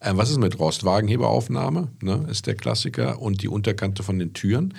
Äh, 0.00 0.12
was 0.14 0.30
ist 0.30 0.38
mit 0.38 0.58
Rost? 0.58 0.84
Wagenheberaufnahme 0.84 1.88
ne, 2.02 2.26
ist 2.30 2.46
der 2.46 2.54
Klassiker 2.54 3.20
und 3.20 3.42
die 3.42 3.48
Unterkante 3.48 4.02
von 4.02 4.18
den 4.18 4.32
Türen 4.32 4.74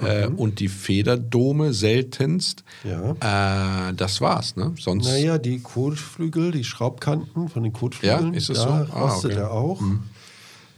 äh, 0.00 0.26
und 0.26 0.58
die 0.58 0.68
Federdome 0.68 1.72
seltenst. 1.72 2.64
Ja. 2.82 3.90
Äh, 3.90 3.94
das 3.94 4.20
war's, 4.20 4.56
ne? 4.56 4.74
Sonst. 4.78 5.06
naja, 5.06 5.38
die 5.38 5.60
Kotflügel, 5.60 6.50
die 6.50 6.64
Schraubkanten 6.64 7.48
von 7.48 7.62
den 7.62 7.72
Kotflügeln, 7.72 8.32
Ja, 8.32 8.36
ist 8.36 8.48
das 8.48 8.58
da 8.58 8.86
so? 8.86 8.92
Ah, 8.92 9.00
rostet 9.00 9.32
okay. 9.32 9.40
er 9.40 9.52
auch. 9.52 9.80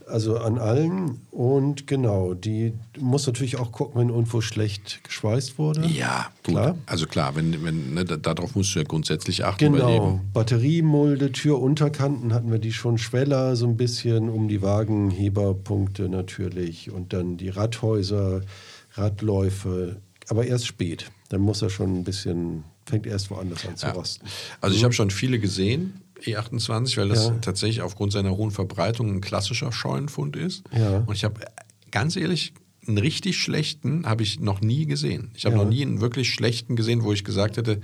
Also 0.09 0.37
an 0.37 0.57
allen. 0.57 1.19
Und 1.31 1.85
genau, 1.85 2.33
die 2.33 2.73
du 2.93 3.01
musst 3.03 3.27
natürlich 3.27 3.57
auch 3.57 3.71
gucken, 3.71 3.99
wenn 3.99 4.09
irgendwo 4.09 4.39
schlecht 4.41 5.03
geschweißt 5.03 5.57
wurde. 5.57 5.85
Ja, 5.85 6.27
gut. 6.45 6.55
Klar. 6.55 6.77
Also 6.85 7.05
klar, 7.07 7.35
wenn, 7.35 7.63
wenn, 7.65 7.93
ne, 7.93 8.05
da- 8.05 8.15
darauf 8.17 8.55
musst 8.55 8.73
du 8.73 8.79
ja 8.79 8.85
grundsätzlich 8.85 9.43
achten. 9.43 9.73
Genau. 9.73 10.21
Batteriemulde, 10.33 11.31
Türunterkanten 11.33 12.33
hatten 12.33 12.51
wir 12.51 12.59
die 12.59 12.71
schon 12.73 12.97
schweller, 12.97 13.55
so 13.57 13.67
ein 13.67 13.75
bisschen 13.75 14.29
um 14.29 14.47
die 14.47 14.61
Wagenheberpunkte 14.61 16.07
natürlich 16.09 16.91
und 16.91 17.11
dann 17.13 17.37
die 17.37 17.49
Radhäuser, 17.49 18.41
Radläufe, 18.93 19.97
aber 20.29 20.45
erst 20.45 20.67
spät. 20.67 21.09
Dann 21.29 21.41
muss 21.41 21.61
er 21.61 21.69
schon 21.69 21.97
ein 21.99 22.03
bisschen, 22.03 22.63
fängt 22.85 23.05
erst 23.05 23.29
woanders 23.31 23.65
an 23.67 23.75
zu 23.75 23.87
Ja. 23.87 23.91
rosten. 23.93 24.25
Also 24.61 24.75
ich 24.75 24.83
habe 24.83 24.93
schon 24.93 25.09
viele 25.11 25.39
gesehen, 25.39 26.01
E28, 26.25 26.97
weil 26.97 27.09
das 27.09 27.25
Ja. 27.27 27.35
tatsächlich 27.41 27.81
aufgrund 27.81 28.11
seiner 28.11 28.35
hohen 28.35 28.51
Verbreitung 28.51 29.09
ein 29.15 29.21
klassischer 29.21 29.71
Scheunenfund 29.71 30.35
ist. 30.35 30.63
Ja. 30.75 30.99
Und 31.05 31.13
ich 31.15 31.23
habe 31.23 31.41
ganz 31.91 32.15
ehrlich 32.15 32.53
einen 32.87 32.97
richtig 32.99 33.37
schlechten 33.37 34.05
habe 34.05 34.23
ich 34.23 34.39
noch 34.39 34.61
nie 34.61 34.85
gesehen. 34.85 35.31
Ich 35.35 35.45
habe 35.45 35.57
Ja. 35.57 35.63
noch 35.63 35.69
nie 35.69 35.81
einen 35.81 35.99
wirklich 35.99 36.29
schlechten 36.33 36.75
gesehen, 36.77 37.03
wo 37.03 37.11
ich 37.11 37.23
gesagt 37.25 37.57
hätte, 37.57 37.81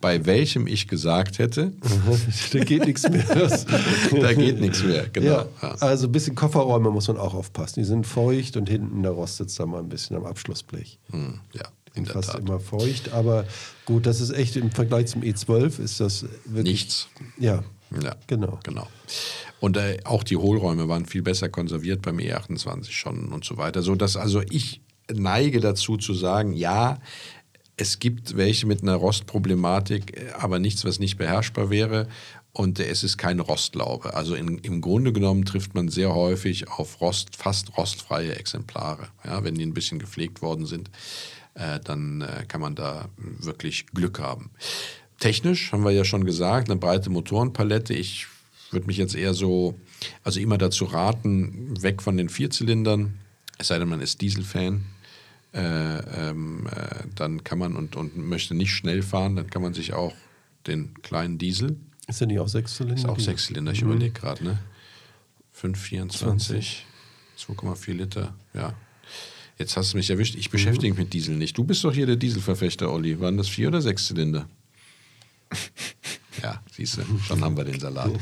bei 0.00 0.24
welchem 0.26 0.66
ich 0.66 0.88
gesagt 0.88 1.38
hätte, 1.38 1.72
da 2.52 2.58
geht 2.64 2.84
nichts 2.86 3.08
mehr. 3.08 3.22
da 4.20 4.32
geht 4.32 4.58
nichts 4.60 4.82
mehr. 4.82 5.06
Genau. 5.12 5.26
Ja, 5.26 5.46
Ja. 5.62 5.68
also 5.80 6.06
ein 6.08 6.12
bisschen 6.12 6.34
Kofferräume 6.34 6.90
muss 6.90 7.06
man 7.08 7.16
auch 7.18 7.34
aufpassen. 7.34 7.80
Die 7.80 7.84
sind 7.86 8.06
feucht 8.06 8.56
und 8.56 8.68
hinten, 8.68 9.02
da 9.02 9.10
rostet 9.10 9.50
es 9.50 9.54
dann 9.56 9.68
mal 9.70 9.78
ein 9.80 9.88
bisschen 9.88 10.16
am 10.16 10.24
Abschlussblech. 10.24 10.98
Hm, 11.10 11.38
ja, 11.52 11.62
in 11.94 12.06
Fast 12.06 12.30
Tat. 12.30 12.40
immer 12.40 12.60
feucht, 12.60 13.12
aber 13.12 13.46
gut, 13.84 14.06
das 14.06 14.20
ist 14.20 14.30
echt 14.30 14.56
im 14.56 14.70
Vergleich 14.70 15.06
zum 15.06 15.22
E12 15.22 15.80
ist 15.80 16.00
das 16.00 16.22
wirklich. 16.44 16.64
Nichts. 16.64 17.08
Ja, 17.38 17.64
Ja, 18.02 18.16
genau. 18.26 18.60
Genau. 18.62 18.86
Und 19.58 19.76
äh, 19.76 19.98
auch 20.04 20.22
die 20.22 20.36
Hohlräume 20.36 20.88
waren 20.88 21.06
viel 21.06 21.22
besser 21.22 21.48
konserviert 21.48 22.02
beim 22.02 22.18
E28 22.18 22.90
schon 22.92 23.32
und 23.32 23.44
so 23.44 23.56
weiter. 23.56 23.82
So 23.82 23.94
dass 23.94 24.16
also 24.16 24.42
ich 24.50 24.80
neige 25.12 25.60
dazu 25.60 25.96
zu 25.96 26.14
sagen, 26.14 26.52
ja, 26.52 26.98
es 27.76 27.98
gibt 27.98 28.36
welche 28.36 28.66
mit 28.66 28.82
einer 28.82 28.94
Rostproblematik, 28.94 30.16
äh, 30.16 30.30
aber 30.38 30.58
nichts, 30.58 30.84
was 30.84 30.98
nicht 30.98 31.18
beherrschbar 31.18 31.70
wäre. 31.70 32.08
Und 32.52 32.80
es 32.80 33.04
ist 33.04 33.16
keine 33.16 33.42
Rostlaube. 33.42 34.14
Also 34.14 34.34
in, 34.34 34.58
im 34.58 34.80
Grunde 34.80 35.12
genommen 35.12 35.44
trifft 35.44 35.74
man 35.74 35.88
sehr 35.88 36.14
häufig 36.14 36.68
auf 36.68 37.00
Rost, 37.00 37.36
fast 37.36 37.76
rostfreie 37.76 38.34
Exemplare. 38.34 39.08
Ja, 39.24 39.44
wenn 39.44 39.54
die 39.54 39.64
ein 39.64 39.74
bisschen 39.74 40.00
gepflegt 40.00 40.42
worden 40.42 40.66
sind, 40.66 40.90
äh, 41.54 41.80
dann 41.80 42.20
äh, 42.22 42.44
kann 42.46 42.60
man 42.60 42.74
da 42.74 43.08
wirklich 43.16 43.86
Glück 43.86 44.18
haben. 44.18 44.50
Technisch 45.18 45.72
haben 45.72 45.84
wir 45.84 45.90
ja 45.90 46.04
schon 46.04 46.24
gesagt, 46.24 46.70
eine 46.70 46.78
breite 46.78 47.10
Motorenpalette. 47.10 47.92
Ich 47.94 48.26
würde 48.70 48.86
mich 48.86 48.96
jetzt 48.96 49.14
eher 49.14 49.34
so, 49.34 49.78
also 50.24 50.40
immer 50.40 50.58
dazu 50.58 50.84
raten, 50.86 51.80
weg 51.82 52.02
von 52.02 52.16
den 52.16 52.28
Vierzylindern, 52.28 53.18
es 53.58 53.68
sei 53.68 53.78
denn, 53.78 53.88
man 53.88 54.00
ist 54.00 54.20
Dieselfan. 54.22 54.86
Äh, 55.52 55.60
ähm, 56.28 56.68
äh, 56.68 57.04
dann 57.16 57.42
kann 57.42 57.58
man 57.58 57.74
und, 57.74 57.96
und 57.96 58.16
möchte 58.16 58.54
nicht 58.54 58.72
schnell 58.72 59.02
fahren, 59.02 59.34
dann 59.34 59.50
kann 59.50 59.62
man 59.62 59.74
sich 59.74 59.92
auch 59.92 60.14
den 60.68 60.94
kleinen 61.02 61.38
Diesel, 61.38 61.76
Ist 62.06 62.20
der 62.20 62.28
nicht 62.28 62.38
auch 62.38 62.48
Sechszylinder? 62.48 62.94
ist 62.94 63.08
auch 63.08 63.18
Sechszylinder, 63.18 63.72
ich 63.72 63.82
überlege 63.82 64.12
gerade, 64.12 64.44
ne? 64.44 64.58
524, 65.52 66.86
2,4 67.36 67.92
Liter, 67.92 68.34
ja. 68.54 68.74
Jetzt 69.60 69.76
hast 69.76 69.92
du 69.92 69.98
mich 69.98 70.08
erwischt. 70.08 70.36
Ich 70.36 70.48
beschäftige 70.48 70.94
mich 70.94 70.98
mit 70.98 71.12
Diesel 71.12 71.36
nicht. 71.36 71.58
Du 71.58 71.64
bist 71.64 71.84
doch 71.84 71.92
hier 71.92 72.06
der 72.06 72.16
Dieselverfechter, 72.16 72.90
Olli. 72.90 73.20
Waren 73.20 73.36
das 73.36 73.46
vier 73.46 73.68
oder 73.68 73.82
sechs 73.82 74.06
Zylinder? 74.06 74.48
Ja, 76.42 76.62
siehst 76.74 76.96
du, 76.96 77.02
schon 77.26 77.44
haben 77.44 77.56
wir 77.56 77.64
den 77.64 77.78
Salat. 77.78 78.10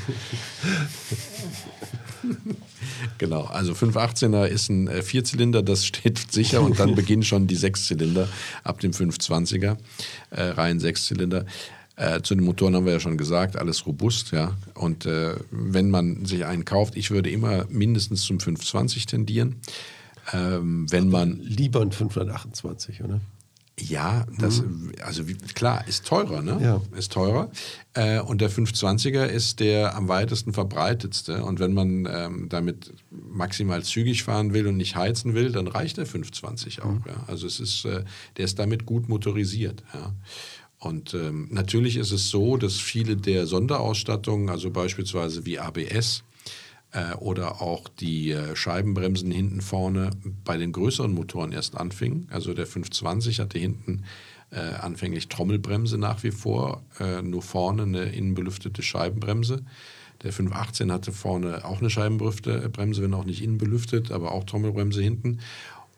genau, 3.19 3.45
also 3.45 3.75
518er 3.75 4.47
ist 4.47 4.71
ein 4.71 4.89
äh, 4.89 5.03
Vierzylinder, 5.03 5.63
das 5.63 5.87
steht 5.87 6.33
sicher 6.33 6.63
und 6.63 6.81
dann 6.81 6.97
beginnen 6.97 7.23
schon 7.23 7.47
die 7.47 7.55
Sechszylinder 7.55 8.27
ab 8.65 8.81
dem 8.81 8.91
520er, 8.91 9.77
äh, 10.31 10.43
rein 10.43 10.81
Sechszylinder. 10.81 11.47
Äh, 11.95 12.23
zu 12.23 12.35
den 12.35 12.45
Motoren 12.45 12.75
haben 12.75 12.87
wir 12.87 12.95
ja 12.95 12.99
schon 12.99 13.19
gesagt, 13.19 13.57
alles 13.57 13.87
robust, 13.87 14.33
ja. 14.33 14.57
Und 14.75 15.07
äh, 15.07 15.37
wenn 15.53 15.91
man 15.91 16.25
sich 16.25 16.45
einen 16.45 16.65
kauft, 16.65 16.97
ich 16.97 17.13
würde 17.13 17.31
immer 17.31 17.67
mindestens 17.69 18.23
zum 18.23 18.41
520 18.41 19.07
tendieren. 19.07 19.61
Ähm, 20.33 20.91
wenn 20.91 21.09
man 21.09 21.39
Lieber 21.41 21.81
ein 21.81 21.93
528, 21.93 23.03
oder? 23.03 23.21
Ja, 23.81 24.27
das, 24.39 24.63
also 25.05 25.29
wie, 25.29 25.35
klar, 25.35 25.87
ist 25.87 26.07
teurer, 26.07 26.43
ne? 26.43 26.59
Ja. 26.61 26.83
Ist 26.97 27.13
teurer. 27.13 27.51
Äh, 27.95 28.21
und 28.21 28.41
der 28.41 28.51
520er 28.51 29.25
ist 29.25 29.61
der 29.61 29.95
am 29.95 30.09
weitesten 30.09 30.53
verbreitetste. 30.53 31.45
Und 31.45 31.61
wenn 31.61 31.75
man 31.75 32.09
ähm, 32.11 32.49
damit 32.49 32.93
maximal 33.11 33.83
zügig 33.85 34.25
fahren 34.25 34.53
will 34.53 34.67
und 34.67 34.77
nicht 34.77 34.97
heizen 34.97 35.35
will, 35.35 35.53
dann 35.53 35.69
reicht 35.69 35.97
der 35.97 36.07
520 36.07 36.83
auch. 36.83 37.07
Ja? 37.07 37.25
Also 37.27 37.47
es 37.47 37.61
ist, 37.61 37.85
äh, 37.85 38.05
der 38.37 38.47
ist 38.47 38.59
damit 38.59 38.85
gut 38.85 39.09
motorisiert. 39.09 39.85
Ja? 39.95 40.13
Und 40.81 41.15
ähm, 41.15 41.49
natürlich 41.51 41.97
ist 41.97 42.13
es 42.13 42.31
so, 42.31 42.57
dass 42.57 42.77
viele 42.77 43.17
der 43.17 43.47
Sonderausstattungen, 43.47 44.49
also 44.49 44.71
beispielsweise 44.71 45.45
wie 45.45 45.59
ABS, 45.59 46.25
oder 47.21 47.61
auch 47.61 47.89
die 47.89 48.31
äh, 48.31 48.57
Scheibenbremsen 48.57 49.31
hinten 49.31 49.61
vorne 49.61 50.11
bei 50.45 50.57
den 50.57 50.73
größeren 50.73 51.13
Motoren 51.13 51.53
erst 51.53 51.77
anfingen. 51.77 52.29
Also 52.31 52.55
der 52.55 52.67
520 52.67 53.41
hatte 53.41 53.59
hinten 53.59 54.05
äh, 54.51 54.59
anfänglich 54.59 55.29
Trommelbremse 55.29 55.99
nach 55.99 56.23
wie 56.23 56.31
vor, 56.31 56.83
äh, 56.99 57.21
nur 57.23 57.43
vorne 57.43 57.83
eine 57.83 58.05
innenbelüftete 58.05 58.83
Scheibenbremse. 58.83 59.63
Der 60.23 60.33
518 60.33 60.91
hatte 60.91 61.13
vorne 61.13 61.65
auch 61.65 61.81
eine 61.81 61.91
Scheibenbremse, 61.91 63.03
wenn 63.03 63.15
auch 63.15 63.25
nicht 63.25 63.43
innenbelüftet, 63.43 64.11
aber 64.11 64.33
auch 64.33 64.45
Trommelbremse 64.45 65.01
hinten. 65.01 65.41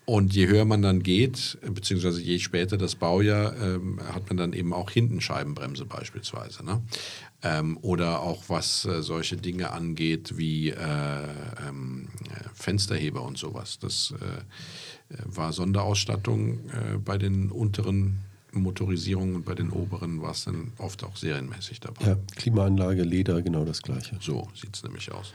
Und 0.04 0.34
je 0.34 0.48
höher 0.48 0.64
man 0.64 0.82
dann 0.82 1.04
geht, 1.04 1.56
beziehungsweise 1.62 2.20
je 2.20 2.40
später 2.40 2.76
das 2.76 2.96
Baujahr, 2.96 3.54
ähm, 3.56 4.00
hat 4.12 4.28
man 4.28 4.36
dann 4.36 4.52
eben 4.52 4.72
auch 4.72 4.90
hinten 4.90 5.20
Scheibenbremse 5.20 5.84
beispielsweise. 5.84 6.64
Ne? 6.64 6.82
Ähm, 7.42 7.78
oder 7.80 8.20
auch 8.20 8.44
was 8.48 8.84
äh, 8.84 9.02
solche 9.02 9.38
Dinge 9.38 9.70
angeht 9.70 10.36
wie 10.36 10.70
äh, 10.70 10.76
ähm, 11.66 12.08
Fensterheber 12.52 13.22
und 13.22 13.38
sowas. 13.38 13.78
Das 13.78 14.12
äh, 14.20 15.16
war 15.24 15.52
Sonderausstattung 15.54 16.58
äh, 16.68 16.98
bei 17.02 17.16
den 17.16 17.50
unteren 17.50 18.20
Motorisierungen 18.52 19.36
und 19.36 19.44
bei 19.44 19.54
den 19.54 19.70
oberen 19.70 20.22
war 20.22 20.32
es 20.32 20.44
dann 20.44 20.72
oft 20.78 21.04
auch 21.04 21.16
serienmäßig 21.16 21.80
dabei. 21.80 22.04
Ja, 22.04 22.16
Klimaanlage, 22.36 23.02
Leder, 23.02 23.42
genau 23.42 23.64
das 23.64 23.82
gleiche. 23.82 24.16
So 24.20 24.48
sieht 24.54 24.74
es 24.74 24.82
nämlich 24.82 25.12
aus. 25.12 25.32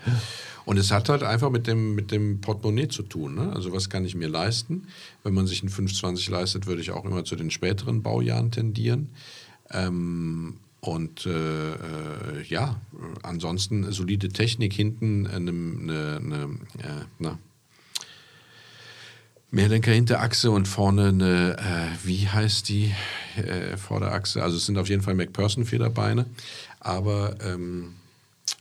Und 0.66 0.78
es 0.78 0.92
hat 0.92 1.10
halt 1.10 1.24
einfach 1.24 1.50
mit 1.50 1.68
dem, 1.68 1.96
mit 1.96 2.12
dem 2.12 2.42
Portemonnaie 2.42 2.88
zu 2.88 3.04
tun. 3.04 3.36
Ne? 3.36 3.54
Also 3.54 3.72
was 3.72 3.90
kann 3.90 4.06
ich 4.06 4.16
mir 4.16 4.28
leisten? 4.28 4.88
Wenn 5.24 5.34
man 5.34 5.48
sich 5.48 5.62
einen 5.62 5.70
520 5.70 6.30
leistet, 6.30 6.68
würde 6.68 6.82
ich 6.82 6.92
auch 6.92 7.06
immer 7.06 7.24
zu 7.24 7.36
den 7.36 7.52
späteren 7.52 8.02
Baujahren 8.02 8.52
tendieren. 8.52 9.10
Ähm, 9.72 10.58
und 10.88 11.26
äh, 11.26 11.74
äh, 11.74 12.44
ja, 12.48 12.80
ansonsten 13.24 13.92
solide 13.92 14.30
Technik 14.30 14.74
hinten, 14.74 15.28
eine, 15.28 15.52
eine, 15.52 16.20
eine 16.22 16.44
äh, 16.84 17.06
na, 17.20 17.40
Mehrlenker 19.52 19.92
Hinterachse 19.92 20.52
und 20.52 20.68
vorne 20.68 21.10
eine, 21.10 21.58
äh, 21.58 22.06
wie 22.06 22.28
heißt 22.28 22.68
die 22.68 22.94
äh, 23.38 23.78
Vorderachse? 23.78 24.44
Also 24.44 24.58
es 24.58 24.66
sind 24.66 24.78
auf 24.78 24.90
jeden 24.90 25.02
Fall 25.02 25.14
McPherson-Federbeine, 25.14 26.26
aber 26.82 27.38
ähm, 27.42 27.94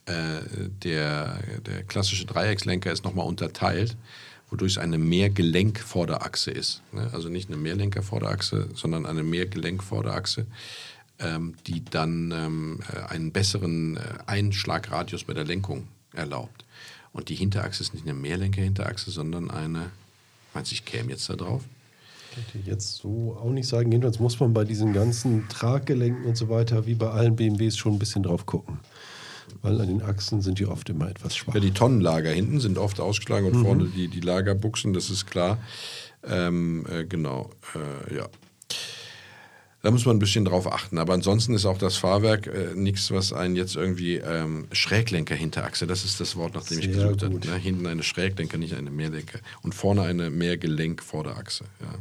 äh, 0.07 0.69
der, 0.85 1.41
der 1.67 1.83
klassische 1.83 2.27
Dreieckslenker 2.27 2.93
ist 2.93 3.05
nochmal 3.05 3.27
unterteilt, 3.27 3.97
wodurch 4.51 4.73
es 4.73 4.79
eine 4.79 4.99
Mehrgelenk-Vorderachse 4.99 6.53
ist. 6.53 6.81
Ne? 6.93 7.11
Also 7.13 7.29
nicht 7.29 7.49
eine 7.49 7.57
Mehrlenker-Vorderachse, 7.57 8.69
sondern 8.75 9.05
eine 9.05 9.25
Mehrgelenk-Vorderachse, 9.25 10.47
die 11.67 11.85
dann 11.85 12.33
ähm, 12.33 12.81
äh, 12.93 13.13
einen 13.13 13.33
besseren 13.33 13.97
äh, 13.97 14.01
Einschlagradius 14.27 15.25
bei 15.25 15.35
der 15.35 15.45
Lenkung 15.45 15.89
erlaubt. 16.13 16.65
Und 17.13 17.29
die 17.29 17.37
Hinterachse 17.37 17.83
ist 17.83 17.95
nicht 17.95 18.05
eine 18.05 18.15
Mehrlenker-Hinterachse, 18.15 19.11
sondern 19.11 19.51
eine 19.51 19.91
Meinst 20.55 20.71
du, 20.71 20.75
ich 20.75 20.85
käme 20.85 21.11
jetzt 21.11 21.29
da 21.29 21.35
drauf? 21.35 21.65
Könnte 22.35 22.69
jetzt 22.69 22.97
so 22.97 23.37
auch 23.41 23.51
nicht 23.51 23.69
sagen. 23.69 23.91
Jedenfalls 23.91 24.21
muss 24.21 24.39
man 24.39 24.55
bei 24.55 24.65
diesen 24.65 24.93
ganzen 24.93 25.49
Traggelenken 25.49 26.25
und 26.25 26.37
so 26.37 26.49
weiter, 26.49 26.87
wie 26.87 26.95
bei 26.95 27.11
allen 27.11 27.37
BMWs, 27.37 27.77
schon 27.77 27.95
ein 27.95 27.99
bisschen 27.99 28.23
drauf 28.23 28.47
gucken. 28.47 28.79
Weil 29.63 29.81
an 29.81 29.89
den 29.89 30.03
Achsen 30.03 30.43
sind 30.43 30.59
die 30.59 30.67
oft 30.67 30.89
immer 30.89 31.09
etwas 31.09 31.37
schwach. 31.37 31.55
Ja, 31.55 31.61
die 31.61 31.73
Tonnenlager 31.73 32.31
hinten 32.31 32.61
sind 32.61 32.79
oft 32.79 33.01
ausgeschlagen 33.01 33.47
und 33.47 33.63
vorne 33.63 33.87
die, 33.87 34.09
die 34.09 34.21
Lagerbuchsen, 34.21 34.93
das 34.95 35.11
ist 35.11 35.27
klar. 35.27 35.59
Ähm, 36.23 36.87
äh, 36.91 37.05
genau, 37.05 37.51
äh, 37.75 38.17
ja. 38.17 38.29
Da 39.85 39.91
muss 39.91 40.07
man 40.07 40.17
ein 40.17 40.19
bisschen 40.19 40.47
drauf 40.47 40.73
achten. 40.73 40.97
Aber 40.97 41.13
ansonsten 41.13 41.53
ist 41.53 41.67
auch 41.67 41.77
das 41.77 41.99
Fahrwerk 41.99 42.47
äh, 42.47 42.75
nichts, 42.75 43.11
was 43.11 43.35
einen 43.35 43.55
jetzt 43.55 43.77
irgendwie 43.77 44.17
ähm, 44.17 44.67
Schräglenker 44.73 45.35
Hinterachse, 45.35 45.87
das 45.87 46.07
ist 46.07 46.21
das 46.21 46.37
Wort, 46.37 46.55
nach 46.55 46.65
dem 46.65 46.79
ich 46.79 46.91
gesucht 46.91 47.23
habe. 47.23 47.35
Ne? 47.35 47.57
Hinten 47.57 47.87
eine 47.87 48.03
Schräglenker, 48.03 48.57
nicht 48.57 48.75
eine 48.75 48.91
Mehrlenker. 48.91 49.41
Und 49.61 49.75
vorne 49.75 50.01
eine 50.01 50.31
Mehrgelenk 50.31 51.03
Vorderachse. 51.03 51.67
Ja. 51.83 51.99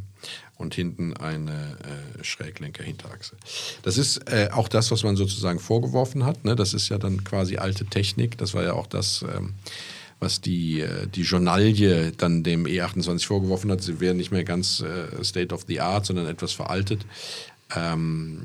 Und 0.56 0.76
hinten 0.76 1.18
eine 1.18 1.78
äh, 2.20 2.24
Schräglenker 2.24 2.86
Hinterachse. 2.86 3.36
Das 3.82 3.98
ist 3.98 4.32
äh, 4.32 4.48
auch 4.54 4.70
das, 4.70 4.90
was 4.90 5.04
man 5.04 5.18
sozusagen 5.18 5.60
vorgeworfen 5.60 6.24
hat. 6.24 6.46
Ne? 6.46 6.56
Das 6.56 6.74
ist 6.74 6.88
ja 6.88 6.98
dann 6.98 7.26
quasi 7.26 7.58
alte 7.58 7.84
Technik. 7.84 8.38
Das 8.38 8.54
war 8.54 8.64
ja 8.64 8.74
auch 8.76 8.88
das. 8.88 9.24
Ähm, 9.24 9.56
was 10.24 10.40
die, 10.40 10.80
äh, 10.80 11.06
die 11.08 11.24
Journalie 11.24 12.14
dann 12.14 12.44
dem 12.44 12.66
E28 12.66 13.26
vorgeworfen 13.26 13.70
hat. 13.72 13.82
Sie 13.82 14.00
wären 14.00 14.16
nicht 14.16 14.32
mehr 14.32 14.46
ganz 14.46 14.80
äh, 14.80 15.22
State 15.22 15.54
of 15.54 15.66
the 15.68 15.82
Art, 15.82 16.06
sondern 16.06 16.28
etwas 16.28 16.54
veraltet. 16.54 17.06
Ähm, 17.76 18.42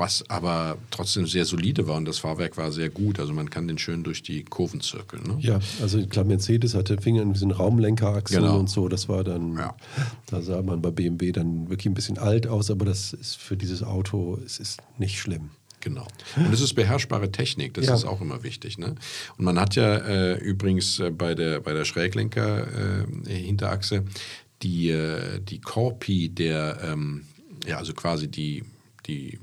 was 0.00 0.22
aber 0.30 0.78
trotzdem 0.92 1.26
sehr 1.26 1.44
solide 1.44 1.88
war 1.88 1.96
und 1.96 2.04
das 2.04 2.18
Fahrwerk 2.20 2.56
war 2.56 2.70
sehr 2.70 2.88
gut. 2.88 3.18
Also 3.18 3.32
man 3.32 3.50
kann 3.50 3.66
den 3.66 3.78
schön 3.78 4.04
durch 4.04 4.22
die 4.22 4.44
Kurven 4.44 4.80
zirkeln. 4.80 5.24
Ne? 5.26 5.38
Ja, 5.40 5.58
also 5.82 6.06
klar, 6.06 6.24
Mercedes 6.24 6.76
hatte 6.76 6.98
Finger 7.00 7.22
ein 7.22 7.32
bisschen 7.32 7.50
Raumlenkerachsen 7.50 8.36
Genau. 8.42 8.60
und 8.60 8.70
so. 8.70 8.86
Das 8.88 9.08
war 9.08 9.24
dann, 9.24 9.56
Ja. 9.56 9.74
da 10.26 10.40
sah 10.40 10.62
man 10.62 10.80
bei 10.82 10.92
BMW 10.92 11.32
dann 11.32 11.68
wirklich 11.68 11.86
ein 11.86 11.94
bisschen 11.94 12.16
alt 12.16 12.46
aus, 12.46 12.70
aber 12.70 12.84
das 12.84 13.12
ist 13.12 13.38
für 13.38 13.56
dieses 13.56 13.82
Auto, 13.82 14.38
es 14.46 14.60
ist 14.60 14.78
nicht 14.98 15.18
schlimm. 15.18 15.50
Genau. 15.80 16.06
Und 16.36 16.52
es 16.52 16.60
ist 16.60 16.74
beherrschbare 16.74 17.32
Technik, 17.32 17.74
das 17.74 17.86
Ja. 17.86 17.94
ist 17.94 18.04
auch 18.04 18.20
immer 18.20 18.44
wichtig. 18.44 18.78
Ne? 18.78 18.94
Und 19.36 19.44
man 19.44 19.58
hat 19.58 19.74
ja 19.74 19.96
äh, 19.96 20.34
übrigens 20.38 21.00
äh, 21.00 21.10
bei 21.10 21.34
der, 21.34 21.58
bei 21.60 21.72
der 21.72 21.84
Schräglenker-Hinterachse 21.84 24.04
die, 24.62 24.90
äh, 24.90 25.40
die 25.40 25.60
Korpi 25.60 26.28
der, 26.28 26.78
ähm, 26.84 27.24
ja, 27.68 27.76
also 27.78 27.92
quasi 27.94 28.28
die, 28.28 28.64
die 29.06 29.38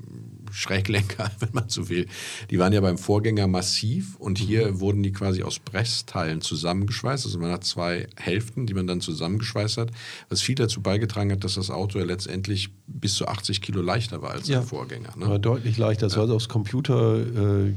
Schräglenker, 0.52 1.30
wenn 1.40 1.50
man 1.52 1.68
so 1.68 1.88
will, 1.88 2.06
die 2.50 2.58
waren 2.58 2.72
ja 2.72 2.80
beim 2.80 2.98
Vorgänger 2.98 3.46
massiv 3.46 4.16
und 4.16 4.38
hier 4.38 4.80
wurden 4.80 5.02
die 5.02 5.12
quasi 5.12 5.42
aus 5.42 5.58
Pressteilen 5.58 6.40
zusammengeschweißt. 6.40 7.26
Also 7.26 7.38
man 7.38 7.50
hat 7.50 7.64
zwei 7.64 8.06
Hälften, 8.16 8.66
die 8.66 8.74
man 8.74 8.86
dann 8.86 9.00
zusammengeschweißt 9.00 9.76
hat, 9.78 9.90
was 10.28 10.40
viel 10.42 10.54
dazu 10.54 10.80
beigetragen 10.82 11.32
hat, 11.32 11.44
dass 11.44 11.54
das 11.54 11.70
Auto 11.70 11.98
ja 11.98 12.04
letztendlich 12.04 12.70
bis 12.86 13.14
zu 13.14 13.26
80 13.28 13.60
Kilo 13.60 13.82
leichter 13.82 14.22
war 14.22 14.30
als 14.32 14.48
Ja. 14.48 14.58
der 14.60 14.66
Vorgänger. 14.66 15.14
Ne? 15.16 15.26
Aber 15.26 15.38
deutlich 15.38 15.76
leichter. 15.78 16.06
Das 16.06 16.14
war 16.16 16.22
also 16.22 16.36
aufs 16.36 16.48
Computer 16.48 17.66
äh, 17.66 17.72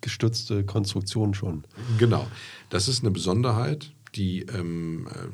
gestützte 0.00 0.64
Konstruktion 0.64 1.34
schon. 1.34 1.64
Genau. 1.98 2.26
Das 2.70 2.88
ist 2.88 3.00
eine 3.02 3.10
Besonderheit, 3.10 3.92
die 4.16 4.40
ähm, 4.42 5.06
äh, 5.10 5.28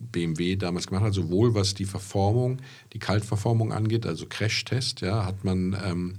BMW 0.00 0.56
damals 0.56 0.86
gemacht 0.86 1.04
hat, 1.04 1.14
sowohl 1.14 1.54
was 1.54 1.74
die 1.74 1.84
Verformung, 1.84 2.58
die 2.92 2.98
Kaltverformung 2.98 3.72
angeht, 3.72 4.06
also 4.06 4.26
Crashtest, 4.28 5.00
ja, 5.00 5.24
hat 5.24 5.44
man 5.44 5.76
ähm, 5.84 6.14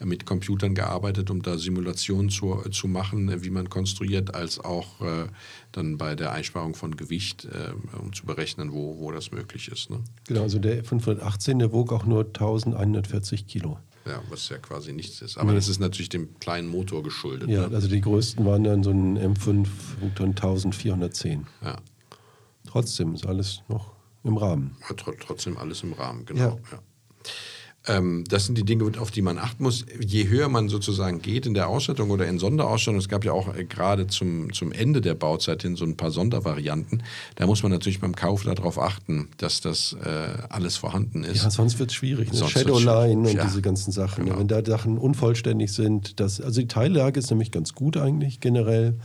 mit 0.00 0.26
Computern 0.26 0.74
gearbeitet, 0.74 1.30
um 1.30 1.42
da 1.42 1.58
Simulationen 1.58 2.30
zu, 2.30 2.62
zu 2.70 2.88
machen, 2.88 3.28
äh, 3.28 3.44
wie 3.44 3.50
man 3.50 3.70
konstruiert, 3.70 4.34
als 4.34 4.60
auch 4.60 5.00
äh, 5.00 5.26
dann 5.72 5.98
bei 5.98 6.14
der 6.14 6.32
Einsparung 6.32 6.74
von 6.74 6.96
Gewicht, 6.96 7.46
äh, 7.46 7.98
um 7.98 8.12
zu 8.12 8.26
berechnen, 8.26 8.72
wo, 8.72 8.98
wo 8.98 9.10
das 9.10 9.32
möglich 9.32 9.68
ist. 9.68 9.90
Ne? 9.90 10.00
Genau, 10.26 10.42
also 10.42 10.58
der 10.58 10.84
518, 10.84 11.58
der 11.58 11.72
wog 11.72 11.92
auch 11.92 12.06
nur 12.06 12.24
1140 12.26 13.46
Kilo. 13.46 13.78
Ja, 14.06 14.22
was 14.28 14.48
ja 14.50 14.58
quasi 14.58 14.92
nichts 14.92 15.22
ist. 15.22 15.38
Aber 15.38 15.54
das 15.54 15.68
ist 15.68 15.78
natürlich 15.78 16.10
dem 16.10 16.38
kleinen 16.38 16.68
Motor 16.68 17.02
geschuldet. 17.02 17.48
Ja, 17.48 17.68
ne? 17.68 17.74
also 17.74 17.88
die 17.88 18.00
größten 18.00 18.44
waren 18.44 18.64
dann 18.64 18.82
so 18.82 18.90
ein 18.90 19.18
M5 19.18 19.66
und 20.00 20.20
dann 20.20 20.30
1410. 20.30 21.46
ja. 21.62 21.76
Trotzdem 22.66 23.14
ist 23.14 23.26
alles 23.26 23.62
noch 23.68 23.92
im 24.24 24.36
Rahmen. 24.36 24.76
Tr 24.96 25.14
trotzdem 25.18 25.56
alles 25.56 25.82
im 25.82 25.92
Rahmen, 25.92 26.24
genau. 26.24 26.40
Ja. 26.40 26.56
Ja. 26.72 26.78
Ähm, 27.86 28.24
das 28.28 28.46
sind 28.46 28.56
die 28.56 28.64
Dinge, 28.64 28.90
auf 28.98 29.10
die 29.10 29.20
man 29.20 29.36
achten 29.38 29.62
muss. 29.62 29.84
Je 30.00 30.26
höher 30.28 30.48
man 30.48 30.70
sozusagen 30.70 31.20
geht 31.20 31.44
in 31.44 31.52
der 31.52 31.68
Ausstattung 31.68 32.10
oder 32.10 32.26
in 32.26 32.38
Sonderausstattung, 32.38 32.98
es 32.98 33.10
gab 33.10 33.26
ja 33.26 33.32
auch 33.32 33.54
äh, 33.54 33.64
gerade 33.64 34.06
zum, 34.06 34.54
zum 34.54 34.72
Ende 34.72 35.02
der 35.02 35.12
Bauzeit 35.14 35.60
hin 35.62 35.76
so 35.76 35.84
ein 35.84 35.94
paar 35.96 36.10
Sondervarianten, 36.10 37.02
da 37.34 37.46
muss 37.46 37.62
man 37.62 37.70
natürlich 37.72 38.00
beim 38.00 38.16
Kauf 38.16 38.44
darauf 38.44 38.78
achten, 38.78 39.28
dass 39.36 39.60
das 39.60 39.94
äh, 40.02 40.28
alles 40.48 40.78
vorhanden 40.78 41.24
ist. 41.24 41.42
Ja, 41.42 41.50
sonst 41.50 41.78
wird 41.78 41.90
es 41.90 41.96
schwierig. 41.96 42.32
Ne? 42.32 42.48
Shadowline 42.48 43.28
und 43.28 43.34
ja. 43.34 43.44
diese 43.44 43.60
ganzen 43.60 43.92
Sachen. 43.92 44.24
ne? 44.24 44.30
Genau. 44.30 44.40
Wenn 44.40 44.48
da 44.48 44.64
Sachen 44.64 44.96
unvollständig 44.96 45.70
sind, 45.72 46.20
das, 46.20 46.40
also 46.40 46.62
die 46.62 46.68
Teillage 46.68 47.18
ist 47.18 47.28
nämlich 47.30 47.50
ganz 47.50 47.74
gut 47.74 47.98
eigentlich 47.98 48.40
generell. 48.40 48.98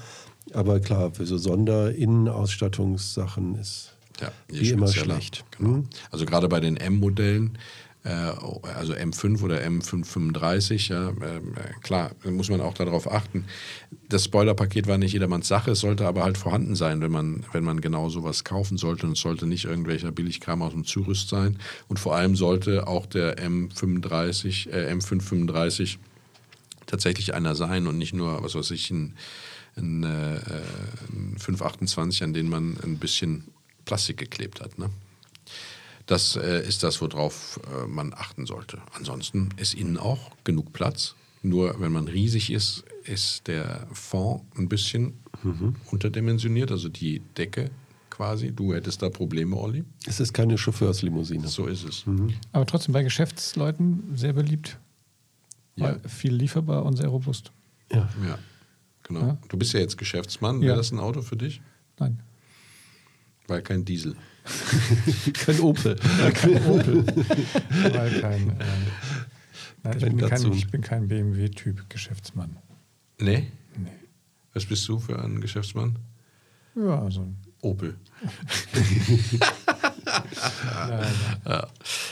Aber 0.53 0.79
klar, 0.79 1.11
für 1.11 1.25
so 1.25 1.37
Sonderinnenausstattungssachen 1.37 3.55
ist 3.55 3.97
Ja, 4.21 4.31
wie 4.47 4.69
immer 4.69 4.87
schlecht. 4.87 5.43
Genau. 5.57 5.69
Hm? 5.69 5.87
Also 6.11 6.25
gerade 6.25 6.47
bei 6.47 6.61
den 6.61 6.77
M-Modellen 6.77 7.57
also 8.03 8.93
M5 8.93 9.41
oder 9.41 9.61
M535, 9.61 10.89
ja, 10.89 11.09
äh, 11.09 11.41
klar, 11.81 12.11
muss 12.23 12.49
man 12.49 12.61
auch 12.61 12.73
darauf 12.73 13.11
achten. 13.11 13.45
Das 14.07 14.23
Spoilerpaket 14.23 14.87
war 14.87 14.97
nicht 14.97 15.11
jedermanns 15.11 15.49
Sache, 15.49 15.71
es 15.71 15.81
sollte 15.81 16.07
aber 16.07 16.23
halt 16.23 16.37
vorhanden 16.37 16.75
sein, 16.75 17.01
wenn 17.01 17.11
man, 17.11 17.45
wenn 17.51 17.65
man 17.65 17.81
genau 17.81 18.09
sowas 18.09 18.45
kaufen 18.45 18.77
sollte. 18.77 19.05
Und 19.05 19.13
es 19.13 19.19
sollte 19.19 19.45
nicht 19.45 19.65
irgendwelcher 19.65 20.11
Billigkram 20.11 20.61
aus 20.61 20.71
dem 20.71 20.85
Zurüst 20.85 21.27
sein. 21.27 21.59
Und 21.89 21.99
vor 21.99 22.15
allem 22.15 22.37
sollte 22.37 22.87
auch 22.87 23.05
der 23.05 23.37
M35, 23.37 24.69
äh, 24.69 24.93
M535 24.93 25.97
tatsächlich 26.85 27.33
einer 27.33 27.55
sein 27.55 27.85
und 27.85 27.97
nicht 27.97 28.13
nur, 28.13 28.41
was 28.41 28.55
weiß 28.55 28.71
ich, 28.71 28.89
ein, 28.91 29.15
ein, 29.75 30.03
äh, 30.03 30.39
ein 31.11 31.35
528, 31.37 32.23
an 32.23 32.33
den 32.33 32.49
man 32.49 32.77
ein 32.81 32.97
bisschen 32.97 33.43
Plastik 33.83 34.17
geklebt 34.17 34.61
hat. 34.61 34.79
Ne? 34.79 34.89
Das 36.09 36.35
äh, 36.35 36.67
ist 36.67 36.81
das, 36.81 37.01
worauf 37.01 37.59
äh, 37.67 37.85
man 37.85 38.15
achten 38.15 38.47
sollte. 38.47 38.81
Ansonsten 38.97 39.49
ist 39.57 39.75
innen 39.75 39.97
auch 39.97 40.31
genug 40.43 40.73
Platz. 40.73 41.13
Nur 41.43 41.79
wenn 41.79 41.91
man 41.91 42.07
riesig 42.07 42.51
ist, 42.51 42.83
ist 43.03 43.47
der 43.47 43.85
Fond 43.93 44.41
ein 44.57 44.67
bisschen 44.67 45.13
mhm. 45.43 45.75
unterdimensioniert, 45.91 46.71
also 46.71 46.89
die 46.89 47.19
Decke 47.37 47.69
quasi. 48.09 48.51
Du 48.51 48.73
hättest 48.73 49.03
da 49.03 49.09
Probleme, 49.09 49.55
Olli. 49.55 49.83
Es 50.07 50.19
ist 50.19 50.33
keine 50.33 50.57
Chauffeurslimousine. 50.57 51.47
So 51.47 51.67
ist 51.67 51.83
es. 51.83 52.07
Mhm. 52.07 52.33
Aber 52.53 52.65
trotzdem 52.65 52.93
bei 52.93 53.03
Geschäftsleuten 53.03 54.11
sehr 54.15 54.33
beliebt. 54.33 54.79
Ja. 55.75 55.95
viel 56.07 56.33
lieferbar 56.33 56.85
und 56.85 56.97
sehr 56.97 57.07
robust. 57.07 57.51
Ja. 57.93 58.09
ja 58.27 58.39
genau. 59.03 59.19
Ja. 59.19 59.37
Du 59.47 59.57
bist 59.57 59.73
ja 59.73 59.79
jetzt 59.79 59.99
Geschäftsmann. 59.99 60.59
Wäre 60.59 60.75
das 60.75 60.91
ein 60.91 60.99
Auto 60.99 61.21
für 61.21 61.37
dich? 61.37 61.61
Nein. 61.99 62.19
Weil 63.49 63.63
kein 63.63 63.83
Diesel. 63.83 64.15
kein 65.33 65.59
Opel. 65.59 65.97
Weil 66.19 66.31
kein 66.33 66.65
Opel. 66.65 67.05
Weil 67.07 68.21
kein. 68.21 68.49
Äh, 68.49 68.65
nein, 69.83 69.97
ich 69.97 70.05
bin, 70.05 70.17
kein, 70.17 70.53
ich 70.53 70.67
bin 70.69 70.81
kein 70.81 71.07
BMW-Typ 71.07 71.89
Geschäftsmann. 71.89 72.57
Nee? 73.19 73.51
Nee. 73.75 73.89
Was 74.53 74.65
bist 74.65 74.87
du 74.87 74.99
für 74.99 75.21
ein 75.23 75.41
Geschäftsmann? 75.41 75.97
Ja, 76.75 77.01
also. 77.01 77.27
Opel. 77.61 77.97
ja. 81.45 81.67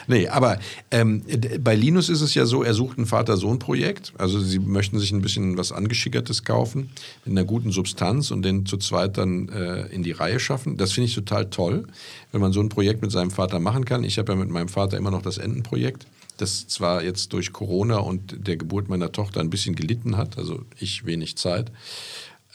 Nee, 0.07 0.27
aber 0.27 0.59
ähm, 0.91 1.23
bei 1.59 1.75
Linus 1.75 2.09
ist 2.09 2.21
es 2.21 2.33
ja 2.33 2.45
so, 2.45 2.63
er 2.63 2.73
sucht 2.73 2.97
ein 2.97 3.05
Vater-Sohn-Projekt. 3.05 4.13
Also 4.17 4.39
sie 4.39 4.59
möchten 4.59 4.99
sich 4.99 5.11
ein 5.11 5.21
bisschen 5.21 5.57
was 5.57 5.71
Angeschickertes 5.71 6.43
kaufen, 6.43 6.89
mit 7.25 7.31
einer 7.31 7.45
guten 7.45 7.71
Substanz 7.71 8.31
und 8.31 8.43
den 8.43 8.65
zu 8.65 8.77
zweit 8.77 9.17
dann 9.17 9.49
äh, 9.49 9.87
in 9.87 10.03
die 10.03 10.11
Reihe 10.11 10.39
schaffen. 10.39 10.77
Das 10.77 10.93
finde 10.93 11.09
ich 11.09 11.15
total 11.15 11.49
toll, 11.49 11.87
wenn 12.31 12.41
man 12.41 12.53
so 12.53 12.59
ein 12.59 12.69
Projekt 12.69 13.01
mit 13.01 13.11
seinem 13.11 13.31
Vater 13.31 13.59
machen 13.59 13.85
kann. 13.85 14.03
Ich 14.03 14.17
habe 14.17 14.33
ja 14.33 14.37
mit 14.37 14.49
meinem 14.49 14.69
Vater 14.69 14.97
immer 14.97 15.11
noch 15.11 15.21
das 15.21 15.37
Entenprojekt 15.37 16.05
das 16.37 16.67
zwar 16.67 17.03
jetzt 17.03 17.33
durch 17.33 17.51
Corona 17.51 17.97
und 17.97 18.47
der 18.47 18.57
Geburt 18.57 18.89
meiner 18.89 19.11
Tochter 19.11 19.39
ein 19.41 19.49
bisschen 19.49 19.75
gelitten 19.75 20.17
hat, 20.17 20.37
also 20.37 20.61
ich 20.79 21.05
wenig 21.05 21.35
Zeit. 21.35 21.71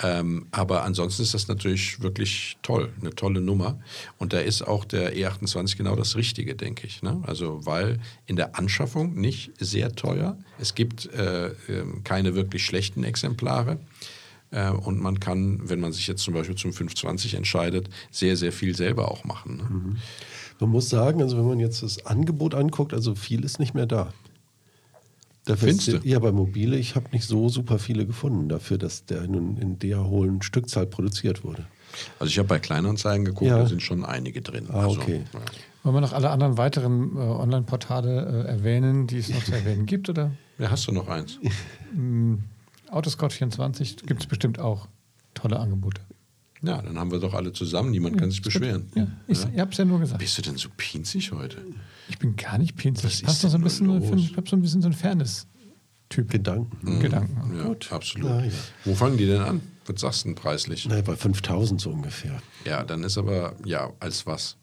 Ähm, 0.02 0.46
aber 0.50 0.82
ansonsten 0.82 1.22
ist 1.22 1.34
das 1.34 1.48
natürlich 1.48 2.00
wirklich 2.00 2.56
toll, 2.62 2.92
eine 3.00 3.10
tolle 3.10 3.40
Nummer. 3.40 3.78
Und 4.18 4.32
da 4.32 4.40
ist 4.40 4.62
auch 4.62 4.84
der 4.84 5.14
E28 5.14 5.76
genau 5.76 5.96
das 5.96 6.16
Richtige, 6.16 6.54
denke 6.54 6.86
ich. 6.86 7.02
Ne? 7.02 7.22
Also, 7.26 7.64
weil 7.64 8.00
in 8.26 8.36
der 8.36 8.58
Anschaffung 8.58 9.14
nicht 9.14 9.52
sehr 9.58 9.92
teuer. 9.92 10.36
Es 10.58 10.74
gibt 10.74 11.12
äh, 11.14 11.48
äh, 11.48 11.52
keine 12.04 12.34
wirklich 12.34 12.64
schlechten 12.64 13.04
Exemplare. 13.04 13.78
Äh, 14.50 14.70
und 14.70 15.00
man 15.00 15.20
kann, 15.20 15.68
wenn 15.68 15.80
man 15.80 15.92
sich 15.92 16.06
jetzt 16.06 16.22
zum 16.22 16.34
Beispiel 16.34 16.56
zum 16.56 16.72
520 16.72 17.34
entscheidet, 17.34 17.88
sehr, 18.10 18.36
sehr 18.36 18.52
viel 18.52 18.74
selber 18.74 19.10
auch 19.10 19.24
machen. 19.24 19.56
Ne? 19.56 19.62
Mhm. 19.64 19.96
Man 20.60 20.70
muss 20.70 20.88
sagen, 20.88 21.22
also 21.22 21.36
wenn 21.38 21.46
man 21.46 21.58
jetzt 21.58 21.82
das 21.82 22.06
Angebot 22.06 22.54
anguckt, 22.54 22.92
also 22.92 23.14
viel 23.14 23.44
ist 23.44 23.58
nicht 23.58 23.74
mehr 23.74 23.86
da. 23.86 24.12
Dafür 25.44 25.68
Findest 25.68 25.88
du? 25.88 26.09
Ja, 26.09 26.20
bei 26.20 26.31
Mobile, 26.31 26.76
ich 26.76 26.94
habe 26.94 27.07
nicht 27.11 27.24
so 27.24 27.48
super 27.48 27.78
viele 27.78 28.07
gefunden 28.07 28.48
dafür, 28.48 28.78
dass 28.78 29.07
der 29.07 29.26
nun 29.26 29.57
in 29.57 29.78
der 29.78 30.05
hohen 30.05 30.40
Stückzahl 30.42 30.87
produziert 30.87 31.42
wurde. 31.42 31.66
Also 32.20 32.31
ich 32.31 32.38
habe 32.38 32.48
bei 32.48 32.59
Kleinanzeigen 32.59 33.24
geguckt, 33.24 33.50
ja. 33.50 33.59
da 33.59 33.66
sind 33.66 33.83
schon 33.83 34.05
einige 34.05 34.40
drin. 34.40 34.66
Ah, 34.70 34.85
also, 34.85 35.00
okay. 35.00 35.24
Ja. 35.33 35.40
Wollen 35.83 35.96
wir 35.96 36.00
noch 36.00 36.12
alle 36.12 36.31
anderen 36.31 36.59
weiteren 36.59 37.16
äh, 37.16 37.20
Online-Portale 37.20 38.44
äh, 38.46 38.48
erwähnen, 38.50 39.09
die 39.09 39.18
es 39.18 39.31
noch 39.31 39.42
zu 39.42 39.52
erwähnen 39.52 39.85
gibt? 39.85 40.09
Oder? 40.09 40.31
Ja, 40.59 40.70
hast 40.70 40.87
du 40.87 40.92
noch 40.92 41.09
eins? 41.09 41.38
Mm, 41.94 42.37
Autoscout24 42.90 44.07
gibt 44.07 44.22
es 44.22 44.26
bestimmt 44.26 44.59
auch 44.59 44.88
tolle 45.35 45.61
Angebote. 45.61 46.00
Ja, 46.62 46.81
dann 46.81 46.98
haben 46.98 47.11
wir 47.11 47.18
doch 47.18 47.35
alle 47.35 47.53
zusammen. 47.53 47.90
Niemand 47.90 48.14
ja, 48.14 48.20
kann 48.20 48.31
sich 48.31 48.40
beschweren. 48.42 48.87
Ja, 48.94 49.09
ich, 49.27 49.42
ja? 49.42 49.51
ihr 49.51 49.61
habt 49.62 49.72
es 49.72 49.79
ja 49.79 49.85
nur 49.85 49.98
gesagt. 49.98 50.20
Bist 50.20 50.38
du 50.38 50.42
denn 50.42 50.57
so 50.57 50.68
pinzig 50.77 51.33
heute? 51.33 51.59
Ich 52.09 52.18
bin 52.18 52.37
gar 52.37 52.59
nicht 52.59 52.77
pinzig. 52.77 53.22
Ich 53.22 53.29
habe 53.29 53.37
so 53.37 53.57
ein 53.57 53.62
bisschen, 53.62 54.16
ich 54.16 54.37
habe 54.37 54.48
so 54.48 54.57
ein 54.57 54.62
bisschen 54.62 54.83
so 54.83 54.88
ein 54.88 54.92
Fairness. 54.92 55.46
Typ. 56.09 56.31
Gedanken. 56.31 56.77
Mhm. 56.83 57.01
Gedanken. 57.01 57.57
Ja, 57.57 57.64
Gut. 57.64 57.90
absolut. 57.90 58.31
Ja, 58.31 58.44
ja. 58.44 58.53
Wo 58.85 58.94
fangen 58.94 59.16
die 59.16 59.27
denn 59.27 59.40
an? 59.40 59.61
Was 59.87 60.03
sagst 60.03 60.25
du 60.25 60.29
denn 60.29 60.35
preislich? 60.35 60.87
Naja, 60.87 61.03
bei 61.03 61.16
5000 61.16 61.81
so 61.81 61.90
ungefähr. 61.90 62.40
Ja, 62.66 62.85
dann 62.85 63.03
ist 63.03 63.16
aber, 63.16 63.57
ja, 63.64 63.90
als 63.98 64.27
was? 64.27 64.57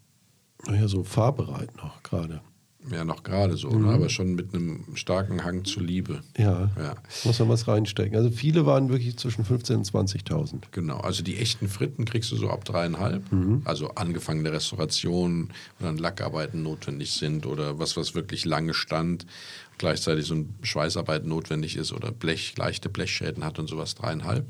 Naja, 0.67 0.87
so 0.87 1.03
fahrbereit 1.03 1.75
noch 1.77 2.03
gerade. 2.03 2.41
Ja, 2.91 3.03
noch 3.03 3.23
gerade 3.23 3.57
so, 3.57 3.69
mhm. 3.69 3.85
ne? 3.85 3.93
aber 3.93 4.09
schon 4.09 4.35
mit 4.35 4.53
einem 4.53 4.85
starken 4.95 5.43
Hang 5.43 5.65
zur 5.65 5.83
Liebe. 5.83 6.21
Ja, 6.37 6.71
ja. 6.77 6.95
muss 7.23 7.39
man 7.39 7.49
was 7.49 7.67
reinstecken. 7.67 8.15
Also 8.15 8.29
viele 8.31 8.65
waren 8.65 8.89
wirklich 8.89 9.17
zwischen 9.17 9.43
15.000 9.45 9.75
und 9.75 9.87
20.000. 9.87 10.55
Genau, 10.71 10.97
also 10.97 11.23
die 11.23 11.37
echten 11.37 11.67
Fritten 11.67 12.05
kriegst 12.05 12.31
du 12.31 12.35
so 12.35 12.49
ab 12.49 12.65
dreieinhalb. 12.65 13.31
Mhm. 13.31 13.61
Also 13.65 13.89
angefangene 13.89 14.51
Restaurationen, 14.51 15.49
wo 15.77 15.85
dann 15.85 15.97
Lackarbeiten 15.97 16.63
notwendig 16.63 17.11
sind 17.13 17.45
oder 17.45 17.79
was, 17.79 17.97
was 17.97 18.15
wirklich 18.15 18.45
lange 18.45 18.73
stand. 18.73 19.25
Gleichzeitig 19.77 20.25
so 20.25 20.35
ein 20.35 20.53
Schweißarbeit 20.61 21.25
notwendig 21.25 21.77
ist 21.77 21.93
oder 21.93 22.11
Blech, 22.11 22.57
leichte 22.57 22.89
Blechschäden 22.89 23.45
hat 23.45 23.59
und 23.59 23.69
sowas 23.69 23.95
dreieinhalb 23.95 24.45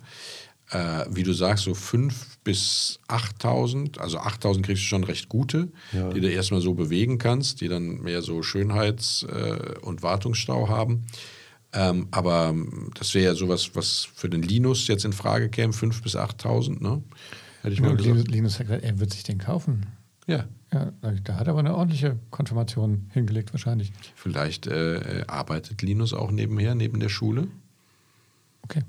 äh, 0.72 1.06
wie 1.10 1.24
du 1.24 1.34
sagst, 1.34 1.64
so 1.66 1.72
5.000 1.72 2.14
bis 2.44 3.00
8.000. 3.08 4.00
Also 4.00 4.20
8.000 4.20 4.62
kriegst 4.62 4.84
du 4.84 4.88
schon 4.88 5.04
recht 5.04 5.30
gute, 5.30 5.70
ja. 5.92 6.10
die 6.10 6.22
du 6.22 6.30
erstmal 6.32 6.62
so 6.62 6.74
bewegen 6.74 7.18
kannst, 7.18 7.62
die 7.62 7.68
dann 7.68 8.02
mehr 8.02 8.22
so 8.22 8.42
Schönheits- 8.42 9.24
äh, 9.24 9.78
und 9.82 10.04
Wartungsstau 10.04 10.70
haben. 10.70 11.06
Ähm, 11.72 12.08
aber 12.12 12.56
das 12.96 13.14
wäre 13.14 13.26
ja 13.26 13.36
sowas, 13.36 13.72
was 13.76 14.08
für 14.16 14.30
den 14.30 14.42
Linus 14.42 14.88
jetzt 14.88 15.06
in 15.06 15.14
Frage 15.14 15.50
käme, 15.50 15.74
5.000 15.74 16.04
bis 16.04 16.16
8.000. 16.16 16.82
Ne? 16.82 17.04
Hätte 17.62 17.74
ich 17.74 17.82
mal 17.82 17.96
Linus, 17.96 18.26
Linus 18.26 18.60
hat 18.60 18.68
gesagt, 18.68 18.84
er 18.84 19.00
wird 19.00 19.14
sich 19.14 19.24
den 19.24 19.38
kaufen. 19.38 19.86
Ja. 20.28 20.46
Ja, 20.72 20.92
da 21.02 21.36
hat 21.36 21.48
er 21.48 21.52
aber 21.52 21.60
eine 21.60 21.76
ordentliche 21.76 22.20
Konfirmation 22.30 23.10
hingelegt, 23.12 23.54
wahrscheinlich. 23.54 23.92
Vielleicht 24.16 24.68
äh, 24.68 25.24
arbeitet 25.28 25.82
Linus 25.82 26.14
auch 26.14 26.30
nebenher, 26.30 26.76
neben 26.76 27.00
der 27.00 27.10
Schule. 27.10 27.48
Okay. 28.62 28.84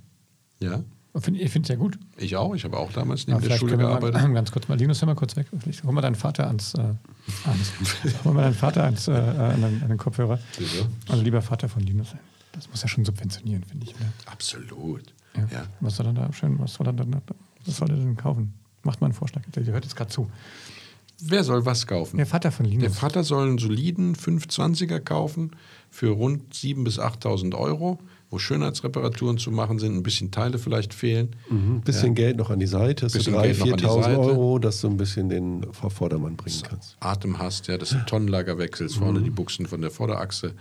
Ja. 0.61 0.85
Ich 1.13 1.51
finde 1.51 1.67
es 1.67 1.69
ja 1.69 1.75
gut. 1.75 1.99
Ich 2.17 2.37
auch. 2.37 2.55
Ich 2.55 2.65
habe 2.65 2.79
auch 2.79 2.93
damals 2.93 3.27
neben 3.27 3.41
der 3.41 3.57
Schule 3.57 3.77
gearbeitet. 3.77 4.23
Mal, 4.23 4.33
ganz 4.35 4.53
kurz 4.53 4.69
mal, 4.69 4.79
Linus, 4.79 5.01
hör 5.01 5.07
mal 5.07 5.17
kurz 5.17 5.35
weg. 5.35 5.49
Vielleicht 5.59 5.83
hol 5.83 5.93
mal 5.93 6.03
deinen 6.03 6.15
Vater 6.15 6.47
ans, 6.47 6.75
äh, 6.75 6.95
ans 7.45 7.73
hol 8.25 8.33
mal 8.33 8.43
deinen 8.43 8.55
Vater 8.55 8.85
ans, 8.85 9.09
äh, 9.09 9.13
an, 9.13 9.61
den, 9.61 9.83
an 9.83 9.89
den 9.89 9.99
Kopfhörer. 9.99 10.39
Wieso? 10.57 10.87
Also 11.09 11.23
lieber 11.23 11.43
Vater 11.43 11.69
von 11.69 11.83
Linus. 11.83 12.15
Das 12.53 12.69
muss 12.69 12.83
ja 12.83 12.89
schon 12.89 13.05
subventionieren, 13.05 13.65
finde 13.65 13.87
ich. 13.87 13.95
Oder? 13.97 14.13
Absolut. 14.27 15.13
Ja. 15.37 15.49
ja. 15.53 15.67
Was 15.81 15.97
soll 15.97 16.07
er 16.07 16.13
da 16.13 16.33
schön, 16.33 16.59
was 16.59 16.75
soll 16.75 16.87
er 16.87 16.93
dann, 16.93 17.21
was 17.65 17.77
soll 17.77 17.91
er 17.91 17.97
denn 17.97 18.17
kaufen? 18.17 18.55
Macht 18.83 19.01
mal 19.01 19.07
einen 19.07 19.15
Vorschlag. 19.15 19.43
Der 19.55 19.65
hört 19.65 19.85
jetzt 19.85 19.97
gerade 19.97 20.11
zu. 20.11 20.31
Wer 21.23 21.45
soll 21.45 21.67
was 21.67 21.87
kaufen? 21.87 22.17
Der 22.17 22.27
Vater 22.27 22.51
von 22.51 22.65
Linus. 22.65 22.83
Der 22.83 22.93
Vater 22.93 23.25
soll 23.25 23.49
einen 23.49 23.59
soliden 23.59 24.15
520er 24.15 25.01
kaufen 25.01 25.51
für 25.91 26.11
rund 26.11 26.55
7.000 26.55 26.85
bis 26.85 26.99
8.000 26.99 27.55
Euro 27.55 27.99
wo 28.31 28.39
Schönheitsreparaturen 28.39 29.39
zu 29.39 29.51
machen 29.51 29.81
sind, 29.81 29.97
ein 29.97 30.05
bisschen 30.05 30.31
Teile 30.31 30.59
vielleicht 30.59 30.95
fehlen. 30.95 31.35
Mhm, 31.49 31.77
ein 31.77 31.81
bisschen 31.81 32.09
ja. 32.09 32.15
Geld 32.15 32.37
noch 32.37 32.51
an 32.51 32.61
die 32.61 32.67
Seite, 32.67 33.09
du 33.09 33.19
3.000, 33.19 33.81
4.000 33.81 34.19
Euro, 34.19 34.59
dass 34.61 34.81
du 34.81 34.89
ein 34.89 34.97
bisschen 34.97 35.29
den 35.29 35.67
Vordermann 35.73 36.37
bringen 36.37 36.63
kannst. 36.63 36.97
Atem 37.01 37.39
hast, 37.39 37.67
ja, 37.67 37.77
dass 37.77 37.91
du 37.91 37.99
Tonnenlager 38.07 38.57
wechselst, 38.59 38.97
mhm. 38.97 39.01
vorne 39.01 39.23
die 39.23 39.31
Buchsen 39.31 39.67
von 39.67 39.81
der 39.81 39.91
Vorderachse, 39.91 40.55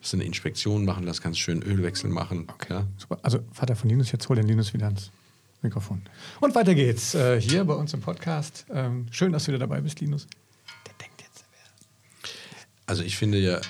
dass 0.00 0.10
du 0.10 0.18
eine 0.18 0.24
Inspektion 0.24 0.84
machen 0.84 1.04
lässt, 1.04 1.22
kannst 1.22 1.40
schön 1.40 1.62
Ölwechsel 1.62 2.10
machen. 2.10 2.46
Okay. 2.52 2.82
Super. 2.98 3.18
Also 3.22 3.38
Vater 3.52 3.74
von 3.74 3.88
Linus, 3.88 4.12
jetzt 4.12 4.28
hol 4.28 4.36
den 4.36 4.46
Linus 4.46 4.74
wieder 4.74 4.86
ans 4.86 5.10
Mikrofon. 5.62 6.02
Und 6.40 6.54
weiter 6.54 6.74
geht's 6.74 7.14
äh, 7.14 7.40
hier 7.40 7.64
bei 7.64 7.74
uns 7.74 7.94
im 7.94 8.02
Podcast. 8.02 8.66
Ähm, 8.70 9.06
schön, 9.10 9.32
dass 9.32 9.44
du 9.44 9.48
wieder 9.48 9.60
dabei 9.60 9.80
bist, 9.80 9.98
Linus. 10.00 10.26
Der 10.86 10.92
denkt 11.00 11.22
jetzt, 11.22 11.44
Also 12.84 13.02
ich 13.02 13.16
finde 13.16 13.38
ja 13.38 13.60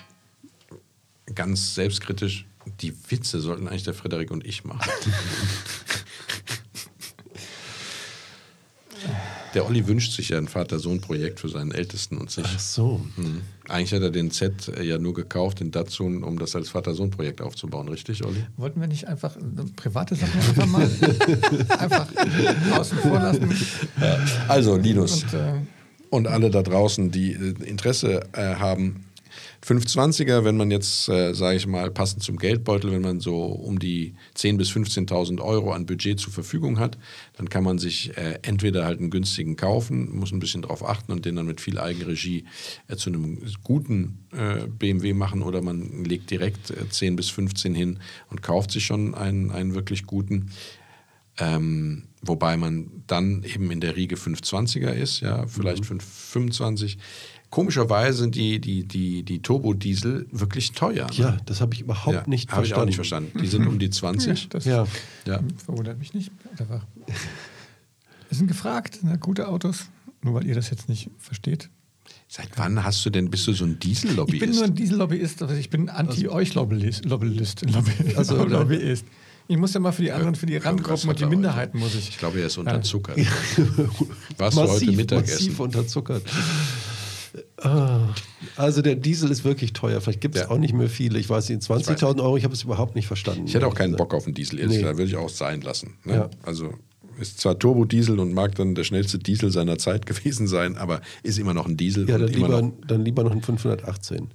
ganz 1.32 1.76
selbstkritisch, 1.76 2.46
die 2.80 2.94
Witze 3.08 3.40
sollten 3.40 3.68
eigentlich 3.68 3.84
der 3.84 3.94
Frederik 3.94 4.30
und 4.30 4.44
ich 4.44 4.64
machen. 4.64 4.90
Der 9.54 9.66
Olli 9.66 9.86
wünscht 9.86 10.12
sich 10.12 10.30
ja 10.30 10.38
ein 10.38 10.48
Vater-Sohn-Projekt 10.48 11.38
für 11.38 11.48
seinen 11.48 11.70
Ältesten 11.70 12.18
und 12.18 12.28
sich. 12.30 12.44
Ach 12.44 12.58
so. 12.58 13.00
Hm. 13.14 13.42
Eigentlich 13.68 13.92
hat 13.92 14.02
er 14.02 14.10
den 14.10 14.32
Z 14.32 14.72
ja 14.82 14.98
nur 14.98 15.14
gekauft, 15.14 15.60
den 15.60 15.70
Datsun, 15.70 16.24
um 16.24 16.40
das 16.40 16.56
als 16.56 16.70
Vater-Sohn-Projekt 16.70 17.40
aufzubauen, 17.40 17.88
richtig, 17.88 18.24
Olli? 18.24 18.44
Wollten 18.56 18.80
wir 18.80 18.88
nicht 18.88 19.06
einfach 19.06 19.36
private 19.76 20.16
Sachen 20.16 20.40
einfach 20.40 20.66
mal 20.66 20.90
einfach 21.78 22.08
außen 22.76 22.98
vor 22.98 23.20
lassen? 23.20 23.48
Also, 24.48 24.76
Linus 24.76 25.22
und, 25.22 25.34
äh, 25.34 25.52
und 26.10 26.26
alle 26.26 26.50
da 26.50 26.62
draußen, 26.62 27.12
die 27.12 27.32
äh, 27.32 27.54
Interesse 27.64 28.26
äh, 28.32 28.56
haben, 28.56 29.04
520er, 29.66 30.44
wenn 30.44 30.56
man 30.56 30.70
jetzt, 30.70 31.08
äh, 31.08 31.34
sage 31.34 31.56
ich 31.56 31.66
mal, 31.66 31.90
passend 31.90 32.22
zum 32.22 32.36
Geldbeutel, 32.36 32.92
wenn 32.92 33.02
man 33.02 33.20
so 33.20 33.44
um 33.44 33.78
die 33.78 34.14
10.000 34.36 34.56
bis 34.56 34.70
15.000 34.70 35.40
Euro 35.40 35.72
an 35.72 35.86
Budget 35.86 36.20
zur 36.20 36.32
Verfügung 36.32 36.78
hat, 36.78 36.98
dann 37.36 37.48
kann 37.48 37.64
man 37.64 37.78
sich 37.78 38.16
äh, 38.16 38.38
entweder 38.42 38.84
halt 38.84 39.00
einen 39.00 39.10
günstigen 39.10 39.56
kaufen, 39.56 40.14
muss 40.16 40.32
ein 40.32 40.38
bisschen 40.38 40.62
drauf 40.62 40.86
achten 40.86 41.12
und 41.12 41.24
den 41.24 41.36
dann 41.36 41.46
mit 41.46 41.60
viel 41.60 41.78
Eigenregie 41.78 42.44
äh, 42.88 42.96
zu 42.96 43.10
einem 43.10 43.40
guten 43.62 44.26
äh, 44.32 44.66
BMW 44.66 45.14
machen 45.14 45.42
oder 45.42 45.62
man 45.62 46.04
legt 46.04 46.30
direkt 46.30 46.70
äh, 46.70 46.88
10 46.88 47.16
bis 47.16 47.30
15 47.30 47.74
hin 47.74 47.98
und 48.30 48.42
kauft 48.42 48.70
sich 48.70 48.84
schon 48.84 49.14
einen, 49.14 49.50
einen 49.50 49.74
wirklich 49.74 50.04
guten. 50.06 50.50
Ähm, 51.36 52.04
wobei 52.22 52.56
man 52.56 53.02
dann 53.06 53.42
eben 53.42 53.70
in 53.70 53.80
der 53.80 53.96
Riege 53.96 54.16
520er 54.16 54.92
ist, 54.92 55.20
ja, 55.20 55.46
vielleicht 55.46 55.84
525. 55.84 56.98
Komischerweise 57.54 58.18
sind 58.18 58.34
die, 58.34 58.60
die, 58.60 58.82
die, 58.82 59.22
die 59.22 59.40
Turbodiesel 59.40 60.26
wirklich 60.32 60.72
teuer. 60.72 61.06
Ne? 61.06 61.12
Ja, 61.16 61.36
das 61.46 61.60
habe 61.60 61.72
ich 61.72 61.82
überhaupt 61.82 62.12
Ja, 62.16 62.24
nicht 62.26 62.50
Habe 62.50 62.62
ich 62.64 62.70
verstanden. 62.70 62.82
auch 62.82 62.86
nicht 62.86 62.96
verstanden. 62.96 63.38
Die 63.40 63.46
sind 63.46 63.68
um 63.68 63.78
die 63.78 63.90
20. 63.90 64.48
Das 64.48 64.64
Ja. 64.64 64.88
Ja. 65.24 65.38
verwundert 65.64 66.00
mich 66.00 66.14
nicht. 66.14 66.32
Einfach. 66.58 66.84
Wir 67.06 68.36
sind 68.38 68.48
gefragt, 68.48 69.04
ne, 69.04 69.18
gute 69.18 69.46
Autos, 69.46 69.84
nur 70.20 70.34
weil 70.34 70.46
ihr 70.48 70.56
das 70.56 70.68
jetzt 70.70 70.88
nicht 70.88 71.10
versteht. 71.16 71.70
Seit 72.26 72.48
wann 72.56 72.82
hast 72.82 73.06
du 73.06 73.10
denn, 73.10 73.30
bist 73.30 73.46
du 73.46 73.52
so 73.52 73.64
ein 73.66 73.78
Diesellobbyist? 73.78 74.34
Ich 74.34 74.40
bin 74.40 74.50
nur 74.56 74.64
ein 74.64 74.74
Diesellobbyist, 74.74 75.42
also 75.42 75.54
ich 75.54 75.70
bin 75.70 75.88
anti-euch-Lobbyist. 75.88 77.04
Lobbyist, 77.04 77.70
Lobby, 77.70 77.92
Also, 78.16 78.34
also, 78.40 78.44
Lobbyist. 78.46 79.04
Ich 79.46 79.56
muss 79.58 79.72
ja 79.74 79.78
mal 79.78 79.92
für 79.92 80.02
die 80.02 80.10
anderen, 80.10 80.34
für 80.34 80.46
die 80.46 80.56
was 80.56 80.64
Randgruppen 80.64 81.08
und 81.10 81.18
die 81.20 81.22
er? 81.22 81.28
Minderheiten 81.28 81.78
muss 81.78 81.94
ich. 81.94 82.08
Ich 82.08 82.18
glaube, 82.18 82.40
er 82.40 82.46
ist 82.46 82.56
Ja. 82.56 82.62
unterzuckert. 82.62 83.16
Warst 84.38 84.56
du 84.56 84.62
heute 84.62 84.72
massiv, 84.72 84.96
Mittagessen? 84.96 85.34
massiv 85.34 85.60
unterzuckert. 85.60 86.22
Ah, 87.56 88.08
Also 88.56 88.82
der 88.82 88.94
Diesel 88.94 89.30
ist 89.30 89.44
wirklich 89.44 89.72
teuer. 89.72 90.00
Vielleicht 90.00 90.20
gibt 90.20 90.36
es 90.36 90.42
Ja. 90.42 90.50
auch 90.50 90.58
nicht 90.58 90.74
mehr 90.74 90.88
viele. 90.88 91.18
Ich 91.18 91.28
weiß 91.28 91.48
nicht, 91.48 91.62
20.000 91.62 92.20
Euro, 92.22 92.36
ich 92.36 92.44
habe 92.44 92.54
es 92.54 92.62
überhaupt 92.62 92.94
nicht 92.94 93.06
verstanden. 93.06 93.46
Ich 93.46 93.54
hätte 93.54 93.66
auch 93.66 93.74
keinen 93.74 93.96
Bock 93.96 94.14
auf 94.14 94.26
einen 94.26 94.34
Diesel, 94.34 94.58
ehrlich 94.60 94.76
Nee. 94.76 94.82
gesagt. 94.82 94.98
würde 94.98 95.10
ich 95.10 95.16
auch 95.16 95.28
sein 95.28 95.60
lassen. 95.60 95.94
Ne? 96.04 96.14
Ja. 96.14 96.30
Also 96.42 96.74
ist 97.20 97.40
zwar 97.40 97.58
Turbodiesel 97.58 98.18
und 98.20 98.32
mag 98.34 98.54
dann 98.56 98.74
der 98.74 98.84
schnellste 98.84 99.18
Diesel 99.18 99.50
seiner 99.50 99.78
Zeit 99.78 100.06
gewesen 100.06 100.46
sein, 100.46 100.76
aber 100.76 101.00
ist 101.22 101.38
immer 101.38 101.54
noch 101.54 101.66
ein 101.66 101.76
Diesel. 101.76 102.08
Ja, 102.08 102.18
dann 102.18 102.28
lieber, 102.28 102.48
noch, 102.60 102.72
dann 102.86 103.04
lieber 103.04 103.24
noch 103.24 103.32
ein 103.32 103.42
518. 103.42 104.28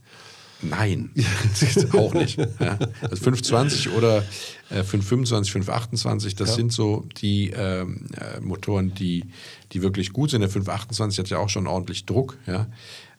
nein, 0.62 1.12
auch 1.94 2.14
nicht. 2.14 2.38
Ja. 2.38 2.78
Also 3.02 3.24
520 3.24 3.90
oder 3.92 4.20
äh, 4.70 4.84
525, 4.84 5.52
528, 5.52 6.36
das 6.36 6.50
Ja. 6.50 6.56
sind 6.56 6.74
so 6.74 7.06
die 7.22 7.52
ähm, 7.52 8.08
äh, 8.18 8.40
Motoren, 8.40 8.94
die, 8.94 9.26
die 9.72 9.82
wirklich 9.82 10.14
gut 10.14 10.32
sind. 10.32 10.42
Der 10.42 10.50
528 10.50 11.20
hat 11.20 11.30
ja 11.30 11.38
auch 11.40 11.50
schon 11.50 11.68
ordentlich 11.68 12.06
Druck. 12.06 12.38
Ja. 12.46 12.68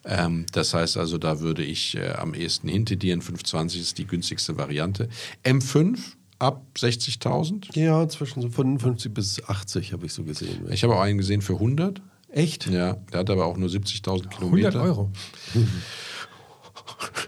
Ähm, 0.03 0.45
das 0.51 0.73
heißt 0.73 0.97
also, 0.97 1.17
da 1.17 1.39
würde 1.41 1.63
ich 1.63 1.95
äh, 1.97 2.09
am 2.13 2.33
ehesten 2.33 2.67
hintendieren. 2.67 3.21
520 3.21 3.81
ist 3.81 3.97
die 3.97 4.07
günstigste 4.07 4.57
Variante. 4.57 5.09
M5 5.43 5.99
ab 6.39 6.65
60.000. 6.75 7.77
Ja, 7.77 8.07
zwischen 8.09 8.41
so 8.41 8.49
55 8.49 9.13
bis 9.13 9.43
80 9.47 9.93
habe 9.93 10.07
ich 10.07 10.13
so 10.13 10.23
gesehen. 10.23 10.65
Ich 10.71 10.83
habe 10.83 10.95
auch 10.95 11.01
einen 11.01 11.19
gesehen 11.19 11.41
für 11.41 11.53
100. 11.53 12.01
Echt? 12.29 12.67
Ja, 12.67 12.93
der 13.11 13.19
hat 13.19 13.29
aber 13.29 13.45
auch 13.45 13.57
nur 13.57 13.69
70.000 13.69 14.29
Kilometer. 14.29 14.69
100 14.69 14.75
Euro. 14.75 15.11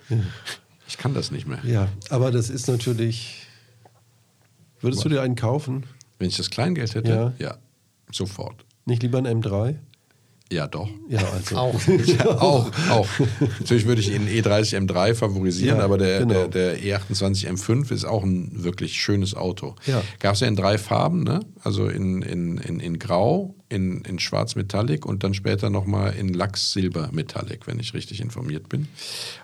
Ich 0.88 0.98
kann 1.00 1.14
das 1.16 1.32
nicht 1.32 1.48
mehr. 1.48 1.60
Ja, 1.64 1.88
aber 2.10 2.30
das 2.32 2.50
ist 2.52 2.68
natürlich. 2.68 3.48
Würdest 4.80 5.04
du 5.04 5.10
dir 5.10 5.22
einen 5.22 5.36
kaufen? 5.36 5.86
Wenn 6.20 6.28
ich 6.28 6.38
das 6.38 6.50
Kleingeld 6.52 6.94
hätte, 6.94 7.34
Ja. 7.40 7.46
ja, 7.48 7.58
sofort. 8.12 8.64
Nicht 8.86 9.02
lieber 9.02 9.18
ein 9.18 9.26
M3? 9.26 9.78
Ja, 10.52 10.68
doch. 10.68 10.90
Ja, 11.10 11.20
also. 11.32 11.56
Auch. 11.56 11.74
auch, 12.40 12.72
auch. 12.92 13.08
Natürlich 13.60 13.86
würde 13.88 14.02
ich 14.02 14.12
den 14.12 14.28
E30 14.28 14.78
M3 14.88 15.16
favorisieren, 15.16 15.80
Ja, 15.80 15.84
aber 15.84 15.98
der, 15.98 16.20
genau. 16.20 16.46
der, 16.48 16.76
der 16.76 17.00
E28 17.00 17.48
M5 17.50 17.92
ist 17.92 18.06
auch 18.06 18.24
ein 18.24 18.64
wirklich 18.64 18.94
schönes 19.02 19.34
Auto. 19.36 19.74
Ja. 19.88 20.04
Gab 20.20 20.36
es 20.36 20.42
ja 20.42 20.48
in 20.48 20.56
drei 20.56 20.78
Farben, 20.78 21.24
ne? 21.24 21.40
also 21.64 21.88
in, 21.88 22.22
in, 22.22 22.58
in, 22.60 22.80
in 22.80 23.00
Grau, 23.00 23.56
in, 23.70 24.02
in 24.02 24.20
Schwarz 24.20 24.54
Metallic 24.56 25.08
und 25.08 25.24
dann 25.24 25.34
später 25.34 25.72
nochmal 25.72 26.14
in 26.14 26.32
Lachs 26.34 26.72
Silber 26.74 27.10
Metallic, 27.12 27.66
wenn 27.66 27.80
ich 27.80 27.96
richtig 27.96 28.22
informiert 28.22 28.70
bin. 28.70 28.88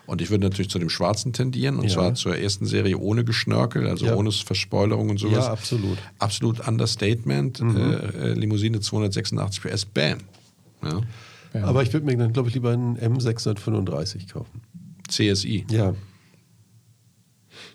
Und 0.06 0.20
ich 0.22 0.30
würde 0.30 0.44
natürlich 0.44 0.70
zu 0.70 0.78
dem 0.78 0.90
Schwarzen 0.90 1.32
tendieren 1.32 1.76
und 1.78 1.84
Ja. 1.88 1.94
zwar 1.94 2.14
zur 2.14 2.36
ersten 2.36 2.66
Serie 2.66 2.98
ohne 2.98 3.24
Geschnörkel, 3.24 3.88
also 3.88 4.06
Ja. 4.06 4.14
ohne 4.14 4.30
Verspoilerung 4.30 5.10
und 5.10 5.18
sowas. 5.18 5.46
Ja, 5.46 5.50
absolut. 5.50 5.98
Absolut 6.20 6.68
Understatement. 6.68 7.60
Mhm. 7.60 7.76
Äh, 7.76 7.94
äh, 8.28 8.32
Limousine 8.34 8.78
286 8.80 9.62
PS, 9.64 9.86
bam. 9.86 10.18
Ja. 10.82 11.64
Aber 11.64 11.82
ich 11.82 11.92
würde 11.92 12.06
mir 12.06 12.16
dann, 12.16 12.32
glaube 12.32 12.48
ich, 12.48 12.54
lieber 12.54 12.70
einen 12.72 12.96
M635 12.96 14.32
kaufen. 14.32 14.62
CSI. 15.08 15.66
Ja, 15.70 15.94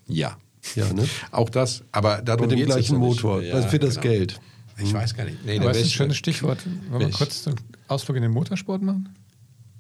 Ja. 0.08 0.38
ja, 0.76 0.94
ne? 0.94 1.08
Auch 1.32 1.50
das, 1.50 1.84
aber 1.92 2.22
darum 2.22 2.48
Mit 2.48 2.58
dem 2.58 2.66
gleichen. 2.66 2.98
Motor. 2.98 3.42
Ja, 3.42 3.56
also 3.56 3.68
für 3.68 3.80
das 3.80 3.96
genau. 4.00 4.14
Geld. 4.14 4.40
Ich 4.78 4.94
weiß 4.94 5.16
gar 5.16 5.24
nicht. 5.26 5.44
Nee, 5.46 5.56
Aber 5.56 5.66
da 5.66 5.70
das 5.70 5.78
ist 5.80 5.84
ein 5.88 5.90
schönes 5.92 6.18
Stichwort. 6.18 6.60
Wollen 6.90 7.02
wir 7.02 7.12
kurz 7.12 7.48
einen 7.48 7.58
Ausflug 7.88 8.18
in 8.18 8.24
den 8.24 8.32
Motorsport 8.32 8.82
machen? 8.82 9.10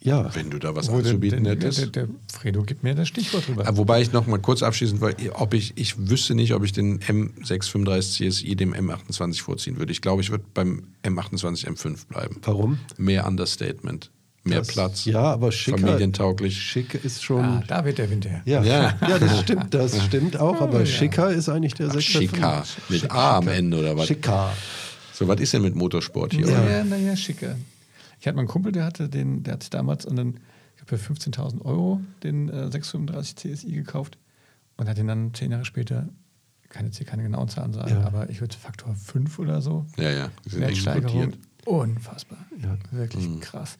Ja. 0.05 0.29
Wenn 0.35 0.49
du 0.51 0.59
da 0.59 0.75
was 0.75 0.87
Wo 0.87 0.97
der, 0.97 1.05
anzubieten 1.07 1.43
der, 1.43 1.53
hättest. 1.53 1.79
der, 1.79 1.87
der 2.05 2.07
Fredo 2.31 2.63
gibt 2.63 2.83
mir 2.83 2.93
das 2.95 3.07
Stichwort 3.07 3.47
rüber. 3.49 3.63
Ah, 3.67 3.75
Wobei 3.75 4.01
ich 4.01 4.13
noch 4.13 4.27
mal 4.27 4.37
kurz 4.39 4.61
abschließend 4.63 5.01
wollte, 5.01 5.35
ob 5.35 5.53
ich, 5.53 5.73
ich 5.75 5.95
wüsste 6.09 6.35
nicht, 6.35 6.53
ob 6.53 6.63
ich 6.63 6.71
den 6.71 6.99
M635 6.99 8.29
CSI 8.29 8.55
dem 8.55 8.73
M28 8.73 9.41
vorziehen 9.41 9.77
würde. 9.77 9.91
Ich 9.91 10.01
glaube, 10.01 10.21
ich 10.21 10.29
würde 10.31 10.43
beim 10.53 10.83
M28 11.03 11.67
M5 11.67 12.07
bleiben. 12.07 12.37
Warum? 12.43 12.79
Mehr 12.97 13.25
Understatement, 13.27 14.11
mehr 14.43 14.59
Das- 14.59 14.67
Platz, 14.67 15.05
Ja, 15.05 15.21
aber 15.23 15.51
schicker. 15.51 15.77
familientauglich. 15.79 16.55
Schick 16.61 16.93
ist 17.03 17.23
schon. 17.23 17.43
ah, 17.43 17.63
da 17.67 17.83
wird 17.85 17.97
der 17.97 18.09
Wind 18.09 18.25
her. 18.25 18.41
Ja. 18.45 18.63
Ja. 18.63 18.97
Ja. 19.07 19.17
das 19.19 19.39
stimmt, 19.41 19.73
das 19.73 20.03
stimmt 20.05 20.39
auch, 20.39 20.61
aber 20.61 20.85
schicker 20.85 21.31
ist 21.31 21.49
eigentlich 21.49 21.73
der 21.73 21.87
Ach, 21.89 21.93
635. 21.93 22.73
Schicker, 22.83 22.93
mit 23.03 23.11
A 23.11 23.37
am 23.37 23.47
Ende 23.47 23.79
oder 23.79 23.97
was? 23.97 24.07
Schicker. 24.07 24.53
So, 25.13 25.27
was 25.27 25.39
ist 25.39 25.53
denn 25.53 25.61
mit 25.61 25.75
Motorsport 25.75 26.33
hier? 26.33 26.47
Ja, 26.47 26.61
oder? 26.61 26.71
ja, 26.77 26.83
naja, 26.83 27.15
schicker. 27.15 27.55
Ich 28.25 28.27
hatte 28.27 28.37
mal 28.37 28.41
einen 28.41 28.47
Kumpel, 28.49 28.71
der 28.71 28.85
hatte 28.85 29.07
den, 29.07 29.43
der 29.43 29.53
hat 29.53 29.61
sich 29.61 29.69
damals 29.69 30.07
an 30.07 30.15
den, 30.15 30.39
ich 30.75 30.83
glaube 30.83 30.97
für 30.97 31.13
15.000 31.13 31.61
Euro 31.63 32.01
den 32.23 32.49
äh, 32.49 32.71
635 32.71 33.35
CSI 33.35 33.71
gekauft 33.73 34.17
und 34.77 34.89
hat 34.89 34.97
ihn 34.97 35.05
dann 35.05 35.31
zehn 35.35 35.51
Jahre 35.51 35.63
später, 35.63 36.09
kann 36.69 36.85
jetzt 36.87 36.97
hier 36.97 37.05
keine 37.05 37.21
genauen 37.21 37.49
Zahlen 37.49 37.71
sagen, 37.71 37.91
Ja. 37.91 38.03
aber 38.03 38.27
ich 38.31 38.41
würde 38.41 38.55
Faktor 38.57 38.95
5 38.95 39.37
oder 39.37 39.61
so. 39.61 39.85
Ja, 39.97 40.09
ja, 40.09 40.29
Wertsteigerung. 40.45 41.33
Unfassbar. 41.65 42.39
Ja. 42.63 42.75
Wirklich 42.89 43.29
Mhm. 43.29 43.41
krass. 43.41 43.77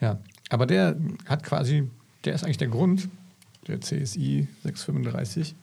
Ja, 0.00 0.18
aber 0.50 0.66
der 0.66 0.96
hat 1.26 1.44
quasi, 1.44 1.88
der 2.24 2.34
ist 2.34 2.42
eigentlich 2.42 2.58
der 2.58 2.66
Grund, 2.66 3.08
der 3.68 3.80
CSI 3.80 4.48
635, 4.64 5.54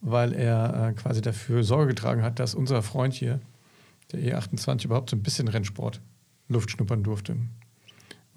weil 0.00 0.32
er 0.32 0.88
äh, 0.88 0.92
quasi 0.94 1.20
dafür 1.20 1.62
Sorge 1.64 1.88
getragen 1.88 2.22
hat, 2.22 2.38
dass 2.38 2.54
unser 2.54 2.80
Freund 2.82 3.12
hier, 3.12 3.40
der 4.12 4.20
E28, 4.40 4.86
überhaupt 4.86 5.10
so 5.10 5.16
ein 5.16 5.22
bisschen 5.22 5.48
Rennsport 5.48 6.00
Luft 6.48 6.70
schnuppern 6.70 7.02
durfte. 7.02 7.36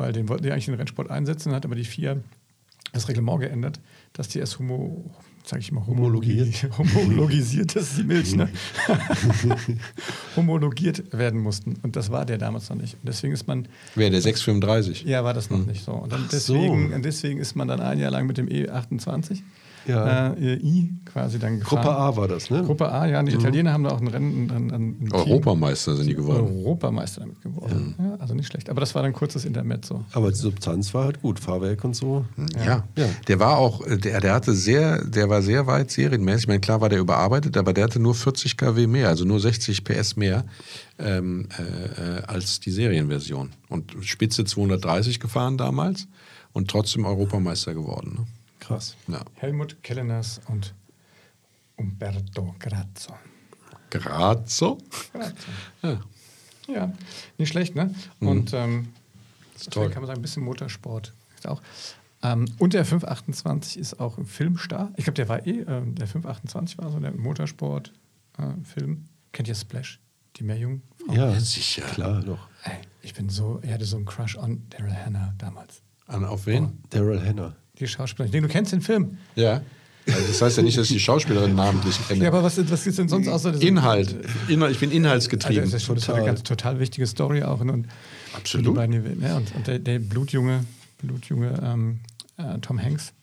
Weil 0.02 0.14
den 0.14 0.30
wollten 0.30 0.44
die 0.44 0.52
eigentlich 0.52 0.68
in 0.68 0.74
den 0.74 0.80
Rennsport 0.80 1.12
einsetzen, 1.12 1.54
hat 1.54 1.64
aber 1.64 1.76
die 1.76 1.84
FIA 1.84 2.18
das 2.92 3.08
Reglement 3.08 3.40
geändert, 3.40 3.80
dass 4.14 4.28
die 4.28 4.40
erst 4.40 4.58
homo, 4.60 5.10
sag 5.46 5.60
ich 5.60 5.72
mal, 5.72 5.86
homologiert, 5.86 6.68
homologisiert, 6.78 7.76
das 7.76 7.84
ist 7.92 8.00
die 8.00 8.04
Milch, 8.04 8.36
ne? 8.36 8.50
homologiert 10.36 11.04
werden 11.14 11.40
mussten. 11.40 11.78
Und 11.84 11.96
das 11.96 12.12
war 12.12 12.26
der 12.26 12.38
damals 12.38 12.70
noch 12.70 12.78
nicht. 12.78 12.96
Und 12.96 13.08
deswegen 13.08 13.34
ist 13.34 13.48
man, 13.48 13.68
Wer, 13.96 14.10
der 14.10 14.22
635? 14.22 15.04
ja, 15.04 15.24
war 15.24 15.34
das 15.34 15.50
noch 15.50 15.66
nicht 15.66 15.84
so. 15.86 15.94
Und 15.94 16.12
dann 16.12 16.24
Ach 16.26 16.32
so. 16.32 16.54
deswegen, 16.54 16.94
und 16.94 17.06
deswegen 17.06 17.40
ist 17.40 17.56
man 17.56 17.68
dann 17.68 17.80
ein 17.80 18.00
Jahr 18.00 18.12
lang 18.12 18.26
mit 18.28 18.38
dem 18.38 18.48
E28 18.48 19.42
Ja. 19.88 20.34
äh, 20.34 20.56
I 20.58 20.94
quasi 21.06 21.40
dann 21.40 21.60
gefahren. 21.60 21.82
Gruppe 21.84 21.96
A 21.98 22.16
war 22.16 22.28
das, 22.28 22.50
ne? 22.50 22.64
Gruppe 22.64 22.92
A, 22.92 23.06
ja. 23.08 23.24
Die 23.24 23.34
Italiener 23.34 23.74
haben 23.74 23.84
da 23.84 23.92
auch 23.92 24.02
ein 24.02 24.08
Rennen, 24.08 24.50
ein, 24.52 24.72
ein, 24.72 24.72
ein 24.72 25.00
Team- 25.00 25.12
Europameister 25.14 25.96
sind 25.96 26.08
die 26.08 26.14
geworden. 26.16 26.48
Europameister 26.60 27.22
damit 27.22 27.42
geworden. 27.42 27.96
Ja. 27.98 28.16
also 28.20 28.34
nicht 28.36 28.48
schlecht. 28.48 28.70
Aber 28.70 28.80
das 28.80 28.94
war 28.96 29.02
dann 29.04 29.14
kurzes 29.14 29.44
Intermezzo. 29.46 30.06
Aber 30.14 30.30
die 30.30 30.38
Substanz 30.38 30.94
war 30.94 31.06
halt 31.06 31.22
gut, 31.22 31.40
Fahrwerk 31.40 31.84
und 31.84 31.96
so. 31.96 32.26
Ja. 32.66 32.84
Ja. 32.96 33.06
der 33.28 33.40
war 33.40 33.58
auch, 33.58 33.86
äh, 33.86 33.98
der, 33.98 34.20
der 34.22 34.34
hatte 34.34 34.54
sehr, 34.54 35.04
der 35.04 35.30
war 35.30 35.42
sehr 35.42 35.66
weit 35.68 35.92
serienmäßig. 35.92 36.44
Ich 36.44 36.48
meine, 36.48 36.60
klar 36.60 36.82
war 36.82 36.90
der 36.90 37.00
überarbeitet, 37.00 37.58
aber 37.58 37.74
der 37.74 37.86
hatte 37.86 38.00
nur 38.00 38.14
40 38.16 38.58
kW 38.58 38.88
mehr, 38.88 39.08
also 39.10 39.26
nur 39.26 39.40
60 39.40 39.84
PS 39.84 40.16
mehr 40.16 40.46
ähm, 41.00 41.48
äh, 41.58 42.18
äh, 42.20 42.24
als 42.28 42.60
die 42.60 42.72
Serienversion. 42.72 43.50
Und 43.70 43.96
Spitze 44.02 44.44
230 44.46 45.20
gefahren 45.20 45.58
damals 45.58 46.08
und 46.54 46.70
trotzdem 46.70 47.06
Europameister 47.06 47.74
geworden. 47.74 48.28
Krass. 48.72 48.96
Ja. 49.08 49.24
Helmut 49.36 49.82
Kelleners 49.84 50.40
und 50.48 50.74
Umberto 51.78 52.56
Grazzo. 52.60 53.14
Grazo? 53.90 54.78
Grazzo. 55.14 55.52
Ja. 55.82 56.00
Ja, 56.68 56.94
nicht 57.38 57.50
schlecht, 57.50 57.76
ne? 57.76 57.94
Und 58.20 58.54
ähm, 58.54 58.76
Mhm. 58.78 58.88
toll. 59.72 59.90
kann 59.90 60.02
man 60.02 60.08
sagen, 60.08 60.20
ein 60.20 60.22
bisschen 60.22 60.44
Motorsport 60.44 61.14
ist 61.36 61.48
auch. 61.48 61.62
Ähm, 62.24 62.46
und 62.60 62.74
der 62.74 62.86
528 62.86 63.78
ist 63.78 64.00
auch 64.00 64.18
ein 64.18 64.26
Filmstar. 64.26 64.92
Ich 64.96 65.04
glaube, 65.06 65.16
der 65.16 65.28
war 65.28 65.46
eh, 65.46 65.62
ähm, 65.62 65.96
der 65.96 66.08
528 66.08 66.78
war 66.78 66.92
so 66.92 67.00
der 67.00 67.12
Motorsport-Film. 67.12 69.06
Kennt 69.32 69.48
ihr 69.48 69.56
Splash? 69.56 70.00
Die 70.38 70.44
Meerjungfrau? 70.44 71.14
Ja, 71.14 71.38
sicher. 71.40 71.82
Klar, 71.84 72.22
doch. 72.22 72.48
Ey, 72.64 72.78
ich 73.02 73.14
bin 73.14 73.28
so, 73.30 73.60
er 73.64 73.74
hatte 73.74 73.86
so 73.86 73.98
einen 73.98 74.06
Crush 74.06 74.38
on 74.38 74.64
Daryl 74.70 74.94
Hannah 74.96 75.34
damals. 75.38 75.82
An, 76.08 76.24
auf 76.26 76.46
wen? 76.46 76.82
Daryl 76.90 77.24
Hannah. 77.26 77.56
Die 77.82 77.88
Schauspielerin. 77.88 78.28
Ich 78.28 78.32
denke, 78.32 78.48
du 78.48 78.54
kennst 78.54 78.72
den 78.72 78.82
Film. 78.82 79.18
Ja. 79.36 79.62
Also 80.08 80.20
das 80.28 80.42
heißt 80.42 80.58
ja 80.58 80.64
nicht, 80.64 80.78
dass 80.78 80.88
ich 80.88 80.94
die 80.94 81.00
Schauspielerin 81.00 81.54
namentlich 81.56 81.96
kenne. 82.08 82.24
Ja, 82.24 82.30
aber 82.30 82.44
was, 82.44 82.58
was 82.72 82.88
ist 82.88 82.98
denn 82.98 83.08
sonst 83.10 83.28
außer 83.28 83.52
diesem- 83.52 83.68
Inhalt. 83.68 84.16
Inhalt. 84.48 84.72
Ich 84.74 84.80
bin 84.80 84.90
Also 84.90 84.98
inhaltsgetrieben. 84.98 85.64
das 85.64 85.74
ist 85.76 85.84
schon 85.84 85.98
Total. 85.98 86.16
eine 86.16 86.26
ganz 86.26 86.44
total 86.44 86.80
wichtige 86.80 87.06
Story 87.08 87.44
auch. 87.44 87.60
Und, 87.62 87.88
Absolut. 88.34 88.68
Die 88.68 88.72
beiden, 88.78 89.22
ja, 89.22 89.38
und, 89.38 89.54
und 89.56 89.68
der, 89.68 89.80
der 89.80 90.00
blutjunge, 90.00 90.66
blutjunge 91.02 91.60
ähm, 91.64 92.00
äh, 92.38 92.58
Tom 92.60 92.82
Hanks 92.82 93.14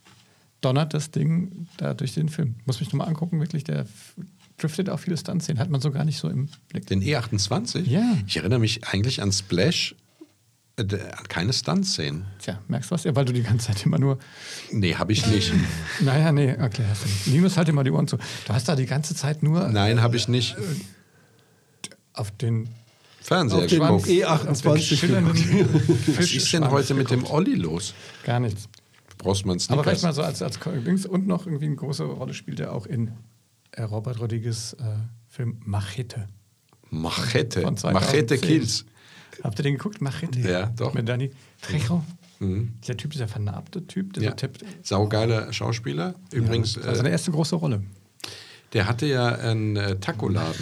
donnert 0.61 0.95
das 0.95 1.11
Ding 1.11 1.67
da 1.79 1.95
durch 1.95 2.15
den 2.15 2.29
Film. 2.29 2.55
Muss 2.65 2.79
mich 2.81 2.89
nochmal 2.93 3.09
angucken, 3.09 3.41
wirklich. 3.41 3.65
Der 3.65 3.87
driftet 4.59 4.89
auch 4.91 4.99
viele 5.01 5.17
Stunts 5.17 5.47
sehen. 5.47 5.59
Hat 5.59 5.71
man 5.71 5.81
so 5.81 5.91
gar 5.91 6.05
nicht 6.05 6.19
so 6.19 6.29
im 6.29 6.49
Blick. 6.69 6.87
Den 6.87 7.03
E28? 7.03 7.87
Ja. 7.87 8.17
Ich 8.27 8.37
erinnere 8.37 8.59
mich 8.61 8.85
eigentlich 8.87 9.21
an 9.23 9.33
Splash, 9.33 9.95
äh, 10.79 10.99
keine 11.29 11.53
Stunt-Szenen. 11.53 12.27
Tja, 12.39 12.61
merkst 12.69 12.91
du 12.91 12.95
was? 12.95 13.05
Ja, 13.05 13.15
weil 13.17 13.25
du 13.25 13.33
die 13.33 13.43
ganze 13.43 13.67
Zeit 13.67 13.85
immer 13.85 13.99
nur. 13.99 14.19
Nee, 14.73 14.95
habe 14.95 15.13
ich 15.13 15.27
nicht. 15.27 15.53
Naja, 16.01 16.33
nee, 16.33 16.53
okay, 16.53 16.85
hast 16.89 17.05
du 17.05 17.09
nicht. 17.09 17.27
Linus, 17.27 17.57
halt 17.57 17.73
mal 17.73 17.83
die 17.83 17.91
Ohren 17.91 18.07
zu. 18.07 18.17
Du 18.17 18.53
hast 18.53 18.69
da 18.69 18.77
die 18.77 18.87
ganze 18.87 19.15
Zeit 19.15 19.43
nur 19.43 19.69
Nein, 19.69 20.01
habe 20.01 20.17
ich 20.17 20.29
nicht. 20.29 20.57
auf 22.13 22.31
den 22.31 22.69
Fernseher 23.21 23.59
Auf 23.59 23.67
den 23.67 23.81
geguckt. 23.81 24.09
E 24.09 24.25
auf 24.25 24.43
den 24.43 24.55
E28 24.55 24.97
schillernden 24.97 25.69
Was 26.17 26.33
ist 26.33 26.53
denn 26.53 26.71
heute 26.71 26.95
mit 26.95 27.11
dem 27.11 27.25
Olli 27.25 27.55
los? 27.55 27.95
Gar 28.25 28.41
nichts. 28.41 28.69
Du 29.11 29.17
brauchst 29.19 29.45
mal 29.45 29.53
einen 29.53 29.63
Aber 29.69 29.83
vielleicht 29.83 30.03
mal 30.03 30.13
so 30.13 30.23
als, 30.23 30.41
als 30.41 30.59
Dings 30.87 31.05
und 31.05 31.27
noch 31.27 31.47
irgendwie 31.47 31.67
eine 31.67 31.77
große 31.77 32.05
Rolle 32.05 32.33
spielt 32.33 32.61
er 32.61 32.73
auch 32.73 32.87
in 32.87 33.11
äh, 33.73 33.83
Robert 33.83 34.21
Rodriguez 34.21 34.75
äh, 34.79 34.85
Film 35.27 35.61
Machete. 35.65 36.29
Machete. 36.91 37.63
Von 37.63 37.77
2010. 37.77 37.93
Machete 37.93 38.39
Kills. 38.39 38.87
Habt 39.43 39.59
ihr 39.59 39.63
den 39.63 39.75
geguckt? 39.75 40.01
Machete? 40.01 40.41
Ja, 40.41 40.67
doch. 40.77 40.95
Mit 40.95 41.09
Danny 41.09 41.31
Trejo. 41.63 42.05
Dieser 42.41 42.97
Typ, 42.97 43.11
dieser 43.11 43.27
vernarbte 43.27 43.85
Typ, 43.87 44.13
der 44.13 44.23
Ja. 44.23 44.31
so 44.31 44.37
tippt. 44.37 44.65
Saugeiler 44.83 45.53
Schauspieler. 45.53 46.15
Übrigens, 46.33 46.75
Das 46.75 46.87
war 46.87 46.95
seine 46.95 47.09
äh, 47.09 47.13
erste 47.13 47.33
große 47.33 47.57
Rolle. 47.57 47.83
der 48.73 48.87
hatte 48.87 49.07
ja 49.07 49.27
einen 49.27 49.77
äh, 49.77 49.97
Taco-Laden, 49.99 50.55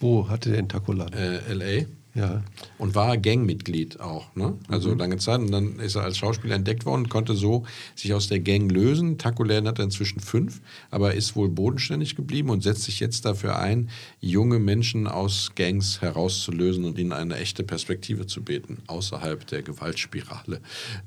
Wo 0.00 0.28
hatte 0.28 0.50
der 0.50 0.62
den 0.62 0.68
Takoladen? 0.68 1.14
äh, 1.18 1.38
L.A. 1.50 1.86
Ja. 2.14 2.44
und 2.78 2.94
war 2.94 3.16
Gangmitglied 3.18 3.98
auch. 3.98 4.34
Ne? 4.36 4.56
Also 4.68 4.94
lange 4.94 5.16
Zeit. 5.16 5.40
Und 5.40 5.50
dann 5.50 5.80
ist 5.80 5.96
er 5.96 6.02
als 6.02 6.16
Schauspieler 6.16 6.54
entdeckt 6.54 6.86
worden 6.86 7.02
und 7.02 7.08
konnte 7.08 7.34
so 7.34 7.64
sich 7.96 8.14
aus 8.14 8.28
der 8.28 8.40
Gang 8.40 8.70
lösen. 8.70 9.18
Taco-Laden 9.18 9.66
hat 9.66 9.78
er 9.78 9.84
inzwischen 9.84 10.20
fünf, 10.20 10.60
aber 10.90 11.10
er 11.10 11.16
ist 11.16 11.34
wohl 11.34 11.48
bodenständig 11.48 12.14
geblieben 12.14 12.50
und 12.50 12.62
setzt 12.62 12.84
sich 12.84 13.00
jetzt 13.00 13.24
dafür 13.24 13.58
ein, 13.58 13.90
junge 14.20 14.60
Menschen 14.60 15.08
aus 15.08 15.52
Gangs 15.56 16.00
herauszulösen 16.02 16.84
und 16.84 16.98
ihnen 16.98 17.12
eine 17.12 17.36
echte 17.36 17.64
Perspektive 17.64 18.26
zu 18.26 18.42
bieten, 18.42 18.78
außerhalb 18.86 19.46
der 19.48 19.62
Gewaltspirale 19.62 20.60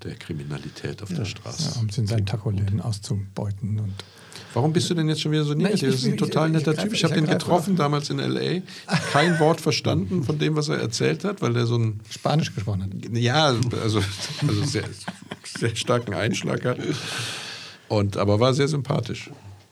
der 0.04 0.16
Kriminalität 0.16 1.02
auf 1.02 1.10
der 1.14 1.26
Straße. 1.26 1.72
Ja, 1.74 1.82
um 1.82 1.90
sie 1.90 2.02
in 2.02 2.08
seinen 2.08 2.26
Taco-Läden 2.26 2.82
auszubeuten. 2.82 3.80
Und 3.80 4.04
Warum 4.58 4.74
bist 4.74 4.90
du 4.90 4.96
denn 4.96 5.08
jetzt 5.08 5.22
schon 5.22 5.32
wieder 5.32 5.44
so 5.44 5.54
Na, 5.54 5.70
ich- 5.70 5.82
negativ? 5.84 5.90
Das 5.92 5.96
ist 6.00 6.06
ein 6.08 6.14
ich- 6.16 6.20
total 6.20 6.48
ich- 6.48 6.54
netter 6.54 6.72
ich 6.74 6.80
Typ. 6.80 6.94
Ich 6.94 7.04
habe 7.04 7.14
ich 7.14 7.20
den 7.22 7.30
getroffen 7.30 7.74
auf. 7.74 7.78
damals 7.78 8.10
in 8.10 8.18
L.A. 8.18 8.62
Kein 9.14 9.40
Wort 9.40 9.62
verstanden 9.62 10.24
von 10.24 10.40
dem, 10.40 10.56
was 10.56 10.68
er 10.70 10.78
erzählt 10.80 11.24
hat, 11.26 11.44
weil 11.44 11.56
er 11.56 11.68
so 11.68 11.78
ein 11.78 12.00
Spanisch 12.10 12.56
gesprochen 12.56 12.82
hat. 12.84 13.16
ja, 13.18 13.46
also, 13.84 14.02
also 14.48 14.64
sehr, 14.66 14.84
sehr 15.60 15.76
starken 15.76 16.16
Einschlag 16.16 16.66
hat. 16.66 16.80
Und, 17.88 18.18
aber 18.18 18.40
war 18.40 18.56
sehr 18.56 18.68
sympathisch. 18.68 19.30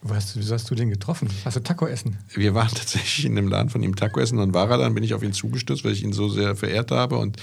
Wo 0.07 0.13
hast 0.13 0.35
du, 0.35 0.39
wieso 0.39 0.53
hast 0.53 0.69
du 0.69 0.75
den 0.75 0.91
getroffen? 0.91 1.27
Hast 1.45 1.57
du 1.57 1.61
Taco 1.63 1.87
essen? 1.87 2.17
Wir 2.35 2.53
waren 2.53 2.67
tatsächlich 2.69 3.25
in 3.25 3.35
dem 3.35 3.47
Laden 3.47 3.69
von 3.71 3.81
ihm 3.81 3.95
Taco 3.95 4.19
essen. 4.19 4.37
Dann 4.37 4.53
war 4.53 4.69
er 4.69 4.77
dann, 4.77 4.93
bin 4.93 5.03
ich 5.03 5.15
auf 5.15 5.23
ihn 5.23 5.33
zugestürzt, 5.33 5.83
weil 5.83 5.93
ich 5.93 6.03
ihn 6.03 6.13
so 6.13 6.29
sehr 6.29 6.55
verehrt 6.55 6.91
habe. 6.91 7.17
Und 7.17 7.37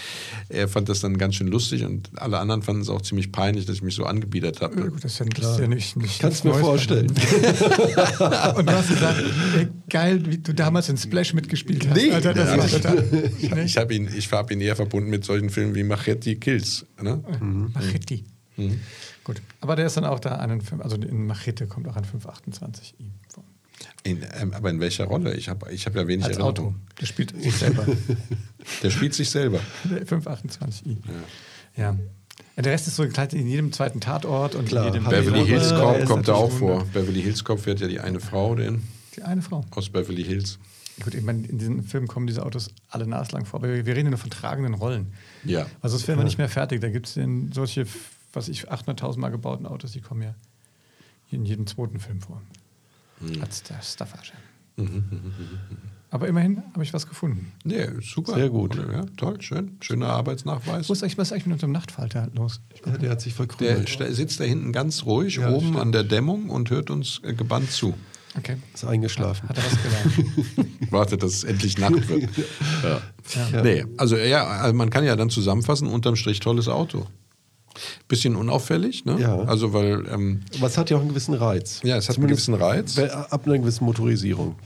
er 0.49 0.69
fand 0.69 0.89
das 0.89 1.01
dann 1.01 1.19
ganz 1.19 1.35
schön 1.35 1.49
lustig. 1.49 1.85
Und 1.85 2.11
alle 2.15 2.39
anderen 2.39 2.63
fanden 2.63 2.83
es 2.83 2.89
auch 2.89 3.03
ziemlich 3.03 3.33
peinlich, 3.33 3.67
dass 3.67 3.75
ich 3.75 3.83
mich 3.83 3.97
so 3.97 4.05
angebiedert 4.05 4.61
Ja, 4.61 4.69
habe. 4.71 4.91
gut, 4.91 5.03
das 5.05 5.15
ist 5.15 5.19
ja, 5.19 5.27
das 5.27 5.55
ist 5.55 5.59
ja 5.59 5.67
nicht, 5.67 5.97
nicht 5.97 6.21
Kannst 6.21 6.45
nichts 6.45 6.59
mir 6.59 6.65
vorstellen. 6.65 7.09
Und 7.11 8.69
du 8.69 8.73
hast 8.73 8.89
gesagt, 8.91 9.23
ey, 9.59 9.69
geil, 9.91 10.23
wie 10.27 10.39
du 10.39 10.55
damals 10.55 10.89
in 10.89 10.97
Splash 10.97 11.35
mitgespielt 11.35 11.89
hast. 11.89 11.97
Nee. 11.97 12.13
Alter, 12.13 12.33
das 12.33 12.49
Ja. 12.49 12.59
war 12.59 12.69
total. 12.69 13.09
Nee. 13.11 13.63
Ich 13.65 13.77
habe 13.77 13.93
ihn, 13.93 14.09
ich 14.17 14.31
hab 14.31 14.51
ihn 14.53 14.61
eher 14.61 14.77
verbunden 14.77 15.11
mit 15.11 15.25
solchen 15.25 15.51
Filmen 15.51 15.75
wie 15.75 15.83
Machete 15.83 16.37
Kills. 16.37 16.87
Ne? 17.03 17.25
Machete. 17.75 18.21
Mhm. 18.57 18.79
Gut, 19.25 19.41
aber 19.61 19.77
der 19.77 19.87
ist 19.87 19.97
dann 19.97 20.05
auch 20.05 20.19
da 20.21 20.37
an 20.37 20.51
den 20.51 20.61
Film, 20.61 20.81
also 20.81 20.97
in 20.97 21.27
Machete 21.27 21.67
kommt 21.67 21.87
auch 21.89 21.97
an 21.97 22.05
528 22.05 22.95
ihm 22.99 23.13
vor. 23.29 23.45
In, 24.05 24.25
ähm, 24.41 24.53
aber 24.53 24.71
in 24.71 24.81
welcher 24.81 25.05
Rolle? 25.05 25.35
Ich 25.35 25.49
habe 25.49 25.71
ich 25.73 25.87
hab 25.87 25.95
ja 25.95 26.07
wenig 26.09 26.25
Als 26.25 26.39
Auto. 26.39 26.63
Erinnerung. 26.63 26.87
Der 27.01 27.07
spielt 27.07 27.41
sich 27.41 27.57
selber. 27.57 27.87
Der 28.83 28.91
spielt 28.91 29.15
sich 29.15 29.31
selber. 29.31 29.61
Der 29.85 30.07
528i. 30.07 30.97
Ja. 31.77 31.83
ja. 31.85 31.99
Der 32.57 32.73
Rest 32.73 32.87
ist 32.87 32.97
so 32.97 33.03
gekleidet 33.05 33.39
in 33.39 33.47
jedem 33.47 33.73
zweiten 33.73 34.01
Tatort 34.01 34.55
und 34.55 34.67
Klar, 34.69 34.89
in 34.89 34.95
jedem 34.95 35.09
Beverly 35.09 35.47
Hills 35.47 35.71
Cop 35.71 36.05
kommt 36.05 36.29
da 36.29 36.35
auch 36.35 36.51
vor. 36.51 36.81
Wunder. 36.81 36.85
Beverly 36.93 37.23
Hills 37.23 37.45
Cop 37.45 37.65
wird 37.65 37.81
ja 37.81 37.89
die 37.89 38.01
eine 38.01 38.21
Frau 38.21 38.55
den, 38.55 38.83
Die 39.17 39.23
eine 39.23 39.43
Frau. 39.43 39.65
aus 39.71 39.89
Beverly 39.89 40.25
Hills. 40.25 40.59
Gut, 41.03 41.15
ich 41.15 41.23
meine, 41.23 41.47
in 41.47 41.59
diesem 41.59 41.83
Film 41.85 42.07
kommen 42.07 42.27
diese 42.27 42.45
Autos 42.45 42.71
alle 42.89 43.07
naslang 43.07 43.47
vor, 43.47 43.61
aber 43.61 43.69
wir, 43.69 43.87
wir 43.87 43.95
reden 43.97 44.07
ja 44.07 44.11
nur 44.11 44.19
von 44.19 44.31
tragenden 44.31 44.75
Rollen. 44.75 45.13
Ja. 45.45 45.67
Also 45.81 45.97
das 45.97 46.07
wären 46.07 46.19
wir 46.19 46.25
nicht 46.25 46.39
mehr 46.39 46.51
fertig. 46.51 46.81
Da 46.81 46.91
gibt 46.91 47.07
es 47.09 47.19
solche, 47.53 47.87
was 48.33 48.49
ich, 48.49 48.71
800.000 48.71 49.19
Mal 49.19 49.31
gebauten 49.31 49.67
Autos, 49.67 49.93
die 49.93 50.01
kommen 50.01 50.23
ja 50.23 50.35
in 51.31 51.45
jedem 51.45 51.67
zweiten 51.67 51.99
Film 52.01 52.21
vor. 52.21 52.41
Hm. 53.21 53.41
Als 53.43 53.63
der 53.63 53.81
Staffage. 53.83 54.33
Mhm, 54.77 55.03
Aber 56.11 56.29
immerhin 56.29 56.63
habe 56.73 56.83
ich 56.83 56.93
was 56.95 57.07
gefunden. 57.07 57.53
Nee, 57.65 57.87
super. 58.01 58.35
Sehr 58.35 58.49
gut. 58.51 58.75
Ja, 58.77 59.05
toll, 59.17 59.41
schön. 59.43 59.77
Schöner 59.81 60.09
Arbeitsnachweis. 60.09 60.89
Wo 60.89 60.93
ist 60.95 61.03
eigentlich, 61.03 61.19
was 61.19 61.29
ist 61.29 61.33
eigentlich 61.33 61.47
mit 61.47 61.55
unserem 61.55 61.73
Nachtfalter 61.73 62.29
los? 62.35 62.61
Ja, 62.87 62.97
der 62.99 63.11
hat 63.11 63.21
sich 63.21 63.35
Der 63.35 63.47
verkrümelt. 63.47 63.89
sta- 63.91 64.11
sitzt 64.13 64.41
da 64.41 64.45
hinten 64.45 64.73
ganz 64.73 65.05
ruhig 65.05 65.37
Ja, 65.37 65.51
oben 65.51 65.61
stimmt. 65.69 65.79
an 65.81 65.93
der 65.93 66.05
Dämmung 66.05 66.49
und 66.51 66.71
hört 66.71 66.91
uns 66.91 67.21
äh, 67.23 67.35
gebannt 67.35 67.71
zu. 67.71 67.95
Okay. 68.37 68.57
Ist 68.73 68.85
eingeschlafen. 68.87 69.47
Hat 69.49 69.59
er 69.59 69.65
was 69.65 69.83
gelernt? 69.83 70.67
Wartet, 70.93 71.23
dass 71.23 71.33
es 71.35 71.45
endlich 71.45 71.77
Nacht 71.79 72.09
wird. 72.09 72.31
ja. 72.83 73.03
Ja. 73.53 73.63
Nee, 73.63 73.85
also 73.99 74.17
ja, 74.17 74.45
also 74.47 74.75
man 74.75 74.89
kann 74.91 75.05
ja 75.05 75.17
dann 75.17 75.29
zusammenfassen, 75.31 75.87
unterm 75.87 76.17
Strich 76.17 76.41
tolles 76.41 76.69
Auto. 76.69 77.07
Bisschen 78.09 78.37
unauffällig, 78.37 79.05
ne? 79.05 79.19
Ja. 79.21 79.37
Also 79.45 79.73
weil, 79.73 80.07
ähm, 80.11 80.41
Aber 80.59 80.67
es 80.67 80.77
hat 80.79 80.91
ja 80.91 80.97
auch 80.97 81.01
einen 81.01 81.09
gewissen 81.11 81.35
Reiz. 81.35 81.81
Ja, 81.83 81.97
es 81.97 82.09
hat 82.09 82.17
einen 82.19 82.29
Zumindest 82.29 82.47
gewissen 82.47 82.63
Reiz. 82.63 82.99
Ab 82.99 83.47
einer 83.47 83.59
gewissen 83.59 83.85
Motorisierung. 83.85 84.57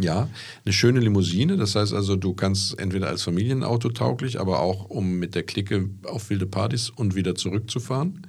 ja, 0.00 0.28
eine 0.64 0.72
schöne 0.72 1.00
Limousine. 1.00 1.56
Das 1.56 1.74
heißt 1.74 1.92
also, 1.92 2.16
du 2.16 2.32
kannst 2.34 2.78
entweder 2.78 3.08
als 3.08 3.22
Familienauto 3.22 3.90
tauglich, 3.90 4.38
aber 4.40 4.60
auch 4.60 4.84
um 4.88 5.18
mit 5.18 5.34
der 5.34 5.42
Clique 5.42 5.90
auf 6.04 6.30
wilde 6.30 6.46
Partys 6.46 6.88
und 6.90 7.14
wieder 7.14 7.34
zurückzufahren. 7.34 8.26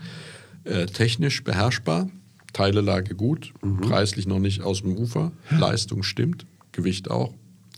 Äh, 0.64 0.86
technisch 0.88 1.44
beherrschbar, 1.44 2.10
Teilelage 2.54 3.16
gut, 3.16 3.54
Mhm. 3.62 3.82
preislich 3.82 4.28
noch 4.28 4.40
nicht 4.40 4.62
aus 4.62 4.82
dem 4.82 4.96
Ufer, 4.98 5.32
Leistung 5.50 6.04
stimmt, 6.04 6.46
Gewicht 6.72 7.10
auch. 7.10 7.34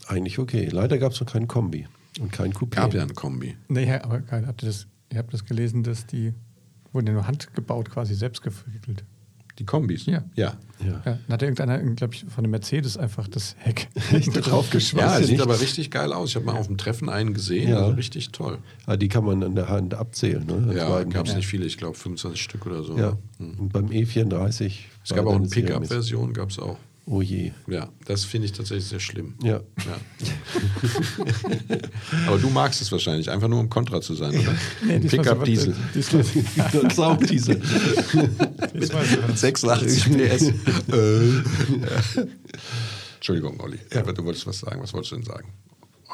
Eigentlich 0.06 0.38
okay. 0.38 0.68
Leider 0.70 0.98
gab 0.98 1.12
es 1.12 1.20
noch 1.20 1.30
keinen 1.32 1.48
Kombi 1.48 1.86
und 2.20 2.32
kein 2.32 2.52
Coupé. 2.52 2.70
Gab 2.76 2.92
ja 2.94 3.02
ein 3.02 3.14
Kombi. 3.14 3.54
nee, 3.68 3.86
ja, 3.86 4.04
aber 4.04 4.22
habt 4.30 4.62
ihr, 4.62 4.66
das, 4.66 4.86
ihr 5.12 5.18
habt 5.18 5.32
das 5.32 5.44
gelesen, 5.44 5.82
dass 5.82 6.06
die 6.06 6.32
wurden 6.92 7.06
ja 7.08 7.12
nur 7.12 7.26
handgebaut, 7.26 7.90
quasi 7.90 8.14
selbst 8.14 8.42
gewickelt. 8.42 9.04
Die 9.60 9.64
Kombis? 9.64 10.06
Ja. 10.06 10.24
Ja, 10.34 10.54
Ja. 10.84 10.90
Ja, 10.92 11.00
dann 11.04 11.18
hat 11.28 11.42
irgendeiner, 11.42 11.78
glaube 11.78 12.12
ich, 12.14 12.24
von 12.24 12.42
dem 12.42 12.50
Mercedes 12.50 12.96
einfach 12.96 13.28
das 13.28 13.54
Heck 13.60 13.88
hinten 14.10 14.32
drauf 14.42 14.68
ja 14.72 15.20
sieht 15.20 15.30
nicht. 15.30 15.40
aber 15.42 15.60
richtig 15.60 15.92
geil 15.92 16.12
aus. 16.12 16.30
Ich 16.30 16.36
habe 16.36 16.44
mal 16.46 16.56
auf 16.56 16.66
dem 16.66 16.76
Treffen 16.76 17.08
einen 17.08 17.34
gesehen, 17.34 17.68
Ja. 17.70 17.78
also 17.84 17.92
richtig 17.94 18.30
toll. 18.32 18.58
Ah, 18.86 18.96
die 18.96 19.06
kann 19.06 19.24
man 19.24 19.44
an 19.44 19.54
der 19.54 19.68
Hand 19.68 19.94
abzählen. 19.94 20.44
Ne? 20.44 20.74
Ja, 20.74 21.04
gab 21.04 21.28
es 21.28 21.36
nicht 21.36 21.46
viele, 21.46 21.66
ich 21.66 21.78
glaube 21.78 21.96
25 21.96 22.42
Stück 22.42 22.66
oder 22.66 22.82
so. 22.82 22.98
Ja. 22.98 23.16
ne? 23.38 23.52
Und 23.58 23.72
beim 23.72 23.86
E34. 23.86 24.72
Es 25.04 25.10
gab 25.14 25.26
auch 25.26 25.36
eine. 25.36 25.46
Pickup-Version, 25.48 26.32
gab 26.32 26.50
es 26.50 26.58
auch. 26.58 26.76
Oh 27.06 27.20
je. 27.20 27.52
Ja, 27.66 27.90
das 28.06 28.24
finde 28.24 28.46
ich 28.46 28.52
tatsächlich 28.52 28.86
sehr 28.86 28.98
schlimm. 29.00 29.34
Ja. 29.42 29.60
Ja. 29.86 29.98
Aber 32.26 32.38
du 32.38 32.48
magst 32.48 32.80
es 32.80 32.90
wahrscheinlich, 32.90 33.30
einfach 33.30 33.48
nur 33.48 33.60
um 33.60 33.68
Kontra 33.68 34.00
zu 34.00 34.14
sein, 34.14 34.30
oder? 34.38 34.54
Nee, 34.86 35.00
Pickup 35.00 35.44
Diesel. 35.44 35.74
Diesmal, 35.94 36.24
Das 36.82 36.96
saugt 36.96 37.28
diese. 37.28 37.56
diesmal 38.74 39.04
so- 39.04 39.34
86 39.34 40.04
PS. 40.16 40.52
Entschuldigung, 43.16 43.60
Olli. 43.60 43.78
Aber 43.94 44.12
du 44.12 44.24
wolltest 44.24 44.46
was 44.46 44.60
sagen. 44.60 44.82
Was 44.82 44.92
wolltest 44.94 45.12
du 45.12 45.16
denn 45.16 45.24
sagen? 45.24 45.48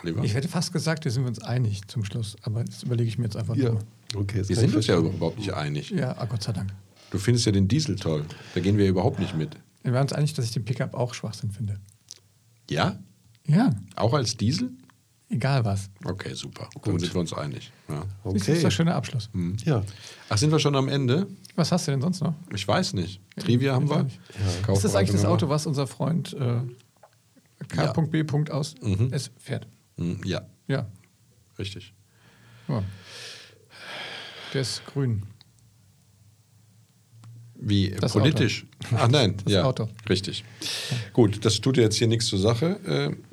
Oliver? 0.02 0.24
Ich 0.24 0.34
hätte 0.34 0.48
fast 0.48 0.72
gesagt, 0.72 1.04
wir 1.04 1.12
sind 1.12 1.24
uns 1.26 1.40
einig 1.40 1.86
zum 1.88 2.04
Schluss, 2.04 2.36
aber 2.42 2.64
das 2.64 2.82
überlege 2.82 3.08
ich 3.08 3.18
mir 3.18 3.24
jetzt 3.24 3.36
einfach 3.36 3.54
Ja. 3.56 3.66
nochmal. 3.66 3.84
Okay, 4.16 4.42
Wir 4.46 4.56
sind 4.56 4.74
uns 4.74 4.86
ja 4.88 4.98
überhaupt 4.98 5.38
nicht 5.38 5.52
einig. 5.54 5.90
Ja, 5.90 6.16
ah, 6.18 6.24
Gott 6.26 6.42
sei 6.42 6.52
Dank. 6.52 6.72
Du 7.10 7.18
findest 7.18 7.46
ja 7.46 7.52
den 7.52 7.68
Diesel 7.68 7.96
toll. 7.96 8.24
Da 8.54 8.60
gehen 8.60 8.76
wir 8.76 8.88
überhaupt 8.88 9.18
nicht 9.20 9.36
mit. 9.36 9.50
Wir 9.82 9.92
waren 9.92 10.02
uns 10.02 10.12
einig, 10.12 10.34
dass 10.34 10.44
ich 10.44 10.52
den 10.52 10.64
Pickup 10.64 10.94
auch 10.94 11.14
Schwachsinn 11.14 11.50
finde. 11.50 11.78
Ja? 12.68 12.98
Ja, 13.46 13.70
Auch 13.96 14.12
als 14.14 14.36
Diesel? 14.36 14.70
egal 15.28 15.64
was. 15.64 15.90
Okay, 16.04 16.34
super. 16.34 16.68
Dann 16.84 16.98
sind 16.98 17.14
wir 17.14 17.20
uns 17.20 17.32
einig. 17.32 17.72
Ja. 17.88 18.04
Du, 18.24 18.32
Das 18.32 18.42
ist 18.42 18.48
Okay. 18.48 18.64
ein 18.64 18.70
schöner 18.70 18.94
Abschluss. 18.94 19.30
Ja. 19.64 19.82
Ach, 20.28 20.36
sind 20.38 20.50
wir 20.52 20.58
schon 20.58 20.76
am 20.76 20.88
Ende? 20.88 21.26
Was 21.56 21.72
hast 21.72 21.86
du 21.86 21.92
denn 21.92 22.00
sonst 22.00 22.20
noch? 22.20 22.34
Ich 22.54 22.66
weiß 22.66 22.92
nicht. 22.94 23.20
Trivia 23.36 23.74
haben 23.74 23.86
Ich 23.86 23.90
auch 23.92 23.96
wir. 23.96 24.02
nicht. 24.04 24.20
Ist 24.68 24.84
das 24.84 24.94
eigentlich 24.94 25.12
das 25.12 25.24
Auto, 25.24 25.48
was 25.48 25.66
unser 25.66 25.86
Freund 25.86 26.32
äh, 26.34 26.60
K.B. 27.68 28.24
aus 28.50 28.74
Mhm. 28.82 29.08
es 29.12 29.30
fährt? 29.38 29.66
Hm, 29.96 30.20
Ja, 30.24 30.42
Ja. 30.68 30.86
richtig. 31.58 31.92
ja. 32.68 32.82
Der 34.52 34.60
ist 34.62 34.84
grün. 34.86 35.22
Wie 37.62 37.90
Das 38.00 38.12
politisch? 38.12 38.64
Ach 38.96 39.08
nein, 39.08 39.34
Das 39.44 39.52
ja, 39.52 39.64
Auto. 39.64 39.88
richtig. 40.08 40.44
Gut, 41.12 41.44
das 41.44 41.60
tut 41.60 41.76
jetzt 41.76 41.96
hier 41.96 42.06
nichts 42.08 42.26
zur 42.26 42.38
Sache. 42.38 42.80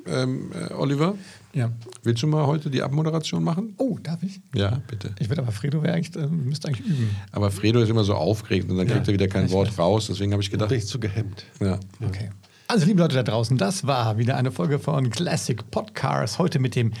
Äh, 0.06 0.10
ähm, 0.22 0.52
äh, 0.52 0.72
Oliver, 0.74 1.14
Ja. 1.54 1.72
willst 2.02 2.22
du 2.22 2.26
mal 2.26 2.46
heute 2.46 2.68
die 2.68 2.82
Abmoderation 2.82 3.42
machen? 3.42 3.74
Oh, 3.78 3.98
darf 4.02 4.22
ich? 4.22 4.40
Ja, 4.54 4.82
bitte. 4.86 5.14
Ich 5.18 5.28
würde 5.30 5.40
aber 5.42 5.52
Fredo 5.52 5.82
wäre 5.82 5.94
eigentlich, 5.94 6.14
äh, 6.22 6.26
müsste 6.26 6.68
eigentlich 6.68 6.86
üben. 6.86 7.10
Aber 7.32 7.50
Fredo 7.50 7.80
ist 7.80 7.88
immer 7.88 8.04
so 8.04 8.14
aufgeregt 8.14 8.70
und 8.70 8.76
dann 8.76 8.86
kriegt 8.86 9.08
er 9.08 9.14
wieder 9.14 9.28
kein 9.28 9.50
Wort 9.50 9.78
raus. 9.78 10.08
Deswegen 10.08 10.32
habe 10.32 10.42
ich 10.42 10.50
gedacht, 10.50 10.68
Bin 10.68 10.78
ich 10.78 10.86
zu 10.86 11.00
gehemmt. 11.00 11.44
ja. 11.60 11.78
Okay. 12.06 12.30
Also, 12.70 12.84
liebe 12.84 13.00
Leute 13.00 13.14
da 13.14 13.22
draußen, 13.22 13.56
das 13.56 13.86
war 13.86 14.18
wieder 14.18 14.36
eine 14.36 14.52
Folge 14.52 14.78
von 14.78 15.08
Classic 15.08 15.58
Podcasts. 15.70 16.38
Heute 16.38 16.58
mit 16.58 16.76
dem 16.76 16.92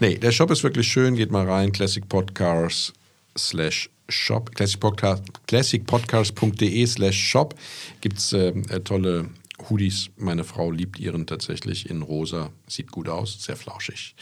Nee, 0.00 0.14
der 0.18 0.30
Shop 0.32 0.50
ist 0.50 0.62
wirklich 0.62 0.86
schön. 0.86 1.16
Geht 1.16 1.30
mal 1.30 1.48
rein. 1.48 1.72
Classic 1.72 2.06
Podcasts 2.08 2.92
slash 3.36 3.90
shop. 4.08 4.54
Classic 4.54 4.78
Podcast, 4.78 5.22
classicpodcast.de 5.46 6.86
slash 6.86 7.16
shop. 7.18 7.54
Gibt 8.00 8.18
es 8.18 8.32
äh, 8.32 8.48
äh, 8.48 8.80
tolle 8.80 9.28
Hoodies. 9.68 10.10
Meine 10.16 10.44
Frau 10.44 10.70
liebt 10.70 10.98
ihren 10.98 11.26
tatsächlich 11.26 11.88
in 11.90 12.02
rosa. 12.02 12.50
Sieht 12.68 12.92
gut 12.92 13.08
aus. 13.08 13.42
Sehr 13.42 13.56
flauschig. 13.56 14.14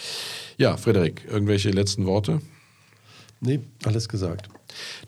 Ja, 0.56 0.76
Frederik, 0.76 1.22
irgendwelche 1.28 1.70
letzten 1.70 2.06
Worte? 2.06 2.40
Nee, 3.44 3.60
alles 3.84 4.08
gesagt. 4.08 4.48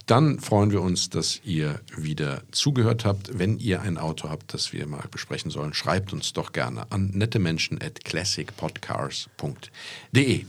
Dann 0.06 0.38
freuen 0.38 0.70
wir 0.70 0.82
uns, 0.82 1.10
dass 1.10 1.40
ihr 1.42 1.80
wieder 1.96 2.44
zugehört 2.52 3.04
habt. 3.04 3.36
Wenn 3.38 3.58
ihr 3.58 3.82
ein 3.82 3.98
Auto 3.98 4.28
habt, 4.28 4.54
das 4.54 4.72
wir 4.72 4.86
mal 4.86 5.02
besprechen 5.10 5.50
sollen, 5.50 5.74
schreibt 5.74 6.12
uns 6.12 6.32
doch 6.32 6.52
gerne 6.52 6.92
an 6.92 7.10
nettemenschen 7.14 7.82
at 7.82 8.04
classicpodcars.de. 8.04 10.44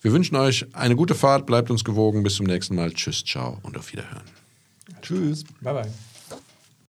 Wir 0.00 0.12
wünschen 0.12 0.36
euch 0.36 0.64
eine 0.74 0.94
gute 0.94 1.16
Fahrt, 1.16 1.46
bleibt 1.46 1.70
uns 1.70 1.82
gewogen. 1.84 2.22
Bis 2.22 2.36
zum 2.36 2.46
nächsten 2.46 2.76
Mal. 2.76 2.92
Tschüss, 2.92 3.24
ciao 3.24 3.58
und 3.62 3.76
auf 3.76 3.92
Wiederhören. 3.92 4.22
Tschüss. 5.02 5.44
Bye, 5.60 5.74
bye. 5.74 5.92